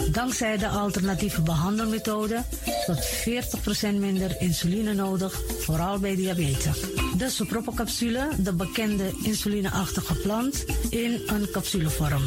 Dankzij 0.11 0.57
de 0.57 0.67
alternatieve 0.67 1.41
behandelmethode 1.41 2.43
tot 2.85 3.09
40% 3.89 3.99
minder 3.99 4.35
insuline 4.39 4.93
nodig, 4.93 5.41
vooral 5.59 5.99
bij 5.99 6.15
diabetes. 6.15 6.79
De 7.17 7.29
sopropocapsule, 7.29 8.27
de 8.37 8.53
bekende 8.53 9.11
insulineachtige 9.23 10.15
plant, 10.15 10.65
in 10.89 11.21
een 11.27 11.47
capsulevorm. 11.51 12.21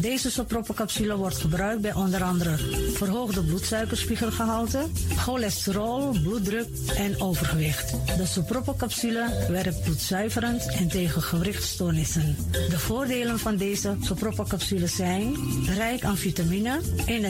Deze 0.00 0.30
sopropocapsule 0.30 1.16
wordt 1.16 1.36
gebruikt 1.36 1.80
bij 1.80 1.94
onder 1.94 2.22
andere 2.22 2.56
verhoogde 2.92 3.42
bloedsuikerspiegelgehalte, 3.42 4.86
cholesterol, 5.16 6.10
bloeddruk 6.22 6.68
en 6.96 7.20
overgewicht. 7.20 7.90
De 8.16 8.26
sopropocapsule 8.26 9.46
werkt 9.48 9.82
bloedzuiverend 9.82 10.66
en 10.66 10.88
tegen 10.88 11.22
gewrichtstoornissen. 11.22 12.36
De 12.50 12.78
voordelen 12.78 13.38
van 13.38 13.56
deze 13.56 13.96
sopropocapsule 14.00 14.86
zijn 14.86 15.36
rijk 15.76 16.04
aan 16.04 16.16
vitamine, 16.16 16.80
energie 17.06 17.29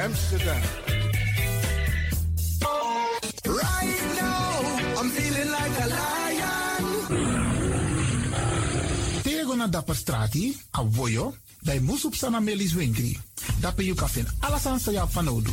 Amsterdam. 0.00 0.62
Right 3.44 4.00
now, 4.16 4.48
I'm 4.96 5.10
feeling 5.12 5.50
like 5.52 5.76
a 5.76 5.86
lion. 5.92 6.84
Tego 9.20 9.56
na 9.56 9.66
dapper 9.68 9.94
strati, 9.94 10.56
a 10.72 10.82
voyo, 10.84 11.36
dai 11.60 11.80
musup 11.80 12.14
sana 12.16 12.40
melis 12.40 12.72
winkri. 12.72 13.12
Dapper 13.60 13.84
you 13.84 13.94
kafin 13.94 14.24
alasan 14.40 14.80
sa 14.80 14.90
ya 14.90 15.04
fanodu. 15.04 15.52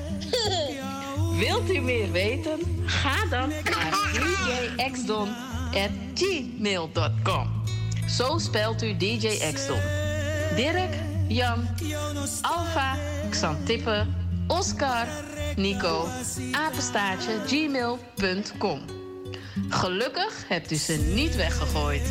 Wilt 1.45 1.69
u 1.69 1.79
meer 1.79 2.11
weten? 2.11 2.59
Ga 2.85 3.25
dan 3.25 3.49
naar 3.49 4.09
djxdon.gmail.com. 4.77 7.63
Zo 8.07 8.37
spelt 8.37 8.83
u 8.83 8.97
DJ 8.97 9.51
Xdon. 9.53 9.79
Dirk, 10.55 10.93
Jan, 11.27 11.67
Alfa, 12.41 12.97
Xantippe, 13.29 14.05
Oscar, 14.47 15.07
Nico, 15.55 16.07
apenstaartje, 16.51 17.31
gmail.com. 17.47 18.81
Gelukkig 19.69 20.43
hebt 20.47 20.71
u 20.71 20.75
ze 20.75 20.93
niet 20.93 21.35
weggegooid. 21.35 22.01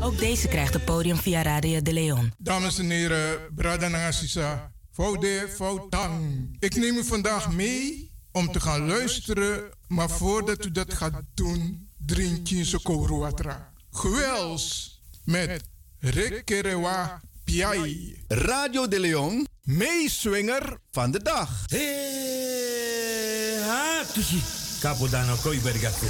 Ook 0.00 0.18
deze 0.18 0.48
krijgt 0.48 0.74
het 0.74 0.84
podium 0.84 1.16
via 1.16 1.42
Radio 1.42 1.82
de 1.82 1.92
Leon. 1.92 2.32
Dames 2.38 2.78
en 2.78 2.90
heren, 2.90 3.38
Brada 3.54 3.88
Nangasisa, 3.88 4.72
Foude 4.96 5.48
Foutang. 5.54 6.56
Ik 6.58 6.76
neem 6.76 6.96
u 6.96 7.04
vandaag 7.04 7.52
mee 7.52 8.10
om 8.32 8.52
te 8.52 8.60
gaan 8.60 8.86
luisteren, 8.86 9.70
maar 9.88 10.10
voordat 10.10 10.64
u 10.64 10.70
dat 10.70 10.94
gaat 10.94 11.22
doen, 11.34 11.88
drink 11.96 12.46
je 12.46 12.64
Sokoruatra. 12.64 13.72
Gewels 13.90 14.98
met 15.24 15.62
Rekerewa 15.98 17.20
Piai. 17.44 18.22
Radio 18.28 18.88
de 18.88 19.00
Leon, 19.00 19.46
meeswinger 19.62 20.80
van 20.90 21.10
de 21.10 21.22
dag. 21.22 21.64
Hey, 21.66 23.60
ha, 23.66 24.02
tushi. 24.12 24.42
Kapo 24.80 25.08
dano 25.08 25.36
koi 25.42 25.60
bergate. 25.60 26.06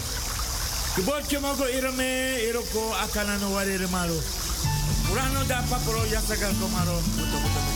Kebotje 0.95 1.39
mogo 1.41 1.67
irame, 1.69 2.43
iroko 2.49 2.95
akana 2.95 3.37
no 3.39 3.51
warere 3.51 3.89
maro. 3.89 4.19
Urano 5.11 5.47
da 5.47 5.63
paporo 5.69 6.05
yasagal 6.05 6.55
komaro. 6.61 7.01
Buto. 7.17 7.76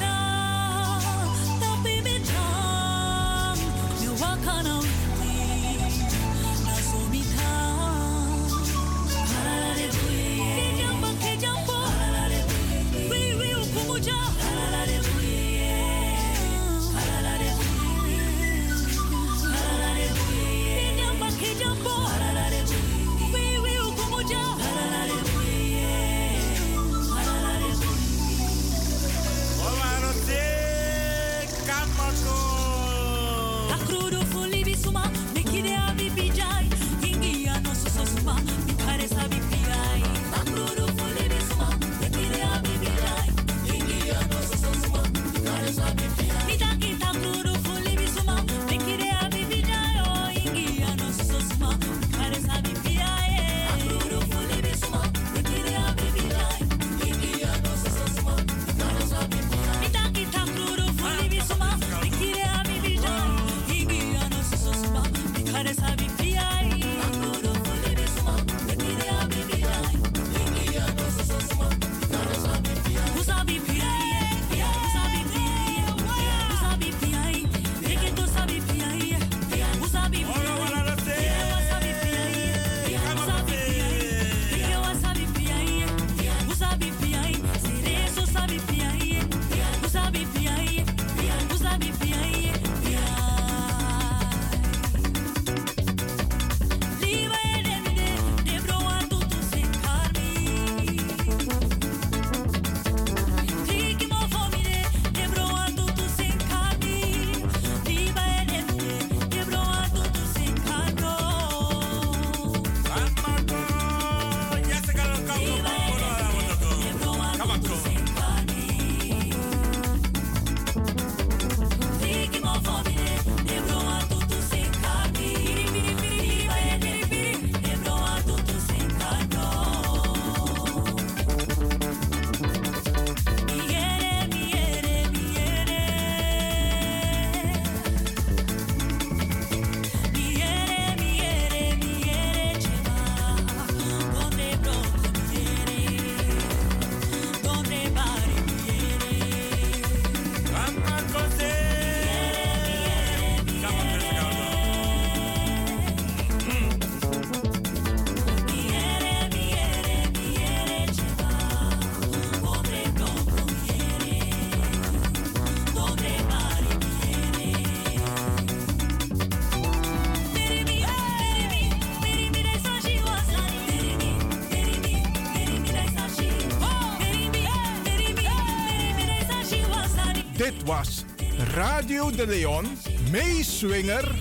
De 181.91 182.27
Leon, 182.27 182.65
meeswinger 183.11 184.15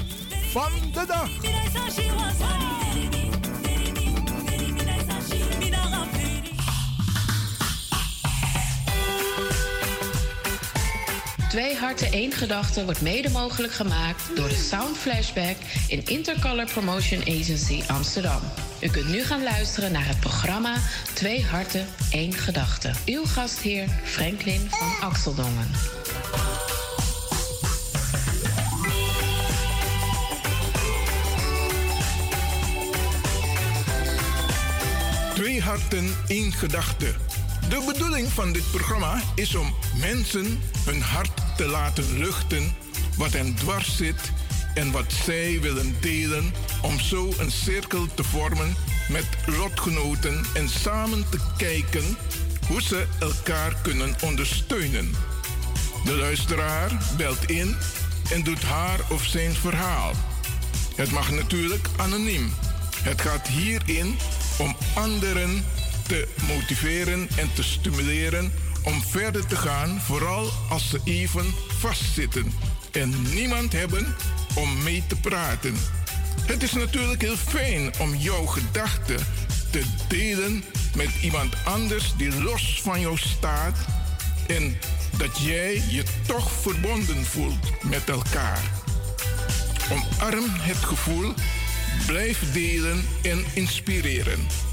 van 0.51 0.71
de 0.93 1.05
dag. 1.07 1.31
Twee 11.49 11.77
harten 11.77 12.13
één 12.13 12.33
gedachte 12.33 12.85
wordt 12.85 13.01
mede 13.01 13.31
mogelijk 13.31 13.73
gemaakt 13.73 14.37
door 14.37 14.49
de 14.49 14.55
Sound 14.55 14.97
Flashback 14.97 15.57
in 15.89 16.07
Intercolor 16.07 16.71
Promotion 16.73 17.21
Agency 17.21 17.83
Amsterdam. 17.87 18.41
U 18.81 18.89
kunt 18.89 19.09
nu 19.09 19.25
gaan 19.25 19.43
luisteren 19.43 19.93
naar 19.93 20.07
het 20.07 20.21
programma 20.21 20.77
Twee 21.15 21.45
harten 21.45 21.87
één 22.11 22.33
gedachte. 22.33 22.91
Uw 23.07 23.25
gastheer 23.25 23.89
Franklin 24.05 24.71
van 24.71 25.09
Axeldongen. 25.09 26.00
Twee 35.91 36.03
harten, 36.03 36.25
één 36.29 36.53
gedachte. 36.53 37.15
De 37.69 37.83
bedoeling 37.93 38.29
van 38.29 38.53
dit 38.53 38.71
programma 38.71 39.23
is 39.35 39.55
om 39.55 39.75
mensen 40.01 40.61
hun 40.85 41.03
hart 41.03 41.31
te 41.57 41.67
laten 41.67 42.19
luchten 42.19 42.75
wat 43.17 43.33
hen 43.33 43.55
dwars 43.55 43.97
zit 43.97 44.33
en 44.75 44.91
wat 44.91 45.13
zij 45.25 45.61
willen 45.61 45.97
delen 46.01 46.53
om 46.83 47.01
zo 47.01 47.33
een 47.39 47.51
cirkel 47.51 48.07
te 48.15 48.25
vormen 48.25 48.75
met 49.09 49.27
lotgenoten 49.47 50.45
en 50.55 50.69
samen 50.69 51.29
te 51.31 51.39
kijken 51.57 52.17
hoe 52.69 52.83
ze 52.83 53.07
elkaar 53.21 53.77
kunnen 53.83 54.15
ondersteunen. 54.25 55.15
De 56.05 56.17
luisteraar 56.17 57.03
belt 57.17 57.51
in 57.51 57.77
en 58.33 58.43
doet 58.43 58.63
haar 58.63 59.01
of 59.09 59.25
zijn 59.25 59.53
verhaal. 59.53 60.13
Het 60.97 61.11
mag 61.11 61.31
natuurlijk 61.31 61.89
anoniem. 61.97 62.53
Het 63.03 63.21
gaat 63.21 63.49
hierin 63.49 64.19
om 64.59 64.77
anderen 64.95 65.65
te 66.11 66.29
motiveren 66.47 67.29
en 67.37 67.53
te 67.55 67.63
stimuleren 67.63 68.53
om 68.83 69.03
verder 69.03 69.47
te 69.47 69.57
gaan, 69.57 70.01
vooral 70.01 70.51
als 70.69 70.89
ze 70.89 71.01
even 71.05 71.45
vastzitten 71.79 72.53
en 72.93 73.33
niemand 73.35 73.73
hebben 73.73 74.17
om 74.55 74.83
mee 74.83 75.05
te 75.07 75.17
praten. 75.17 75.75
Het 76.47 76.63
is 76.63 76.73
natuurlijk 76.73 77.23
heel 77.23 77.37
fijn 77.37 77.93
om 77.99 78.15
jouw 78.15 78.47
gedachten 78.47 79.19
te 79.71 79.83
delen 80.09 80.65
met 80.97 81.09
iemand 81.23 81.55
anders 81.65 82.13
die 82.17 82.43
los 82.43 82.81
van 82.83 83.01
jou 83.01 83.19
staat 83.19 83.79
en 84.47 84.79
dat 85.17 85.39
jij 85.39 85.83
je 85.89 86.03
toch 86.27 86.51
verbonden 86.51 87.25
voelt 87.25 87.83
met 87.83 88.09
elkaar. 88.09 88.63
Omarm 89.91 90.45
het 90.49 90.85
gevoel, 90.85 91.35
blijf 92.07 92.53
delen 92.53 93.05
en 93.23 93.45
inspireren. 93.55 94.70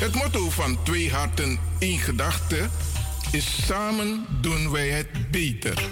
Het 0.00 0.14
motto 0.14 0.50
van 0.50 0.82
Twee 0.82 1.10
Harten, 1.10 1.58
één 1.78 1.98
Gedachte 1.98 2.68
is 3.30 3.66
samen 3.66 4.26
doen 4.40 4.70
wij 4.70 4.88
het 4.88 5.30
beter. 5.30 5.88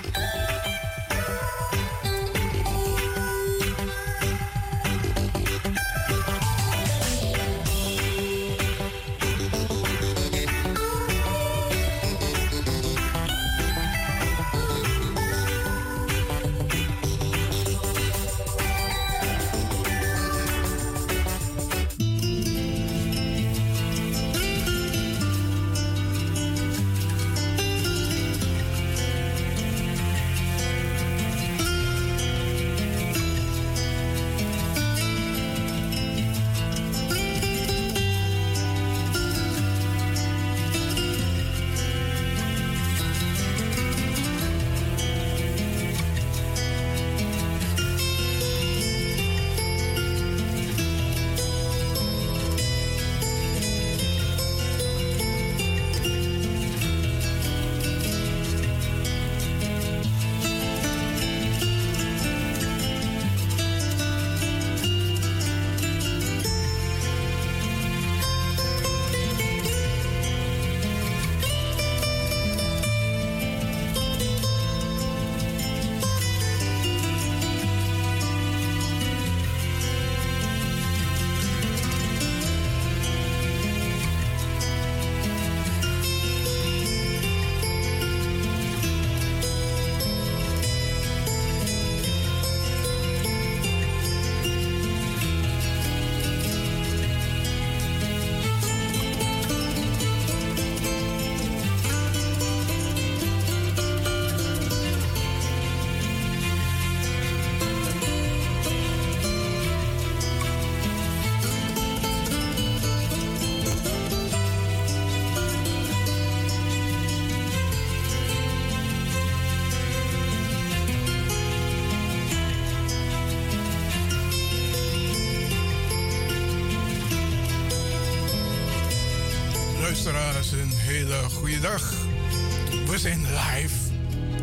We 132.98 133.04
zijn 133.04 133.20
live, 133.20 133.74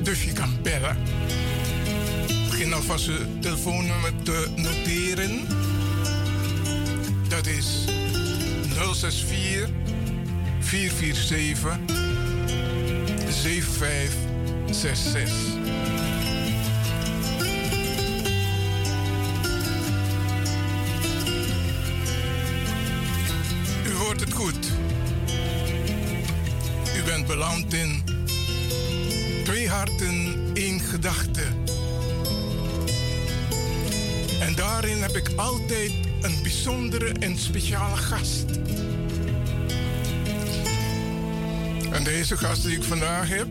dus 0.03 0.23
je 0.23 0.33
kan 0.33 0.57
bellen. 0.61 0.97
Begin 2.49 2.73
alvast 2.73 3.05
je 3.05 3.25
telefoonnummer 3.39 4.11
te 4.23 4.47
noteren. 4.55 5.47
Dat 7.27 7.47
is 7.47 7.85
064 8.93 9.69
447 10.59 11.79
7566. 13.29 15.64
Heb 35.15 35.27
ik 35.27 35.39
altijd 35.39 35.91
een 36.21 36.41
bijzondere 36.41 37.11
en 37.19 37.37
speciale 37.37 37.97
gast. 37.97 38.45
En 41.91 42.03
deze 42.03 42.37
gast 42.37 42.63
die 42.63 42.75
ik 42.75 42.83
vandaag 42.83 43.29
heb, 43.29 43.47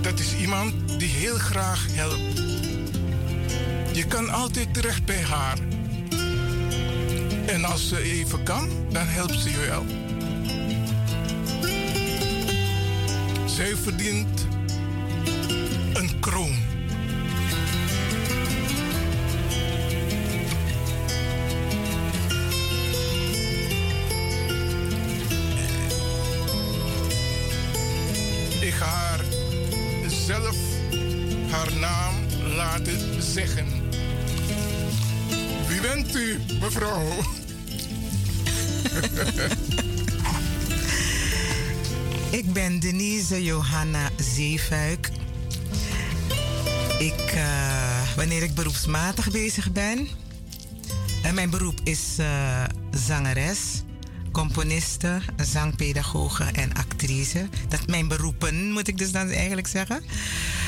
dat 0.00 0.18
is 0.18 0.36
iemand 0.36 0.74
die 0.98 1.08
heel 1.08 1.34
graag 1.38 1.86
helpt. 1.90 2.38
Je 3.92 4.04
kan 4.08 4.30
altijd 4.30 4.74
terecht 4.74 5.04
bij 5.04 5.22
haar. 5.22 5.58
En 7.46 7.64
als 7.64 7.88
ze 7.88 8.02
even 8.02 8.42
kan, 8.42 8.68
dan 8.90 9.06
helpt 9.06 9.40
ze 9.40 9.50
je 9.50 9.66
wel. 9.66 9.84
Zij 13.46 13.76
verdient 13.76 14.45
Zeefuik. 44.36 45.10
Ik, 46.98 47.32
eh, 47.34 48.14
wanneer 48.16 48.42
ik 48.42 48.54
beroepsmatig 48.54 49.30
bezig 49.30 49.72
ben. 49.72 50.08
En 51.22 51.34
mijn 51.34 51.50
beroep 51.50 51.80
is 51.84 52.18
eh, 52.18 52.64
zangeres, 52.90 53.58
componiste, 54.32 55.20
zangpedagoge 55.42 56.44
en 56.44 56.74
actrice. 56.74 57.48
Dat 57.68 57.86
mijn 57.86 58.08
beroepen, 58.08 58.72
moet 58.72 58.88
ik 58.88 58.98
dus 58.98 59.12
dan 59.12 59.28
eigenlijk 59.30 59.66
zeggen. 59.66 60.02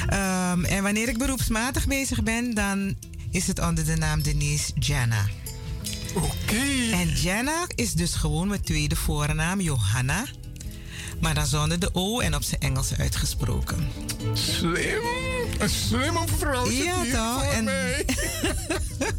Ehm, 0.07 0.65
en 0.65 0.83
wanneer 0.83 1.09
ik 1.09 1.19
beroepsmatig 1.19 1.87
bezig 1.87 2.23
ben, 2.23 2.55
dan 2.55 2.97
is 3.31 3.47
het 3.47 3.61
onder 3.61 3.85
de 3.85 3.97
naam 3.97 4.23
Denise 4.23 4.73
Jana. 4.79 5.27
Oké. 6.15 6.91
En 6.93 7.09
Jana 7.09 7.65
is 7.75 7.93
dus 7.93 8.15
gewoon 8.15 8.49
mijn 8.49 8.63
tweede 8.63 8.97
voornaam, 8.97 9.61
Johanna. 9.61 10.25
Maar 11.21 11.35
dan 11.35 11.47
zonder 11.47 11.79
de 11.79 11.91
O 11.93 12.21
en 12.21 12.35
op 12.35 12.43
zijn 12.43 12.61
Engels 12.61 12.95
uitgesproken. 12.99 13.89
Slim. 14.33 15.01
Een 15.59 15.71
slimme 15.71 16.25
vrouw 16.39 16.67
zit 16.67 16.85
Ja, 16.85 17.05
toch? 17.05 17.53
En-. 17.53 17.69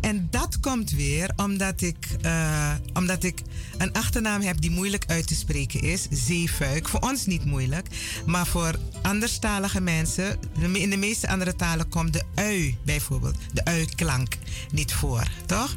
En 0.00 0.28
dat 0.30 0.60
komt 0.60 0.90
weer 0.90 1.30
omdat 1.36 1.80
ik, 1.80 2.06
eh, 2.22 2.72
omdat 2.94 3.22
ik 3.24 3.42
een 3.78 3.92
achternaam 3.92 4.40
heb 4.40 4.60
die 4.60 4.70
moeilijk 4.70 5.04
uit 5.06 5.26
te 5.26 5.34
spreken 5.34 5.80
is. 5.80 6.06
Zeefuik. 6.10 6.88
Voor 6.88 7.00
ons 7.00 7.26
niet 7.26 7.44
moeilijk. 7.44 7.86
Maar 8.26 8.46
voor 8.46 8.78
anderstalige 9.02 9.80
mensen, 9.80 10.38
in 10.72 10.90
de 10.90 10.96
meeste 10.96 11.28
andere 11.28 11.56
talen 11.56 11.88
komt 11.88 12.12
de 12.12 12.22
ui 12.34 12.76
bijvoorbeeld, 12.82 13.36
de 13.52 13.64
ui-klank 13.64 14.36
niet 14.72 14.92
voor, 14.92 15.28
toch? 15.46 15.76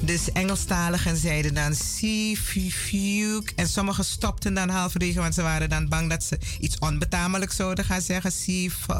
Dus 0.00 0.32
Engelstaligen 0.32 1.16
zeiden 1.16 1.54
dan 1.54 1.74
Seafuik. 1.74 3.52
En 3.56 3.68
sommigen 3.68 4.04
stopten 4.04 4.54
dan 4.54 4.68
halverwege, 4.68 5.20
want 5.20 5.34
ze 5.34 5.42
waren 5.42 5.68
dan 5.68 5.88
bang 5.88 6.10
dat 6.10 6.24
ze 6.24 6.38
iets 6.60 6.78
onbetamelijks 6.78 7.56
zouden 7.56 7.84
gaan 7.84 8.00
zeggen. 8.00 8.32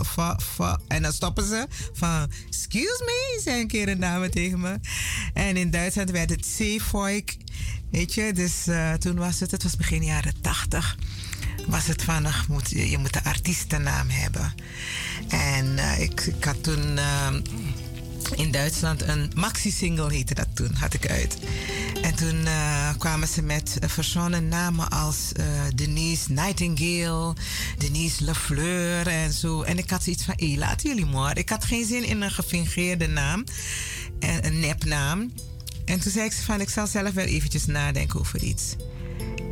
Fa, 0.04 0.78
En 0.88 1.02
dan 1.02 1.12
stoppen 1.12 1.44
ze 1.44 1.66
van, 1.92 2.30
excuse 2.48 3.02
me, 3.04 3.40
zei 3.44 3.60
een 3.60 3.66
keer 3.66 3.88
een 3.88 4.00
dame 4.00 4.28
tegen 4.28 4.60
me. 4.60 4.80
En 5.34 5.56
in 5.56 5.70
Duitsland 5.70 6.10
werd 6.10 6.30
het 6.30 6.46
Zeefuik. 6.46 7.36
Weet 7.94 8.14
je, 8.14 8.32
dus 8.32 8.66
eh, 8.66 8.92
toen 8.92 9.16
was 9.16 9.40
het, 9.40 9.50
het 9.50 9.62
was 9.62 9.76
begin 9.76 10.04
jaren 10.04 10.40
tachtig 10.40 10.96
was 11.66 11.86
het 11.86 12.02
van, 12.02 12.26
moet, 12.48 12.70
je 12.70 12.98
moet 12.98 13.16
een 13.16 13.22
artiestennaam 13.24 14.08
hebben. 14.08 14.54
En 15.28 15.78
eh, 15.78 16.00
ik, 16.00 16.32
had 16.40 16.62
toen 16.62 16.98
eh, 16.98 17.34
in 18.34 18.50
Duitsland 18.50 19.02
een 19.02 19.32
maxi-single 19.34 20.12
heette 20.12 20.34
dat 20.34 20.46
toen, 20.54 20.74
had 20.74 20.94
ik 20.94 21.10
uit. 21.10 21.38
En 22.02 22.14
toen 22.14 22.46
kwamen 22.98 23.28
ze 23.28 23.42
met 23.42 23.78
verzonnen 23.80 24.48
namen 24.48 24.90
als 24.90 25.32
Denise 25.74 26.32
Nightingale, 26.32 27.34
Denise 27.78 28.24
Lefleur 28.24 29.06
en 29.06 29.32
zo. 29.32 29.62
En 29.62 29.78
ik 29.78 29.90
had 29.90 30.02
zoiets 30.02 30.24
van, 30.24 30.34
hé, 30.36 30.54
laten 30.58 30.88
jullie 30.88 31.06
maar. 31.06 31.38
Ik 31.38 31.48
had 31.48 31.64
geen 31.64 31.84
zin 31.84 32.04
in 32.04 32.22
een 32.22 32.30
gefingeerde 32.30 33.06
naam, 33.06 33.44
en 34.18 34.46
een 34.46 34.60
nepnaam. 34.60 35.32
En 35.84 36.00
toen 36.00 36.12
zei 36.12 36.24
ik 36.24 36.32
ze 36.32 36.42
van, 36.42 36.60
ik 36.60 36.68
zal 36.68 36.86
zelf 36.86 37.12
wel 37.12 37.24
eventjes 37.24 37.66
nadenken 37.66 38.20
over 38.20 38.42
iets. 38.42 38.76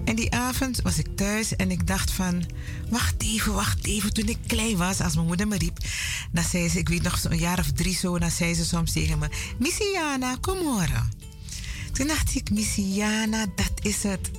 En 0.05 0.17
die 0.17 0.35
avond 0.35 0.81
was 0.83 0.99
ik 0.99 1.07
thuis 1.17 1.57
en 1.57 1.71
ik 1.71 1.87
dacht 1.87 2.11
van... 2.11 2.45
Wacht 2.91 3.23
even, 3.23 3.53
wacht 3.53 3.87
even. 3.87 4.13
Toen 4.13 4.29
ik 4.29 4.39
klein 4.47 4.77
was, 4.77 5.01
als 5.01 5.15
mijn 5.15 5.27
moeder 5.27 5.49
me 5.49 5.59
riep... 5.59 5.79
Dan 6.33 6.45
zei 6.45 6.69
ze, 6.69 6.79
ik 6.79 6.89
weet 6.89 7.03
nog 7.03 7.19
zo'n 7.19 7.39
jaar 7.39 7.59
of 7.59 7.73
drie 7.73 7.95
zo... 7.95 8.19
Dan 8.19 8.31
zei 8.31 8.55
ze 8.55 8.65
soms 8.65 8.93
tegen 8.93 9.19
me... 9.19 9.29
Missiana, 9.59 10.37
kom 10.41 10.59
horen. 10.59 11.11
Toen 11.93 12.07
dacht 12.07 12.35
ik, 12.35 12.51
Missiana, 12.51 13.47
dat 13.57 13.73
is 13.81 14.03
het. 14.03 14.31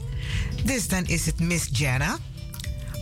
Dus 0.65 0.87
dan 0.87 1.05
is 1.05 1.25
het 1.25 1.39
Miss 1.39 1.67
Jana... 1.71 2.17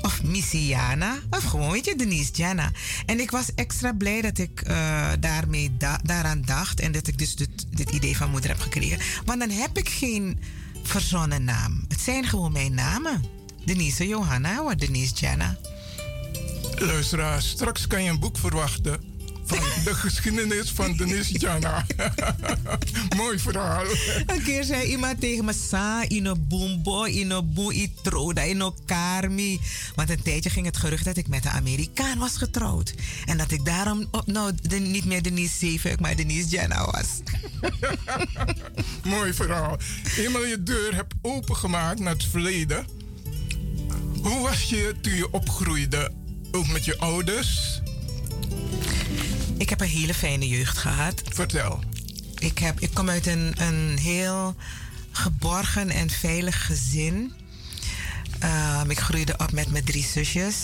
Of 0.01 0.23
Missiana, 0.23 1.17
of 1.29 1.43
gewoon, 1.43 1.71
weet 1.71 1.85
je, 1.85 1.95
Denise 1.95 2.31
Jana. 2.33 2.71
En 3.05 3.19
ik 3.19 3.31
was 3.31 3.53
extra 3.55 3.93
blij 3.93 4.21
dat 4.21 4.37
ik 4.37 4.61
eh, 4.61 5.07
daarmee 5.19 5.77
da- 5.77 5.99
daaraan 6.03 6.41
dacht. 6.41 6.79
En 6.79 6.91
dat 6.91 7.07
ik 7.07 7.17
dus 7.17 7.35
dit, 7.35 7.49
dit 7.69 7.89
idee 7.89 8.17
van 8.17 8.29
moeder 8.29 8.49
heb 8.49 8.59
gekregen. 8.59 8.99
Want 9.25 9.39
dan 9.39 9.49
heb 9.49 9.77
ik 9.77 9.89
geen 9.89 10.39
verzonnen 10.83 11.43
naam. 11.43 11.85
Het 11.87 12.01
zijn 12.01 12.25
gewoon 12.25 12.51
mijn 12.51 12.73
namen. 12.73 13.23
Denise 13.65 14.07
Johanna 14.07 14.63
of 14.63 14.75
Denise 14.75 15.13
Jana. 15.15 15.57
Luisteraar, 16.77 17.41
straks 17.41 17.87
kan 17.87 18.03
je 18.03 18.09
een 18.09 18.19
boek 18.19 18.37
verwachten 18.37 18.99
van 19.55 19.83
de 19.83 19.95
geschiedenis 19.95 20.71
van 20.71 20.95
Denise 20.95 21.39
Jana. 21.39 21.85
Mooi 23.17 23.39
verhaal. 23.39 23.85
Een 24.25 24.43
keer 24.43 24.63
zei 24.63 24.83
iemand 24.87 25.19
tegen 25.19 25.45
me: 25.45 25.53
Sa, 25.53 26.07
ino 26.07 26.35
boombo, 26.37 27.05
ino 27.05 27.43
boe, 27.43 27.73
itroda, 27.73 28.43
ino 28.45 28.75
karmi. 28.85 29.59
Want 29.95 30.09
een 30.09 30.21
tijdje 30.21 30.49
ging 30.49 30.65
het 30.65 30.77
gerucht 30.77 31.05
dat 31.05 31.17
ik 31.17 31.27
met 31.27 31.45
een 31.45 31.51
Amerikaan 31.51 32.17
was 32.17 32.37
getrouwd. 32.37 32.93
En 33.25 33.37
dat 33.37 33.51
ik 33.51 33.65
daarom 33.65 34.07
op, 34.11 34.27
nou, 34.27 34.53
de, 34.61 34.75
niet 34.75 35.05
meer 35.05 35.23
Denise 35.23 35.57
Zeefuik, 35.57 35.99
maar 35.99 36.15
Denise 36.15 36.49
Jana 36.49 36.85
was. 36.85 37.07
Mooi 39.13 39.33
verhaal. 39.33 39.77
Eenmaal 40.17 40.45
je 40.45 40.63
deur 40.63 40.95
hebt 40.95 41.13
opengemaakt 41.21 41.99
naar 41.99 42.13
het 42.13 42.25
verleden. 42.25 42.85
Hoe 44.21 44.41
was 44.41 44.63
je 44.63 44.95
toen 45.01 45.15
je 45.15 45.31
opgroeide? 45.31 46.11
Ook 46.51 46.67
met 46.67 46.85
je 46.85 46.97
ouders? 46.97 47.81
Ik 49.57 49.69
heb 49.69 49.81
een 49.81 49.87
hele 49.87 50.13
fijne 50.13 50.47
jeugd 50.47 50.77
gehad. 50.77 51.21
Vertel. 51.25 51.79
Ik, 52.39 52.57
heb, 52.57 52.79
ik 52.79 52.93
kom 52.93 53.09
uit 53.09 53.27
een, 53.27 53.53
een 53.61 53.97
heel 53.97 54.55
geborgen 55.11 55.89
en 55.89 56.09
veilig 56.09 56.65
gezin. 56.65 57.33
Ehm, 58.39 58.89
ik 58.89 58.99
groeide 58.99 59.33
op 59.37 59.51
met 59.51 59.71
mijn 59.71 59.83
drie 59.83 60.03
zusjes. 60.03 60.55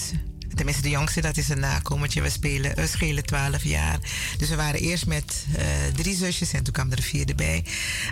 Tenminste, 0.55 0.83
de 0.83 0.89
jongste, 0.89 1.21
dat 1.21 1.37
is 1.37 1.49
een 1.49 1.59
nakomertje. 1.59 2.21
We, 2.21 2.29
spelen, 2.29 2.75
we 2.75 2.87
schelen 2.87 3.25
12 3.25 3.63
jaar. 3.63 3.99
Dus 4.37 4.49
we 4.49 4.55
waren 4.55 4.79
eerst 4.79 5.05
met 5.05 5.45
eh, 5.55 5.65
drie 5.95 6.15
zusjes 6.15 6.53
en 6.53 6.63
toen 6.63 6.73
kwam 6.73 6.91
er 6.91 6.97
een 6.97 7.03
vierde 7.03 7.35
bij. 7.35 7.65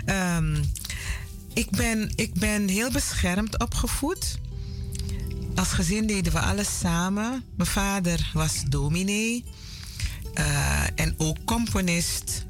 Ehm, 0.04 0.56
ik, 1.54 1.70
ben, 1.70 2.12
ik 2.14 2.34
ben 2.34 2.68
heel 2.68 2.90
beschermd 2.90 3.58
opgevoed. 3.58 4.38
Als 5.54 5.68
gezin 5.68 6.06
deden 6.06 6.32
we 6.32 6.40
alles 6.40 6.78
samen. 6.78 7.44
Mijn 7.56 7.68
vader 7.68 8.30
was 8.32 8.62
dominee. 8.68 9.44
Eh, 10.36 10.82
en 10.94 11.14
ook 11.16 11.44
componist. 11.44 12.44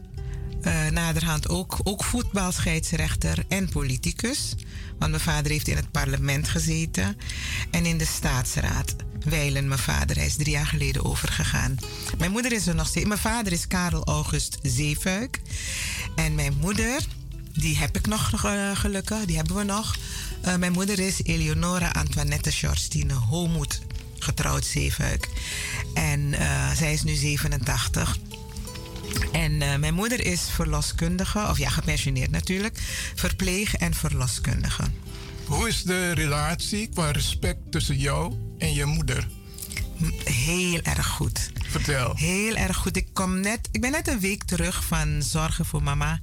Eh, 0.63 0.87
naderhand 0.87 1.49
ook, 1.49 1.79
ook 1.83 2.05
voetbalscheidsrechter 2.05 3.45
en 3.49 3.69
politicus. 3.69 4.55
Want 4.99 5.11
mijn 5.11 5.23
vader 5.23 5.51
heeft 5.51 5.69
in 5.69 5.77
het 5.77 5.91
parlement 5.91 6.49
gezeten 6.49 7.17
en 7.71 7.87
in 7.87 7.99
de 7.99 8.05
staatsraad. 8.05 8.97
Wijlen 9.25 9.69
mijn 9.69 9.81
vader, 9.81 10.17
hij 10.17 10.27
is 10.27 10.37
drie 10.37 10.51
jaar 10.51 10.67
geleden 10.67 11.05
overgegaan. 11.05 11.77
Mijn 12.19 12.31
moeder 12.31 12.53
is 12.53 12.67
er 12.67 12.75
nog 12.75 12.87
steeds. 12.87 13.07
Mijn 13.07 13.21
vader 13.21 13.53
is 13.53 13.67
Karel 13.67 14.05
August 14.05 14.59
Zeefuik. 14.63 15.41
En 16.17 16.35
mijn 16.35 16.57
moeder, 16.61 17.01
die 17.53 17.77
heb 17.77 17.97
ik 17.97 18.07
nog 18.07 18.45
eh, 18.45 18.77
gelukkig, 18.77 19.25
die 19.25 19.37
hebben 19.37 19.57
we 19.57 19.63
nog. 19.63 19.97
Mijn 20.59 20.73
moeder 20.73 20.99
is 20.99 21.23
Eleonora 21.23 21.89
Antoinette 21.89 22.51
Sjorstine 22.51 23.13
Homoed, 23.13 23.81
getrouwd 24.27 24.65
Zeefuik. 24.65 25.29
En 25.95 26.35
eh, 26.35 26.71
zij 26.73 26.93
is 26.93 27.03
nu 27.03 27.15
87. 27.15 28.17
En 29.33 29.63
eh, 29.63 29.77
mijn 29.77 29.95
moeder 29.95 30.27
is 30.27 30.41
verloskundige, 30.51 31.47
of 31.49 31.59
ja, 31.59 31.69
gepensioneerd 31.69 32.31
natuurlijk, 32.31 32.79
verpleeg- 33.15 33.75
en 33.75 33.95
verloskundige. 33.95 34.83
Hoe 35.45 35.69
is 35.69 35.83
de 35.83 36.11
relatie 36.11 36.89
qua 36.89 37.11
respect 37.11 37.59
tussen 37.71 37.99
jou 37.99 38.35
en 38.59 38.75
je 38.75 38.85
moeder? 38.85 39.29
Heel 40.25 40.81
erg 40.83 41.07
goed. 41.07 41.51
Vertel. 41.69 42.17
Heel 42.17 42.55
erg 42.55 42.77
goed. 42.77 42.97
Ik, 42.97 43.07
kom 43.13 43.41
net, 43.41 43.69
ik 43.73 43.81
ben 43.81 43.91
net 43.91 44.09
een 44.09 44.21
week 44.21 44.43
terug 44.45 44.85
van 44.85 45.23
Zorgen 45.23 45.67
voor 45.67 45.83
Mama. 45.83 46.21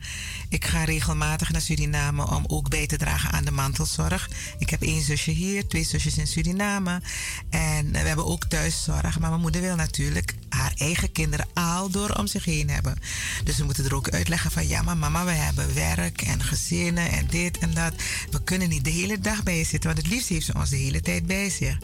Ik 0.50 0.66
ga 0.66 0.84
regelmatig 0.84 1.52
naar 1.52 1.62
Suriname 1.62 2.28
om 2.30 2.44
ook 2.48 2.70
bij 2.70 2.88
te 2.88 2.98
dragen 2.98 3.32
aan 3.32 3.46
de 3.46 3.52
mantelzorg. 3.52 4.30
Ik 4.58 4.70
heb 4.70 4.82
één 4.82 5.02
zusje 5.02 5.32
hier, 5.32 5.68
twee 5.68 5.84
zusjes 5.84 6.18
in 6.18 6.28
Suriname. 6.28 7.02
En 7.50 7.92
we 7.92 7.98
hebben 7.98 8.26
ook 8.26 8.46
thuiszorg. 8.46 9.20
Maar 9.20 9.30
mijn 9.30 9.42
moeder 9.42 9.62
wil 9.62 9.76
natuurlijk 9.76 10.36
haar 10.50 10.74
eigen 10.78 11.12
kinderen 11.12 11.48
al 11.54 11.90
door 11.90 12.10
om 12.10 12.28
zich 12.28 12.46
heen 12.46 12.70
hebben. 12.70 12.98
Dus 13.44 13.58
we 13.58 13.64
moeten 13.64 13.86
er 13.86 13.96
ook 13.96 14.10
uitleggen 14.10 14.52
van 14.52 14.68
ja, 14.68 14.82
maar 14.82 14.98
mama, 14.98 15.26
we 15.26 15.32
hebben 15.32 15.74
werk 15.74 16.22
en 16.22 16.44
gezinnen 16.44 17.10
en 17.12 17.28
dit 17.28 17.58
en 17.58 17.74
dat. 17.74 17.94
We 18.32 18.44
kunnen 18.44 18.70
niet 18.70 18.84
de 18.84 18.90
hele 18.90 19.20
dag 19.20 19.44
bij 19.44 19.58
je 19.58 19.66
zitten, 19.66 19.94
want 19.94 20.02
het 20.02 20.12
liefst 20.14 20.30
heeft 20.30 20.46
ze 20.46 20.54
ons 20.54 20.70
de 20.70 20.76
hele 20.76 21.02
tijd 21.02 21.26
bij 21.26 21.50
zich. 21.50 21.78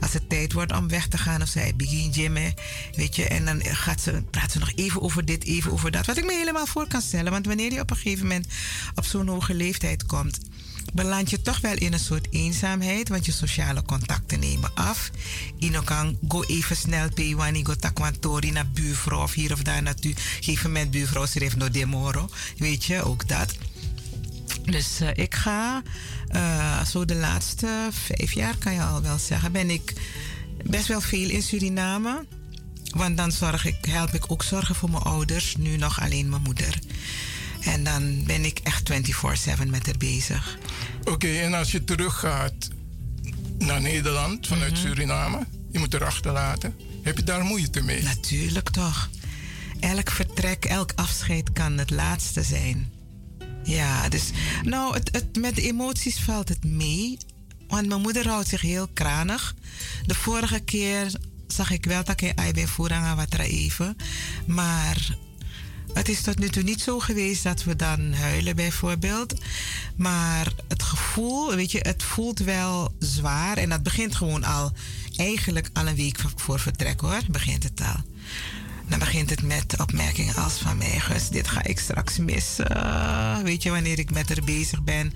Als 0.00 0.12
het 0.12 0.28
tijd 0.28 0.52
wordt 0.52 0.72
om 0.72 0.88
weg 0.88 1.06
te 1.06 1.18
gaan 1.18 1.25
of 1.34 1.48
zij 1.48 1.74
begint 1.76 2.14
gymmen, 2.14 2.54
weet 2.94 3.16
je, 3.16 3.24
en 3.24 3.44
dan 3.44 3.64
gaat 3.64 4.00
ze, 4.00 4.22
praat 4.30 4.52
ze 4.52 4.58
nog 4.58 4.72
even 4.74 5.02
over 5.02 5.24
dit, 5.24 5.44
even 5.44 5.72
over 5.72 5.90
dat. 5.90 6.06
Wat 6.06 6.16
ik 6.16 6.24
me 6.24 6.32
helemaal 6.32 6.66
voor 6.66 6.88
kan 6.88 7.02
stellen, 7.02 7.32
want 7.32 7.46
wanneer 7.46 7.72
je 7.72 7.80
op 7.80 7.90
een 7.90 7.96
gegeven 7.96 8.26
moment 8.26 8.46
op 8.94 9.04
zo'n 9.04 9.28
hoge 9.28 9.54
leeftijd 9.54 10.06
komt, 10.06 10.38
beland 10.92 11.30
je 11.30 11.42
toch 11.42 11.60
wel 11.60 11.74
in 11.74 11.92
een 11.92 11.98
soort 11.98 12.26
eenzaamheid, 12.30 13.08
want 13.08 13.26
je 13.26 13.32
sociale 13.32 13.82
contacten 13.82 14.40
nemen 14.40 14.74
af. 14.74 15.10
Ino 15.58 15.82
kan 15.82 16.18
go 16.28 16.42
even 16.42 16.76
snel 16.76 17.10
pe 17.10 17.34
wani 17.36 17.64
go 17.64 17.74
takwantori 17.74 18.50
naar 18.50 18.68
buurvrouw 18.68 19.22
of 19.22 19.32
hier 19.32 19.52
of 19.52 19.62
daar 19.62 19.82
naartoe. 19.82 20.14
Geef 20.40 20.66
met 20.66 20.90
buurvrouw 20.90 21.26
schreef 21.26 21.56
no 21.56 21.70
demoro. 21.70 22.28
Weet 22.58 22.84
je, 22.84 23.02
ook 23.02 23.28
dat. 23.28 23.54
Dus 24.64 25.00
uh, 25.00 25.08
ik 25.14 25.34
ga 25.34 25.82
uh, 26.34 26.84
zo 26.84 27.04
de 27.04 27.14
laatste 27.14 27.88
vijf 27.90 28.32
jaar, 28.32 28.56
kan 28.56 28.72
je 28.72 28.82
al 28.82 29.02
wel 29.02 29.18
zeggen, 29.18 29.52
ben 29.52 29.70
ik 29.70 29.92
best 30.70 30.86
wel 30.86 31.00
veel 31.00 31.30
in 31.30 31.42
Suriname. 31.42 32.26
Want 32.94 33.16
dan 33.16 33.32
zorg 33.32 33.64
ik, 33.64 33.84
help 33.84 34.14
ik 34.14 34.24
ook 34.32 34.42
zorgen 34.42 34.74
voor 34.74 34.90
mijn 34.90 35.02
ouders, 35.02 35.56
nu 35.56 35.76
nog 35.76 36.00
alleen 36.00 36.28
mijn 36.28 36.42
moeder. 36.42 36.78
En 37.60 37.84
dan 37.84 38.24
ben 38.24 38.44
ik 38.44 38.58
echt 38.62 38.90
24-7 38.92 39.66
met 39.70 39.86
haar 39.86 39.96
bezig. 39.98 40.58
Oké, 41.04 41.28
en 41.28 41.54
als 41.54 41.70
je 41.72 41.84
teruggaat 41.84 42.68
naar 43.58 43.80
Nederland 43.80 44.46
vanuit 44.46 44.72
Mhm. 44.72 44.80
Suriname, 44.80 45.46
je 45.70 45.78
moet 45.78 45.94
er 45.94 46.04
achterlaten. 46.04 46.74
Heb 47.02 47.16
je 47.16 47.24
daar 47.24 47.44
moeite 47.44 47.82
mee? 47.82 48.02
Natuurlijk 48.02 48.70
toch. 48.70 49.08
Elk 49.80 50.10
vertrek, 50.10 50.64
elk 50.64 50.92
afscheid 50.94 51.52
kan 51.52 51.78
het 51.78 51.90
laatste 51.90 52.42
zijn. 52.42 52.90
Ja, 53.64 54.08
dus 54.08 54.30
nou, 54.62 54.94
het, 54.94 55.08
het, 55.12 55.36
met 55.40 55.54
de 55.54 55.62
emoties 55.62 56.18
valt 56.20 56.48
het 56.48 56.64
mee. 56.64 57.18
Want 57.68 57.88
mijn 57.88 58.00
moeder 58.00 58.28
houdt 58.28 58.48
zich 58.48 58.60
heel 58.60 58.88
kranig. 58.92 59.54
De 60.06 60.14
vorige 60.14 60.60
keer 60.60 61.12
zag 61.46 61.70
ik 61.70 61.84
wel 61.84 62.04
dat 62.04 62.20
ik 62.20 62.34
ben 62.54 62.68
voorrang 62.68 63.14
wat 63.14 63.34
even. 63.38 63.96
Maar 64.46 65.16
het 65.92 66.08
is 66.08 66.20
tot 66.22 66.38
nu 66.38 66.48
toe 66.48 66.62
niet 66.62 66.80
zo 66.80 66.98
geweest 66.98 67.42
dat 67.42 67.64
we 67.64 67.76
dan 67.76 68.12
huilen 68.12 68.56
bijvoorbeeld. 68.56 69.34
Maar 69.96 70.52
het 70.68 70.82
gevoel, 70.82 71.54
weet 71.54 71.72
je, 71.72 71.78
het 71.82 72.02
voelt 72.02 72.38
wel 72.38 72.94
zwaar. 72.98 73.56
En 73.56 73.68
dat 73.68 73.82
begint 73.82 74.14
gewoon 74.14 74.44
al, 74.44 74.72
eigenlijk 75.16 75.70
al 75.72 75.86
een 75.86 75.96
week 75.96 76.18
voor- 76.36 76.60
vertrek 76.60 77.00
hoor, 77.00 77.20
begint 77.30 77.62
het 77.62 77.80
al. 77.80 78.02
Dan 78.88 78.98
begint 78.98 79.30
het 79.30 79.42
met 79.42 79.80
opmerkingen 79.80 80.34
als 80.34 80.52
van 80.52 80.76
mij, 80.76 81.02
dit 81.30 81.48
ga 81.48 81.62
ik 81.64 81.78
straks 81.78 82.18
missen. 82.18 82.66
Weet 83.42 83.62
je, 83.62 83.70
wanneer 83.70 83.98
ik 83.98 84.10
met 84.10 84.28
haar 84.28 84.44
bezig 84.44 84.82
ben. 84.82 85.12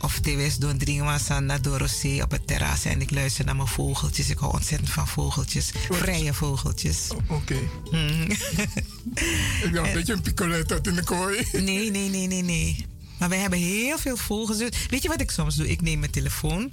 Of 0.00 0.20
TWS 0.20 0.56
doen 0.56 0.78
dringen 0.78 1.20
naar 1.46 1.62
Dorosee 1.62 2.22
op 2.22 2.30
het 2.30 2.46
terras 2.46 2.84
en 2.84 3.00
ik 3.00 3.10
luister 3.10 3.44
naar 3.44 3.56
mijn 3.56 3.68
vogeltjes. 3.68 4.30
Ik 4.30 4.38
hou 4.38 4.52
ontzettend 4.52 4.90
van 4.90 5.08
vogeltjes. 5.08 5.72
Vrije 5.90 6.34
vogeltjes. 6.34 7.08
Oké. 7.28 7.58
Mm. 7.90 8.26
Ik 9.64 9.70
dacht 9.72 9.94
dat 9.94 10.06
je 10.06 10.12
een 10.12 10.20
picolet 10.20 10.70
had 10.70 10.86
in 10.86 10.94
de 10.94 11.04
kooi. 11.04 11.46
Nee, 11.52 11.90
nee, 11.90 12.08
nee, 12.08 12.26
nee, 12.26 12.42
nee. 12.42 12.86
Maar 13.18 13.28
wij 13.28 13.38
hebben 13.38 13.58
heel 13.58 13.98
veel 13.98 14.16
vogels. 14.16 14.58
Weet 14.90 15.02
je 15.02 15.08
wat 15.08 15.20
ik 15.20 15.30
soms 15.30 15.54
doe? 15.54 15.68
Ik 15.68 15.80
neem 15.80 15.98
mijn 15.98 16.10
telefoon. 16.10 16.70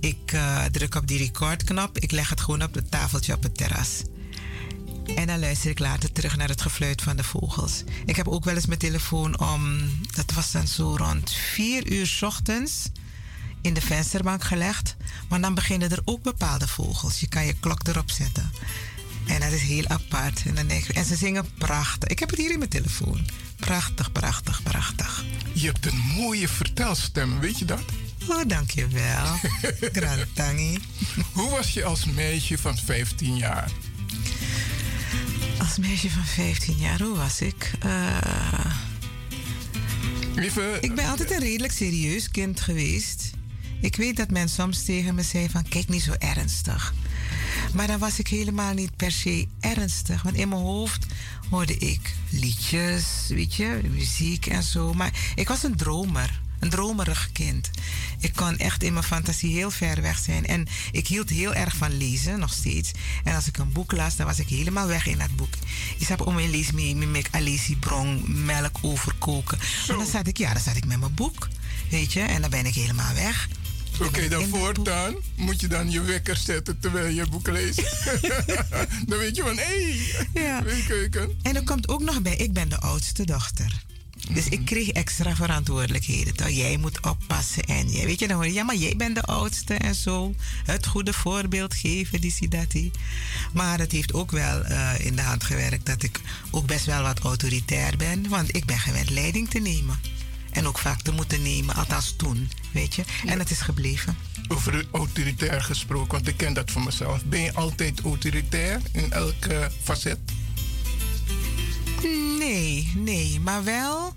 Ik 0.00 0.32
eh, 0.32 0.64
druk 0.64 0.94
op 0.94 1.06
die 1.06 1.18
recordknop. 1.18 1.98
Ik 1.98 2.10
leg 2.10 2.28
het 2.28 2.40
gewoon 2.40 2.62
op 2.62 2.74
het 2.74 2.90
tafeltje 2.90 3.34
op 3.34 3.42
het 3.42 3.56
terras. 3.56 4.02
En 5.14 5.26
dan 5.26 5.38
luister 5.38 5.70
ik 5.70 5.78
later 5.78 6.12
terug 6.12 6.36
naar 6.36 6.48
het 6.48 6.62
gefluit 6.62 7.02
van 7.02 7.16
de 7.16 7.24
vogels. 7.24 7.84
Ik 8.06 8.16
heb 8.16 8.28
ook 8.28 8.44
wel 8.44 8.54
eens 8.54 8.66
mijn 8.66 8.78
telefoon 8.78 9.40
om... 9.40 9.90
Dat 10.14 10.32
was 10.32 10.52
dan 10.52 10.66
zo 10.66 10.96
rond 10.96 11.32
vier 11.32 11.92
uur 11.92 12.06
's 12.06 12.22
ochtends 12.22 12.90
in 13.60 13.74
de 13.74 13.80
vensterbank 13.80 14.44
gelegd. 14.44 14.96
Maar 15.28 15.40
dan 15.40 15.54
beginnen 15.54 15.90
er 15.90 16.02
ook 16.04 16.22
bepaalde 16.22 16.68
vogels. 16.68 17.20
Je 17.20 17.28
kan 17.28 17.46
je 17.46 17.54
klok 17.60 17.88
erop 17.88 18.10
zetten. 18.10 18.50
En 19.26 19.40
dat 19.40 19.52
is 19.52 19.62
heel 19.62 19.86
apart. 19.86 20.42
En, 20.46 20.54
dan 20.54 20.66
denk 20.66 20.84
ik, 20.84 20.96
en 20.96 21.04
ze 21.04 21.16
zingen 21.16 21.46
prachtig. 21.58 22.08
Ik 22.08 22.18
heb 22.18 22.30
het 22.30 22.38
hier 22.38 22.52
in 22.52 22.58
mijn 22.58 22.70
telefoon. 22.70 23.26
Prachtig, 23.56 24.12
prachtig, 24.12 24.62
prachtig. 24.62 25.24
Je 25.52 25.66
hebt 25.66 25.86
een 25.86 25.98
mooie 26.16 26.48
vertelstem, 26.48 27.40
weet 27.40 27.58
je 27.58 27.64
dat? 27.64 27.84
Oh, 28.28 28.42
dankjewel. 28.46 29.24
Grantangi. 29.92 30.78
Hoe 31.32 31.50
was 31.50 31.72
je 31.72 31.84
als 31.84 32.04
meisje 32.04 32.58
van 32.58 32.76
15 32.76 33.36
jaar? 33.36 33.70
Als 35.58 35.78
meisje 35.78 36.10
van 36.10 36.24
15 36.24 36.76
jaar, 36.76 37.02
hoe 37.02 37.16
was 37.16 37.40
ik? 37.40 37.72
Eh, 37.80 38.74
Lieve, 40.34 40.78
ik 40.80 40.94
ben 40.94 41.06
altijd 41.08 41.30
een 41.30 41.38
redelijk 41.38 41.72
serieus 41.72 42.30
kind 42.30 42.60
geweest. 42.60 43.30
Ik 43.80 43.96
weet 43.96 44.16
dat 44.16 44.30
men 44.30 44.48
soms 44.48 44.84
tegen 44.84 45.14
me 45.14 45.22
zei 45.22 45.50
van 45.50 45.68
kijk 45.68 45.88
niet 45.88 46.02
zo 46.02 46.12
ernstig. 46.18 46.94
Maar 47.74 47.86
dan 47.86 47.98
was 47.98 48.18
ik 48.18 48.28
helemaal 48.28 48.74
niet 48.74 48.96
per 48.96 49.10
se 49.12 49.46
ernstig. 49.60 50.22
Want 50.22 50.36
in 50.36 50.48
mijn 50.48 50.60
hoofd 50.60 51.06
hoorde 51.50 51.76
ik 51.76 52.14
liedjes, 52.30 53.04
weet 53.28 53.54
je, 53.54 53.80
muziek 53.90 54.46
en 54.46 54.62
zo. 54.62 54.92
Maar 54.92 55.32
ik 55.34 55.48
was 55.48 55.62
een 55.62 55.76
dromer. 55.76 56.40
Een 56.66 56.72
dromerig 56.72 57.28
kind. 57.32 57.70
Ik 58.20 58.32
kon 58.34 58.56
echt 58.58 58.82
in 58.82 58.92
mijn 58.92 59.04
fantasie 59.04 59.54
heel 59.54 59.70
ver 59.70 60.02
weg 60.02 60.18
zijn. 60.18 60.46
En 60.46 60.66
ik 60.92 61.06
hield 61.08 61.30
heel 61.30 61.54
erg 61.54 61.76
van 61.76 61.96
lezen, 61.96 62.38
nog 62.38 62.52
steeds. 62.52 62.90
En 63.24 63.34
als 63.34 63.46
ik 63.46 63.58
een 63.58 63.72
boek 63.72 63.92
las, 63.92 64.16
dan 64.16 64.26
was 64.26 64.38
ik 64.38 64.48
helemaal 64.48 64.86
weg 64.86 65.06
in 65.06 65.18
dat 65.18 65.36
boek. 65.36 65.54
Ik 65.98 66.06
heb 66.06 66.20
om 66.26 66.36
een 66.38 66.50
lees 66.50 66.70
mee 66.72 66.94
met 66.94 67.28
Alice 67.30 67.76
Brong, 67.76 68.22
melk 68.44 68.78
overkoken. 68.82 69.58
En 69.88 69.96
dan 69.96 70.06
zat 70.06 70.26
ik, 70.26 70.38
ja, 70.38 70.52
dan 70.52 70.62
zat 70.62 70.76
ik 70.76 70.86
met 70.86 71.00
mijn 71.00 71.14
boek. 71.14 71.48
Weet 71.90 72.12
je, 72.12 72.20
en 72.20 72.40
dan 72.40 72.50
ben 72.50 72.66
ik 72.66 72.74
helemaal 72.74 73.14
weg. 73.14 73.48
Oké, 74.00 74.28
dan 74.28 74.48
voortaan 74.48 75.14
moet 75.36 75.60
je 75.60 75.66
dan 75.68 75.90
je 75.90 76.00
wekker 76.00 76.36
zetten 76.36 76.78
terwijl 76.78 77.14
je 77.14 77.26
boek 77.26 77.48
leest. 77.48 78.06
dan 79.08 79.18
weet 79.18 79.36
je 79.36 79.42
van, 79.42 79.56
hé, 79.56 79.98
hey, 80.32 80.42
Ja. 80.42 80.62
keuken. 80.86 81.38
En 81.42 81.56
er 81.56 81.64
komt 81.64 81.88
ook 81.88 82.02
nog 82.02 82.22
bij, 82.22 82.36
ik 82.36 82.52
ben 82.52 82.68
de 82.68 82.78
oudste 82.78 83.24
dochter. 83.24 83.84
Dus 84.30 84.48
ik 84.48 84.64
kreeg 84.64 84.88
extra 84.88 85.36
verantwoordelijkheden. 85.36 86.36
Toch? 86.36 86.48
Jij 86.48 86.76
moet 86.76 87.06
oppassen 87.06 87.62
en 87.62 87.88
jij, 87.88 88.06
weet 88.06 88.18
je, 88.18 88.28
dan 88.28 88.52
ja, 88.52 88.64
maar 88.64 88.76
jij 88.76 88.96
bent 88.96 89.14
de 89.14 89.22
oudste 89.22 89.74
en 89.74 89.94
zo. 89.94 90.34
Het 90.64 90.86
goede 90.86 91.12
voorbeeld 91.12 91.74
geven, 91.74 92.20
die 92.20 92.48
dat 92.48 92.70
die. 92.70 92.90
Maar 93.52 93.78
het 93.78 93.92
heeft 93.92 94.14
ook 94.14 94.30
wel 94.30 94.64
eh, 94.64 94.92
in 94.98 95.16
de 95.16 95.22
hand 95.22 95.44
gewerkt 95.44 95.86
dat 95.86 96.02
ik 96.02 96.20
ook 96.50 96.66
best 96.66 96.84
wel 96.84 97.02
wat 97.02 97.18
autoritair 97.18 97.96
ben. 97.96 98.28
Want 98.28 98.56
ik 98.56 98.64
ben 98.64 98.78
gewend 98.78 99.10
leiding 99.10 99.48
te 99.48 99.58
nemen. 99.58 100.00
En 100.50 100.66
ook 100.66 100.78
vaak 100.78 101.00
te 101.00 101.12
moeten 101.12 101.42
nemen, 101.42 101.74
althans 101.74 102.14
toen, 102.16 102.50
weet 102.72 102.94
je. 102.94 103.02
En 103.26 103.38
het 103.38 103.50
is 103.50 103.60
gebleven. 103.60 104.16
Over 104.48 104.86
autoritair 104.90 105.62
gesproken, 105.62 106.12
want 106.12 106.28
ik 106.28 106.36
ken 106.36 106.52
dat 106.52 106.70
van 106.70 106.84
mezelf. 106.84 107.24
Ben 107.24 107.40
je 107.40 107.54
altijd 107.54 108.00
autoritair 108.00 108.80
in 108.92 109.12
elke 109.12 109.70
facet? 109.82 110.18
Nee, 112.38 112.92
nee, 112.96 113.40
maar 113.40 113.64
wel, 113.64 114.14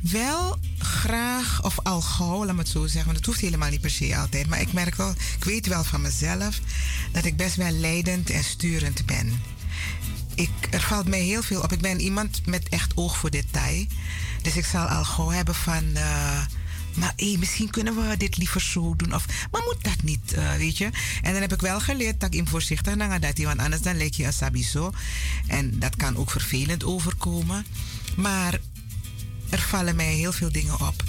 wel 0.00 0.58
graag, 0.78 1.62
of 1.64 1.78
al 1.82 2.00
gauw, 2.00 2.44
laat 2.44 2.54
me 2.54 2.60
het 2.60 2.68
zo 2.70 2.82
zeggen, 2.82 3.04
want 3.04 3.16
het 3.16 3.26
hoeft 3.26 3.40
helemaal 3.40 3.70
niet 3.70 3.80
per 3.80 3.90
se 3.90 4.16
altijd. 4.16 4.48
Maar 4.48 4.60
ik 4.60 4.72
merk 4.72 4.94
wel, 4.94 5.10
ik 5.38 5.44
weet 5.44 5.66
wel 5.66 5.84
van 5.84 6.00
mezelf 6.00 6.60
dat 7.12 7.24
ik 7.24 7.36
best 7.36 7.56
wel 7.56 7.70
leidend 7.70 8.30
en 8.30 8.44
sturend 8.44 9.06
ben. 9.06 9.42
Ik, 10.34 10.50
er 10.70 10.80
valt 10.80 11.08
mij 11.08 11.20
heel 11.20 11.42
veel 11.42 11.60
op. 11.62 11.72
Ik 11.72 11.80
ben 11.80 12.00
iemand 12.00 12.46
met 12.46 12.68
echt 12.68 12.92
oog 12.96 13.16
voor 13.16 13.30
detail. 13.30 13.86
Dus 14.42 14.56
ik 14.56 14.64
zal 14.64 14.86
al 14.86 15.04
gauw 15.04 15.28
hebben 15.30 15.54
van. 15.54 15.84
eh, 15.94 16.40
maar 16.94 17.12
hé, 17.16 17.36
misschien 17.38 17.70
kunnen 17.70 18.08
we 18.08 18.16
dit 18.16 18.36
liever 18.36 18.60
zo 18.60 18.96
doen. 18.96 19.14
Of, 19.14 19.26
maar 19.50 19.62
moet 19.64 19.84
dat 19.84 20.02
niet, 20.02 20.32
eh, 20.32 20.54
weet 20.54 20.78
je? 20.78 20.84
En 21.22 21.32
dan 21.32 21.40
heb 21.40 21.52
ik 21.52 21.60
wel 21.60 21.80
geleerd 21.80 22.20
dat 22.20 22.34
ik 22.34 22.40
in 22.40 22.46
voorzichtig 22.48 22.94
naar 22.94 23.20
dat 23.20 23.38
want 23.38 23.58
anders 23.60 23.82
dan 23.82 23.96
lijk 23.96 24.14
je 24.14 24.24
een 24.24 24.32
sabiso. 24.32 24.92
En 25.46 25.78
dat 25.78 25.96
kan 25.96 26.16
ook 26.16 26.30
vervelend 26.30 26.84
overkomen. 26.84 27.66
Maar 28.16 28.58
er 29.50 29.60
vallen 29.60 29.96
mij 29.96 30.14
heel 30.14 30.32
veel 30.32 30.52
dingen 30.52 30.80
op. 30.80 31.02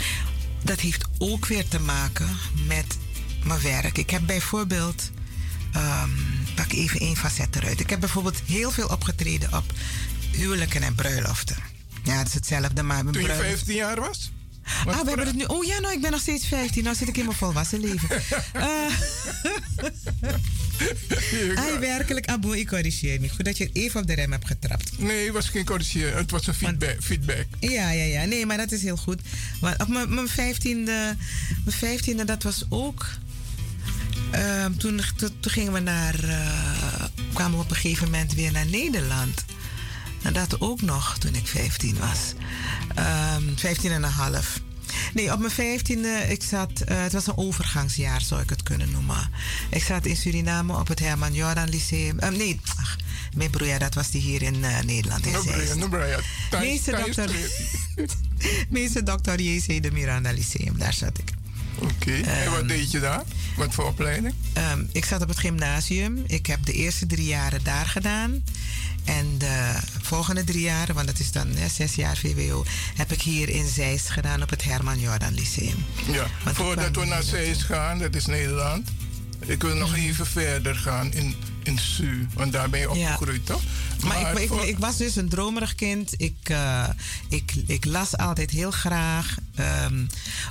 Dat 0.63 0.79
heeft 0.79 1.05
ook 1.17 1.45
weer 1.45 1.67
te 1.67 1.79
maken 1.79 2.37
met 2.67 2.97
mijn 3.43 3.61
werk. 3.61 3.97
Ik 3.97 4.09
heb 4.09 4.21
bijvoorbeeld. 4.25 5.11
ehm, 5.73 6.09
pak 6.55 6.71
even 6.71 6.99
één 6.99 7.15
facet 7.15 7.55
eruit. 7.55 7.79
Ik 7.79 7.89
heb 7.89 7.99
bijvoorbeeld 7.99 8.41
heel 8.45 8.71
veel 8.71 8.87
opgetreden 8.87 9.53
op 9.53 9.73
huwelijken 10.31 10.81
en 10.83 10.95
bruiloften. 10.95 11.55
Ja, 12.03 12.17
het 12.17 12.27
is 12.27 12.33
hetzelfde, 12.33 12.83
maar 12.83 12.97
Toen 13.03 13.13
je 13.13 13.19
bruiloft- 13.19 13.41
15 13.49 13.75
jaar 13.75 13.99
was? 13.99 14.31
Ah, 14.85 15.01
we 15.01 15.07
hebben 15.07 15.27
het 15.27 15.35
nu. 15.35 15.43
Oh 15.43 15.63
ja, 15.65 15.79
nou, 15.79 15.93
ik 15.93 16.01
ben 16.01 16.11
nog 16.11 16.19
steeds 16.21 16.47
15. 16.47 16.83
Nou 16.83 16.95
zit 16.95 17.07
ik 17.07 17.17
in 17.17 17.25
mijn 17.25 17.37
volwassen 17.37 17.79
leven. 17.79 18.09
Eh, 20.73 21.59
Ai, 21.59 21.79
werkelijk, 21.79 22.25
Abu, 22.27 22.57
ik 22.57 22.67
corrigeer 22.67 23.19
me. 23.21 23.29
Goed 23.29 23.45
dat 23.45 23.57
je 23.57 23.69
even 23.73 24.01
op 24.01 24.07
de 24.07 24.13
rem 24.13 24.31
hebt 24.31 24.47
getrapt. 24.47 24.99
Nee, 24.99 25.23
het 25.23 25.33
was 25.33 25.49
geen 25.49 25.65
corrigeren. 25.65 26.17
Het 26.17 26.31
was 26.31 26.47
een 26.47 26.53
feedback. 26.53 26.95
feedback. 27.01 27.45
Ja, 27.59 27.91
ja, 27.91 28.03
ja. 28.03 28.25
Nee, 28.25 28.45
maar 28.45 28.57
dat 28.57 28.71
is 28.71 28.81
heel 28.81 28.97
goed. 28.97 29.21
Want 29.59 29.81
op 29.81 29.87
mijn, 29.87 30.13
mijn 30.13 30.27
vijftiende, 30.27 31.15
mijn 31.63 31.77
vijftiende, 31.77 32.25
dat 32.25 32.43
was 32.43 32.65
ook... 32.69 33.05
ehm, 34.31 34.73
toen, 34.73 35.01
toen, 35.15 35.51
gingen 35.51 35.73
we 35.73 35.79
naar... 35.79 36.23
eh, 36.23 37.03
kwamen 37.33 37.57
we 37.57 37.63
op 37.63 37.69
een 37.69 37.75
gegeven 37.75 38.05
moment 38.05 38.33
weer 38.33 38.51
naar 38.51 38.67
Nederland. 38.67 39.45
En 40.23 40.33
dat 40.33 40.61
ook 40.61 40.81
nog 40.81 41.17
toen 41.17 41.35
ik 41.35 41.47
15 41.47 41.97
was. 41.99 42.33
Ehm 42.95 43.43
15 43.55 43.91
en 43.91 44.03
een 44.03 44.09
half. 44.11 44.59
Nee, 45.13 45.31
op 45.33 45.39
mijn 45.39 45.51
15e, 45.51 46.29
ik 46.31 46.43
zat, 46.43 46.81
eh, 46.81 47.01
het 47.01 47.13
was 47.13 47.27
een 47.27 47.37
overgangsjaar 47.37 48.21
zou 48.21 48.41
ik 48.41 48.49
het 48.49 48.63
kunnen 48.63 48.91
noemen. 48.91 49.29
Ik 49.69 49.83
zat 49.83 50.05
in 50.05 50.15
Suriname 50.15 50.79
op 50.79 50.87
het 50.87 50.99
Herman 50.99 51.33
Jordan 51.33 51.69
Lyceum. 51.69 52.19
Ehm, 52.19 52.37
nee, 52.37 52.59
ach, 52.79 52.97
mijn 53.35 53.49
broer, 53.49 53.79
dat 53.79 53.93
was 53.93 54.09
die 54.11 54.21
hier 54.21 54.41
in 54.41 54.63
eh, 54.63 54.79
Nederland. 54.81 55.25
In 55.25 55.31
Meester 56.59 56.97
dokter, 56.97 57.29
meester 58.69 59.05
dokter 59.05 59.41
J.C. 59.41 59.83
de 59.83 59.91
Miranda 59.91 60.31
Lyceum, 60.31 60.77
daar 60.77 60.93
zat 60.93 61.17
ik. 61.17 61.31
Oké, 61.79 62.13
en 62.13 62.49
wat 62.49 62.59
Ehm, 62.59 62.67
deed 62.67 62.91
je 62.91 62.99
daar? 62.99 63.23
Wat 63.57 63.73
voor 63.73 63.85
opleiding? 63.85 64.33
Ik 64.91 65.05
zat 65.05 65.21
op 65.21 65.27
het 65.27 65.39
gymnasium. 65.39 66.23
Ik 66.27 66.45
heb 66.45 66.65
de 66.65 66.73
eerste 66.73 67.05
drie 67.05 67.25
jaren 67.25 67.63
daar 67.63 67.85
gedaan. 67.85 68.43
En 69.05 69.37
de 69.37 69.73
volgende 70.01 70.43
drie 70.43 70.61
jaren, 70.61 70.95
want 70.95 71.07
dat 71.07 71.19
is 71.19 71.31
dan 71.31 71.47
hè, 71.47 71.67
zes 71.69 71.95
jaar 71.95 72.17
VWO, 72.17 72.63
heb 72.95 73.11
ik 73.11 73.21
hier 73.21 73.49
in 73.49 73.67
Zeist 73.67 74.09
gedaan 74.09 74.41
op 74.41 74.49
het 74.49 74.63
Herman 74.63 74.99
Jordan 74.99 75.33
Lyceum. 75.33 75.85
Ja, 76.11 76.25
Want 76.43 76.55
voordat 76.55 76.95
we 76.95 77.05
naar 77.05 77.23
Zeist 77.23 77.61
gaan, 77.61 77.99
dat 77.99 78.15
is 78.15 78.25
Nederland. 78.25 78.89
Ik 79.45 79.61
wil 79.61 79.75
nog 79.75 79.95
even 79.95 80.25
verder 80.25 80.75
gaan 80.75 81.13
in, 81.13 81.35
in 81.63 81.77
Su, 81.79 82.27
want 82.33 82.51
daar 82.51 82.69
ben 82.69 82.79
je 82.79 82.89
opgegroeid, 82.89 83.45
toch? 83.45 83.61
Maar, 84.03 84.31
ik, 84.31 84.39
ik, 84.39 84.47
voor- 84.47 84.65
ik 84.65 84.77
was 84.77 84.97
dus 84.97 85.15
een 85.15 85.29
dromerig 85.29 85.75
kind. 85.75 86.13
Ik, 86.17 86.35
eh, 86.43 86.89
ik, 87.29 87.53
ik 87.67 87.85
las 87.85 88.17
altijd 88.17 88.49
heel 88.51 88.71
graag. 88.71 89.35
Ehm, 89.55 90.05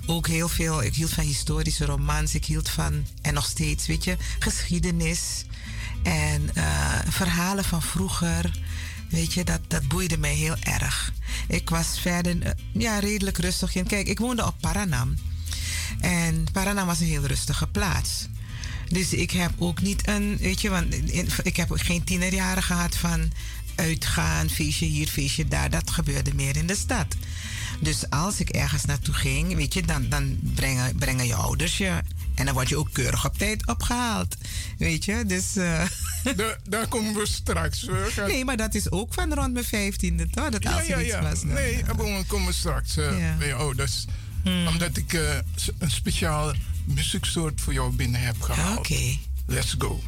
ook 0.06 0.26
heel 0.26 0.48
veel. 0.48 0.82
Ik 0.82 0.94
hield 0.94 1.10
van 1.12 1.24
historische 1.24 1.84
romans. 1.84 2.34
Ik 2.34 2.44
hield 2.44 2.68
van, 2.68 3.06
en 3.22 3.34
nog 3.34 3.46
steeds, 3.46 3.86
weet 3.86 4.04
je, 4.04 4.16
geschiedenis. 4.38 5.44
En 6.02 6.50
eh, 6.54 6.98
verhalen 7.08 7.64
van 7.64 7.82
vroeger. 7.82 8.60
Weet 9.08 9.32
je, 9.32 9.44
dat, 9.44 9.60
dat 9.68 9.88
boeide 9.88 10.18
mij 10.18 10.34
heel 10.34 10.56
erg. 10.60 11.12
Ik 11.48 11.70
was 11.70 12.00
verder, 12.00 12.42
eh, 12.42 12.52
ja, 12.72 12.98
redelijk 12.98 13.38
rustig 13.38 13.74
in. 13.74 13.86
Kijk, 13.86 14.06
ik 14.06 14.18
woonde 14.18 14.46
op 14.46 14.54
Paranam. 14.60 15.16
En 16.00 16.46
Paranam 16.52 16.86
was 16.86 17.00
een 17.00 17.06
heel 17.06 17.26
rustige 17.26 17.66
plaats. 17.66 18.26
Dus 18.88 19.12
ik 19.12 19.30
heb 19.30 19.52
ook 19.58 19.80
niet 19.80 20.08
een, 20.08 20.36
weet 20.36 20.60
je, 20.60 20.70
want 20.70 20.94
ik 21.42 21.56
heb 21.56 21.70
geen 21.70 22.04
tienerjaren 22.04 22.62
gehad 22.62 22.96
van 22.96 23.32
uitgaan, 23.74 24.50
feestje 24.50 24.86
hier, 24.86 25.06
feestje 25.06 25.48
daar. 25.48 25.70
Dat 25.70 25.90
gebeurde 25.90 26.34
meer 26.34 26.56
in 26.56 26.66
de 26.66 26.76
stad. 26.76 27.06
Dus 27.80 28.10
als 28.10 28.40
ik 28.40 28.48
ergens 28.48 28.84
naartoe 28.84 29.14
ging, 29.14 29.54
weet 29.54 29.74
je, 29.74 29.82
dan, 29.82 30.08
dan 30.08 30.38
brengen, 30.54 30.96
brengen 30.96 31.26
je 31.26 31.34
ouders 31.34 31.78
je. 31.78 32.02
En 32.34 32.44
dan 32.44 32.54
word 32.54 32.68
je 32.68 32.76
ook 32.76 32.88
keurig 32.92 33.24
op 33.26 33.38
tijd 33.38 33.66
opgehaald. 33.66 34.36
Weet 34.78 35.04
je, 35.04 35.24
dus. 35.26 35.56
eh, 35.56 35.84
Daar, 36.36 36.58
daar 36.68 36.86
komen 36.88 37.14
we 37.14 37.26
straks. 37.26 37.86
nee, 38.26 38.44
maar 38.44 38.56
dat 38.56 38.74
is 38.74 38.90
ook 38.90 39.14
van 39.14 39.34
rond 39.34 39.52
mijn 39.52 39.64
vijftiende, 39.64 40.30
toch? 40.30 40.48
Dat 40.48 40.66
als 40.66 40.86
ja, 40.86 40.98
iets 41.00 41.08
ja. 41.08 41.22
was. 41.22 41.40
dan- 41.40 41.52
nee, 41.52 41.84
we 41.84 42.24
komen 42.26 42.54
straks 42.54 42.96
eh, 42.96 43.18
Ja. 43.20 43.34
bij 43.38 43.46
je 43.46 43.54
ouders. 43.54 44.04
Omdat 44.68 44.96
ik 44.96 45.12
eh, 45.12 45.34
een 45.78 45.90
speciaal 45.90 46.52
muzieksoort 46.84 47.60
voor 47.60 47.72
jou 47.72 47.92
binnen 47.92 48.20
heb 48.20 48.40
gehaald. 48.40 48.78
Oké. 48.78 49.16
Let's 49.46 49.74
go. 49.78 50.02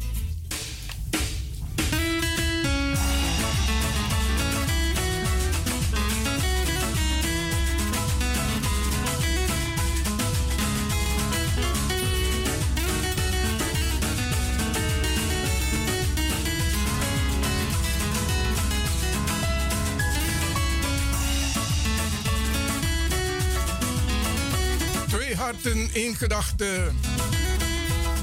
Harten, 25.95 26.01
één 26.01 26.15
gedachte. 26.15 26.91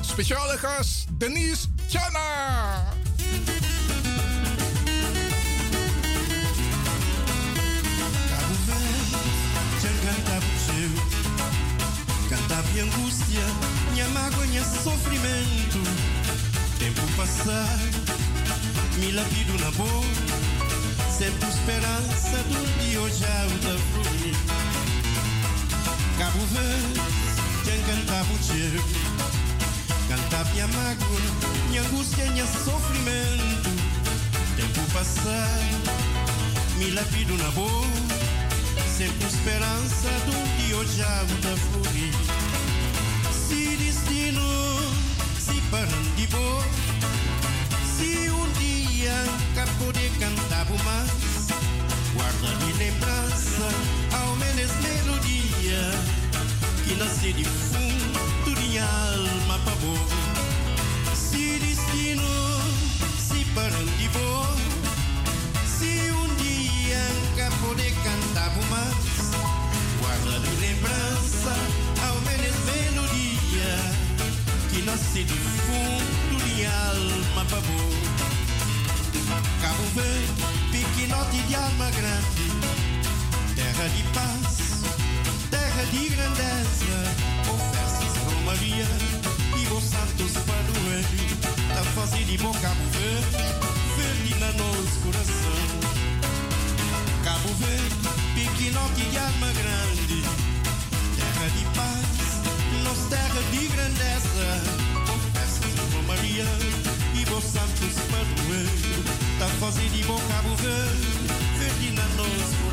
Speciale 0.03 0.59
gast, 0.61 1.09
Denise 1.19 1.69
Chana. 1.89 2.91
Canta 10.03 10.41
seu, 10.67 10.91
canta 12.29 12.63
minha 12.73 12.85
angústia, 12.85 13.45
minha 13.93 14.09
mágoa, 14.09 14.47
minha 14.47 14.63
sofrimento. 14.65 15.79
Tempo 16.79 17.01
passar, 17.17 17.79
me 18.99 19.13
lapido 19.13 19.53
na 19.61 19.71
boca, 19.71 20.07
sempre 21.09 21.49
esperança 21.49 22.37
do 22.49 22.83
dia 22.83 23.01
hoje 23.01 23.25
alta 23.25 23.79
fluir. 23.93 24.37
Cabo 26.19 26.47
Verde, 26.47 27.32
cantava 27.87 28.33
o 28.33 28.43
seu, 28.43 28.83
canta 30.09 30.51
minha 30.53 30.69
mágoa, 30.69 31.21
minha 31.69 31.83
angústia, 31.83 32.25
sofrimento. 32.47 33.73
Tempo 34.57 34.93
passar, 34.93 35.59
me 36.79 36.91
lapido 36.91 37.37
na 37.39 37.51
boca 37.53 38.23
sempre 39.03 39.27
esperança 39.27 40.09
do 40.27 40.33
dia 40.59 40.77
hoje 40.77 41.03
alta 41.03 41.57
fluir. 41.57 42.15
Se 43.33 43.77
destino 43.77 44.41
se 45.39 45.61
param 45.71 46.03
de 46.17 46.27
boa, 46.29 46.65
se 47.97 48.31
um 48.31 48.53
dia 48.61 49.15
cá 49.55 49.67
poder 49.79 50.11
cantar 50.21 50.67
mais, 50.85 51.49
guarda 52.15 52.65
de 52.65 52.73
lembrança, 52.75 53.69
ao 54.13 54.37
menos 54.37 54.71
melodia, 54.83 55.91
que 57.03 57.09
nasce 57.09 57.33
de 57.33 57.45
fundo 57.45 58.61
de 58.61 58.79
alma 58.79 59.59
para 59.65 59.75
boa. 59.77 59.99
Se 61.15 61.59
destino 61.59 62.23
se 63.19 63.45
param 63.55 63.85
de 63.99 64.09
boa, 64.11 64.55
se 65.67 66.13
um 66.13 66.35
dia 66.37 67.05
cá 67.37 67.51
poder 67.61 67.93
cantar 68.05 68.53
mais, 68.71 69.31
guarda 70.01 70.39
de 70.47 70.57
lembrança, 70.57 71.55
ao 72.07 72.21
menos 72.21 72.57
melodia, 72.71 73.73
que 74.71 74.83
nasce 74.83 75.25
de 75.25 75.35
fundo 75.35 76.45
de 76.45 76.67
alma 76.67 77.45
para 77.47 77.61
boa. 77.61 78.03
Cabo 79.61 79.85
Verde, 79.95 80.45
pequenote 80.71 81.39
de 81.49 81.55
alma 81.55 81.91
grande, 81.91 83.55
terra 83.57 83.89
de 83.89 84.03
paz, 84.15 84.62
de 85.91 86.09
grandeza, 86.11 86.97
ofertas 87.51 88.17
Romaria 88.25 88.87
e 89.57 89.73
os 89.73 89.85
santos 89.85 90.33
padroeiros, 90.47 91.33
a 91.71 91.85
fazer 91.95 92.25
de 92.25 92.39
bom 92.39 92.53
Cabo 92.53 92.85
Verde, 92.93 93.45
verde 93.97 94.35
na 94.39 94.53
nosso 94.53 95.01
coração. 95.01 95.63
Cabo 97.25 97.49
Verde, 97.55 97.97
pequenote 98.35 99.03
de 99.11 99.19
alma 99.19 99.53
grande, 99.53 100.23
terra 101.17 101.49
de 101.57 101.65
paz, 101.77 102.43
nossa 102.85 103.09
terra 103.09 103.43
de 103.51 103.67
grandeza, 103.69 104.63
ofertas 105.03 105.95
Romaria 105.95 106.47
e 107.15 107.23
os 107.33 107.45
santos 107.45 107.95
padroeiros, 108.11 109.07
a 109.41 109.49
fazer 109.59 109.89
de 109.89 110.05
bom 110.05 110.21
Cabo 110.29 110.55
Verde, 110.57 111.09
verde 111.59 111.91
na 111.93 112.05
nosso 112.17 112.57
coração. 112.63 112.72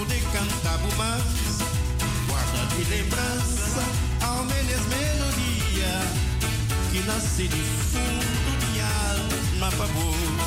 Poder 0.00 0.22
cantar 0.32 0.78
mais, 0.96 1.58
guarda 2.26 2.74
de 2.74 2.84
lembrança, 2.88 3.82
ao 4.22 4.44
menos 4.44 4.82
melodia, 4.96 5.92
que 6.90 7.02
nasce 7.02 7.46
de 7.48 7.62
fundo 7.90 8.50
de 8.72 8.80
alma 8.80 9.70
boa. 9.92 10.46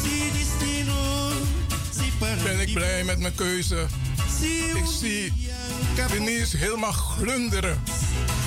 Se 0.00 0.30
destino 0.38 1.32
se 1.90 2.42
Ben 2.42 2.60
ik 2.60 2.72
blij 2.74 3.04
met 3.04 3.18
mijn 3.18 3.34
keuze. 3.34 3.86
Ik 4.74 4.86
zie 4.98 5.32
Denise 6.08 6.56
helemaal 6.56 6.92
glunderen. 6.92 7.82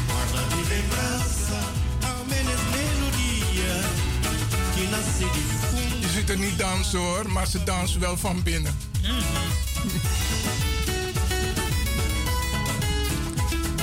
Guarda 0.07 0.47
de 0.49 0.61
lembrança, 0.73 1.59
ao 2.07 2.25
menos 2.27 2.61
melodia, 2.77 3.73
que 4.75 4.87
nasce 4.91 5.25
de 5.35 5.43
fundo. 5.69 6.07
Je 6.07 6.09
ziet 6.13 6.29
er 6.29 6.37
niet 6.37 6.57
dansen 6.57 6.99
hoor, 6.99 7.31
maar 7.31 7.47
ze 7.47 7.63
dansen 7.63 7.99
wel 7.99 8.17
van 8.17 8.43
binnen. 8.43 8.75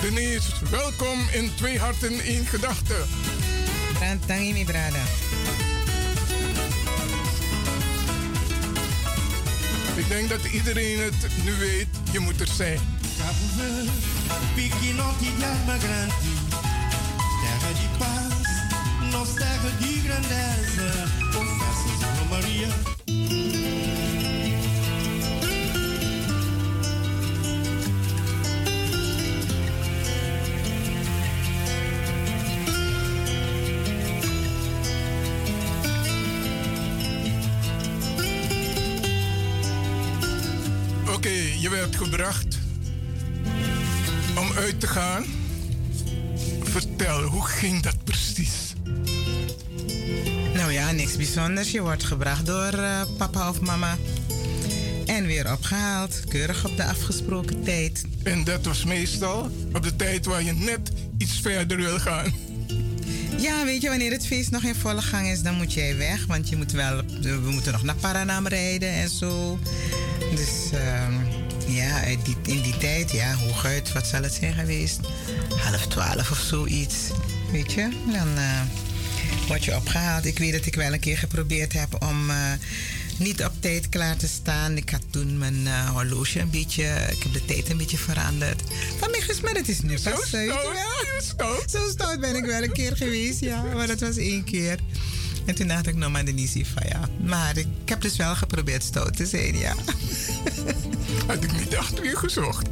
Denise, 0.00 0.50
welkom 0.70 1.18
in 1.32 1.50
Twee 1.54 1.78
Harten 1.78 2.20
één 2.20 2.46
Gedachte. 2.46 2.94
Tangi 4.26 4.52
mi 4.52 4.64
brada. 4.64 5.02
Ik 9.94 10.08
denk 10.08 10.28
dat 10.28 10.44
iedereen 10.52 11.00
het 11.00 11.44
nu 11.44 11.54
weet, 11.54 11.86
je 12.10 12.18
moet 12.18 12.40
er 12.40 12.46
zijn. 12.46 12.78
Terra 17.40 17.72
de 17.72 17.88
paz, 17.98 18.48
nossa 19.12 19.34
terra 19.34 19.70
de 19.78 20.00
grandeza, 20.04 20.90
confessas, 21.32 22.00
Irmã 22.00 22.24
Maria. 22.30 23.59
Werd 41.90 42.02
gebracht 42.02 42.58
om 44.38 44.52
uit 44.56 44.80
te 44.80 44.86
gaan. 44.86 45.24
Vertel, 46.62 47.22
hoe 47.22 47.46
ging 47.46 47.82
dat 47.82 48.04
precies? 48.04 48.72
Nou 50.54 50.72
ja, 50.72 50.92
niks 50.92 51.16
bijzonders. 51.16 51.70
Je 51.70 51.80
wordt 51.80 52.04
gebracht 52.04 52.46
door 52.46 52.72
eh, 52.72 53.02
papa 53.16 53.48
of 53.48 53.60
mama. 53.60 53.96
En 55.06 55.26
weer 55.26 55.52
opgehaald. 55.52 56.24
Keurig 56.28 56.64
op 56.66 56.76
de 56.76 56.84
afgesproken 56.84 57.62
tijd. 57.62 58.04
En 58.22 58.44
dat 58.44 58.64
was 58.64 58.84
meestal 58.84 59.50
op 59.72 59.82
de 59.82 59.96
tijd 59.96 60.26
waar 60.26 60.42
je 60.42 60.52
net 60.52 60.92
iets 61.18 61.40
verder 61.40 61.76
wil 61.76 61.98
gaan. 61.98 62.32
Ja, 63.38 63.64
weet 63.64 63.82
je, 63.82 63.88
wanneer 63.88 64.12
het 64.12 64.26
feest 64.26 64.50
nog 64.50 64.62
in 64.62 64.74
volle 64.74 65.02
gang 65.02 65.26
is, 65.26 65.42
dan 65.42 65.54
moet 65.54 65.72
jij 65.72 65.96
weg. 65.96 66.26
Want 66.26 66.48
je 66.48 66.56
moet 66.56 66.72
wel, 66.72 67.02
we 67.20 67.50
moeten 67.50 67.72
nog 67.72 67.82
naar 67.82 67.94
Paranam 67.94 68.46
rijden 68.46 68.92
en 68.92 69.08
zo. 69.08 69.58
Dus 70.34 70.70
ehm, 70.72 71.39
ja, 71.90 72.16
die, 72.24 72.36
in 72.54 72.62
die 72.62 72.76
tijd, 72.76 73.10
ja, 73.10 73.34
hooguit, 73.34 73.92
wat 73.92 74.06
zal 74.06 74.22
het 74.22 74.32
zijn 74.32 74.54
geweest? 74.54 75.00
Half 75.56 75.86
twaalf 75.86 76.30
of 76.30 76.38
zoiets. 76.38 76.96
Weet 77.52 77.72
je, 77.72 77.88
dan 78.12 78.36
eh, 78.36 78.60
word 79.48 79.64
je 79.64 79.76
opgehaald. 79.76 80.24
Ik 80.24 80.38
weet 80.38 80.52
dat 80.52 80.66
ik 80.66 80.74
wel 80.74 80.92
een 80.92 81.00
keer 81.00 81.18
geprobeerd 81.18 81.72
heb 81.72 82.02
om 82.02 82.30
eh, 82.30 82.52
niet 83.18 83.44
op 83.44 83.52
tijd 83.60 83.88
klaar 83.88 84.16
te 84.16 84.28
staan. 84.28 84.76
Ik 84.76 84.90
had 84.90 85.02
toen 85.10 85.38
mijn 85.38 85.66
eh, 85.66 85.90
horloge 85.90 86.40
een 86.40 86.50
beetje, 86.50 86.84
ik 87.10 87.22
heb 87.22 87.32
de 87.32 87.44
tijd 87.44 87.70
een 87.70 87.76
beetje 87.76 87.98
veranderd. 87.98 88.62
Van 88.98 89.10
mij 89.10 89.20
maar 89.42 89.54
het 89.54 89.68
is 89.68 89.80
nu 89.80 89.94
pas 89.94 90.30
Zo 90.30 90.38
stout, 91.20 91.70
Zo 91.70 91.88
stout 91.88 92.20
ben 92.20 92.36
ik 92.36 92.44
wel 92.44 92.62
een 92.62 92.72
keer 92.72 92.96
geweest, 92.96 93.40
ja. 93.40 93.62
Maar 93.62 93.86
dat 93.86 94.00
was 94.00 94.16
één 94.16 94.44
keer. 94.44 94.78
En 95.46 95.54
toen 95.54 95.68
dacht 95.68 95.86
ik, 95.86 95.96
nou 95.96 96.10
maar 96.10 96.24
Denise, 96.24 96.64
van 96.64 96.82
ja. 96.88 97.08
Maar 97.24 97.56
ik, 97.56 97.66
ik 97.82 97.88
heb 97.88 98.00
dus 98.00 98.16
wel 98.16 98.34
geprobeerd 98.34 98.82
stout 98.82 99.16
te 99.16 99.26
zijn, 99.26 99.58
ja. 99.58 99.74
Had 101.26 101.44
ik 101.44 101.52
niet 101.52 101.76
achter 101.76 102.04
je 102.04 102.16
gezocht. 102.16 102.66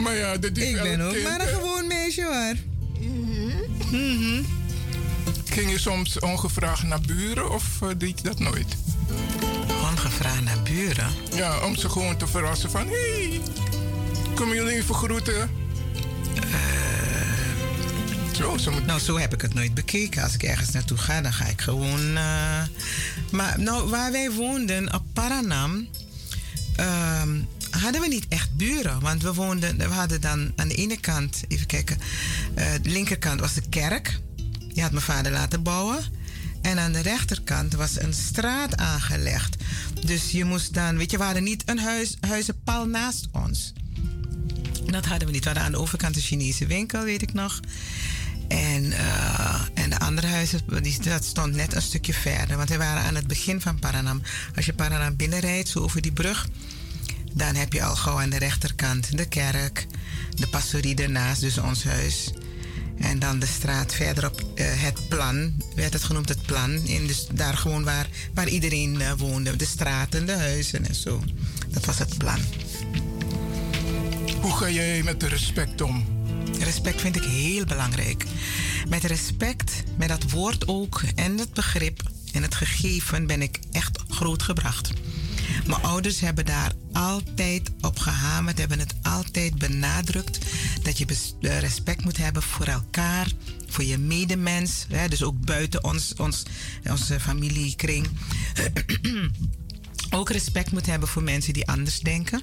Maar 0.00 0.16
ja, 0.16 0.36
dat 0.36 0.56
is 0.56 0.68
Ik 0.68 0.82
ben 0.82 1.00
ook 1.00 1.12
kind, 1.12 1.22
maar 1.24 1.40
een 1.40 1.46
gewoon 1.46 1.86
meisje 1.86 2.22
hoor. 2.22 2.54
Mhm. 3.90 4.42
Ging 5.44 5.70
je 5.70 5.78
soms 5.78 6.18
ongevraagd 6.18 6.82
naar 6.82 7.00
buren 7.00 7.50
of 7.50 7.64
eh, 7.82 7.88
deed 7.98 8.18
je 8.18 8.24
dat 8.28 8.38
nooit? 8.38 8.76
Ongevraagd 9.90 10.44
naar 10.44 10.62
buren? 10.62 11.06
Ja, 11.34 11.64
om 11.64 11.76
ze 11.76 11.88
gewoon 11.88 12.16
te 12.16 12.26
verrassen 12.26 12.70
van... 12.70 12.86
Hé, 12.88 13.28
hey, 13.28 13.40
kom 14.34 14.54
jullie 14.54 14.72
even 14.76 14.94
groeten? 14.94 15.50
Zo, 18.36 18.56
ze 18.56 18.70
moet... 18.70 18.86
Nou, 18.86 19.00
zo 19.00 19.18
heb 19.18 19.34
ik 19.34 19.40
het 19.40 19.54
nooit 19.54 19.74
bekeken. 19.74 20.22
Als 20.22 20.34
ik 20.34 20.42
ergens 20.42 20.70
naartoe 20.70 20.96
ga, 20.98 21.20
dan 21.20 21.32
ga 21.32 21.44
ik 21.46 21.60
gewoon. 21.60 22.16
eh, 22.16 22.62
Maar 23.30 23.54
nou, 23.60 23.88
waar 23.90 24.12
wij 24.12 24.30
woonden 24.30 24.94
op 24.94 25.02
Paranam. 25.12 25.88
ehm, 26.76 27.40
hadden 27.70 28.00
we 28.00 28.08
niet 28.08 28.26
echt 28.28 28.56
buren. 28.56 29.00
Want 29.00 29.22
we 29.22 29.34
woonden. 29.34 29.76
We 29.76 29.84
hadden 29.84 30.20
dan 30.20 30.52
aan 30.56 30.68
de 30.68 30.74
ene 30.74 31.00
kant. 31.00 31.42
Even 31.48 31.66
kijken. 31.66 31.98
eh, 32.54 32.72
de 32.82 32.90
linkerkant 32.90 33.40
was 33.40 33.54
de 33.54 33.68
kerk. 33.68 34.20
Die 34.72 34.82
had 34.82 34.92
mijn 34.92 35.04
vader 35.04 35.32
laten 35.32 35.62
bouwen. 35.62 35.98
En 36.62 36.78
aan 36.78 36.92
de 36.92 37.00
rechterkant 37.00 37.74
was 37.74 38.00
een 38.00 38.14
straat 38.14 38.76
aangelegd. 38.76 39.56
Dus 40.06 40.30
je 40.30 40.44
moest 40.44 40.74
dan. 40.74 40.96
Weet 40.96 41.10
je, 41.10 41.18
we 41.18 41.24
hadden 41.24 41.42
niet 41.42 41.62
een 41.66 41.78
huis, 41.78 42.16
huizenpal 42.20 42.86
naast 42.86 43.28
ons. 43.32 43.72
Dat 44.86 45.06
hadden 45.06 45.26
we 45.28 45.34
niet. 45.34 45.42
We 45.44 45.48
hadden 45.50 45.66
aan 45.66 45.72
de 45.72 45.78
overkant 45.78 46.16
een 46.16 46.22
Chinese 46.22 46.66
winkel, 46.66 47.02
weet 47.02 47.22
ik 47.22 47.32
nog. 47.32 47.60
En, 48.48 48.92
eh, 48.92 49.60
en 49.74 49.90
de 49.90 49.98
andere 49.98 50.26
huizen, 50.26 50.60
die, 50.82 51.00
dat 51.02 51.24
stond 51.24 51.54
net 51.54 51.74
een 51.74 51.82
stukje 51.82 52.14
verder. 52.14 52.56
Want 52.56 52.68
we 52.68 52.76
waren 52.76 53.02
aan 53.02 53.14
het 53.14 53.26
begin 53.26 53.60
van 53.60 53.78
Paranam. 53.78 54.22
Als 54.56 54.66
je 54.66 54.72
Paranam 54.72 55.16
binnenrijdt, 55.16 55.68
zo 55.68 55.78
over 55.78 56.00
die 56.00 56.12
brug... 56.12 56.48
dan 57.34 57.54
heb 57.54 57.72
je 57.72 57.82
al 57.82 57.96
gauw 57.96 58.20
aan 58.20 58.30
de 58.30 58.38
rechterkant 58.38 59.16
de 59.16 59.28
kerk... 59.28 59.86
de 60.34 60.46
pastorie 60.46 60.94
ernaast, 60.94 61.40
dus 61.40 61.58
ons 61.58 61.84
huis... 61.84 62.30
En 62.98 63.18
dan 63.18 63.38
de 63.38 63.46
straat 63.46 63.94
verderop, 63.94 64.42
eh, 64.54 64.66
het 64.68 65.08
plan, 65.08 65.52
werd 65.74 65.92
het 65.92 66.02
genoemd 66.02 66.28
het 66.28 66.42
plan. 66.42 66.70
In 66.70 67.06
dus 67.06 67.26
daar 67.32 67.56
gewoon 67.56 67.84
waar, 67.84 68.06
waar 68.34 68.48
iedereen 68.48 69.00
eh, 69.00 69.12
woonde. 69.16 69.56
De 69.56 69.64
straten, 69.64 70.26
de 70.26 70.36
huizen 70.36 70.86
en 70.86 70.94
zo. 70.94 71.22
Dat 71.68 71.84
was 71.84 71.98
het 71.98 72.18
plan. 72.18 72.38
Hoe 74.40 74.56
ga 74.56 74.70
jij 74.70 75.02
met 75.02 75.20
de 75.20 75.28
respect 75.28 75.80
om? 75.80 76.04
Respect 76.58 77.00
vind 77.00 77.16
ik 77.16 77.24
heel 77.24 77.64
belangrijk. 77.64 78.24
Met 78.88 79.04
respect, 79.04 79.72
met 79.96 80.08
dat 80.08 80.30
woord 80.30 80.68
ook 80.68 81.02
en 81.14 81.38
het 81.38 81.52
begrip 81.52 82.00
en 82.32 82.42
het 82.42 82.54
gegeven 82.54 83.26
ben 83.26 83.42
ik 83.42 83.58
echt 83.72 83.98
grootgebracht. 84.08 84.90
Mijn 85.66 85.82
ouders 85.82 86.20
hebben 86.20 86.44
daar 86.44 86.72
altijd 86.92 87.70
op 87.80 87.98
gehamerd, 87.98 88.58
hebben 88.58 88.78
het 88.78 88.94
altijd 89.02 89.58
benadrukt 89.58 90.38
dat 90.82 90.98
je 90.98 91.06
eh, 91.40 91.58
respect 91.58 92.04
moet 92.04 92.16
hebben 92.16 92.42
voor 92.42 92.66
elkaar, 92.66 93.32
voor 93.66 93.84
je 93.84 93.98
medemens, 93.98 94.86
hè, 94.88 95.08
dus 95.08 95.22
ook 95.22 95.40
buiten 95.44 95.84
ons, 95.84 96.14
ons, 96.16 96.42
onze 96.90 97.20
familiekring. 97.20 98.08
ook 100.18 100.30
respect 100.30 100.72
moet 100.72 100.86
hebben 100.86 101.08
voor 101.08 101.22
mensen 101.22 101.52
die 101.52 101.66
anders 101.66 102.00
denken. 102.00 102.42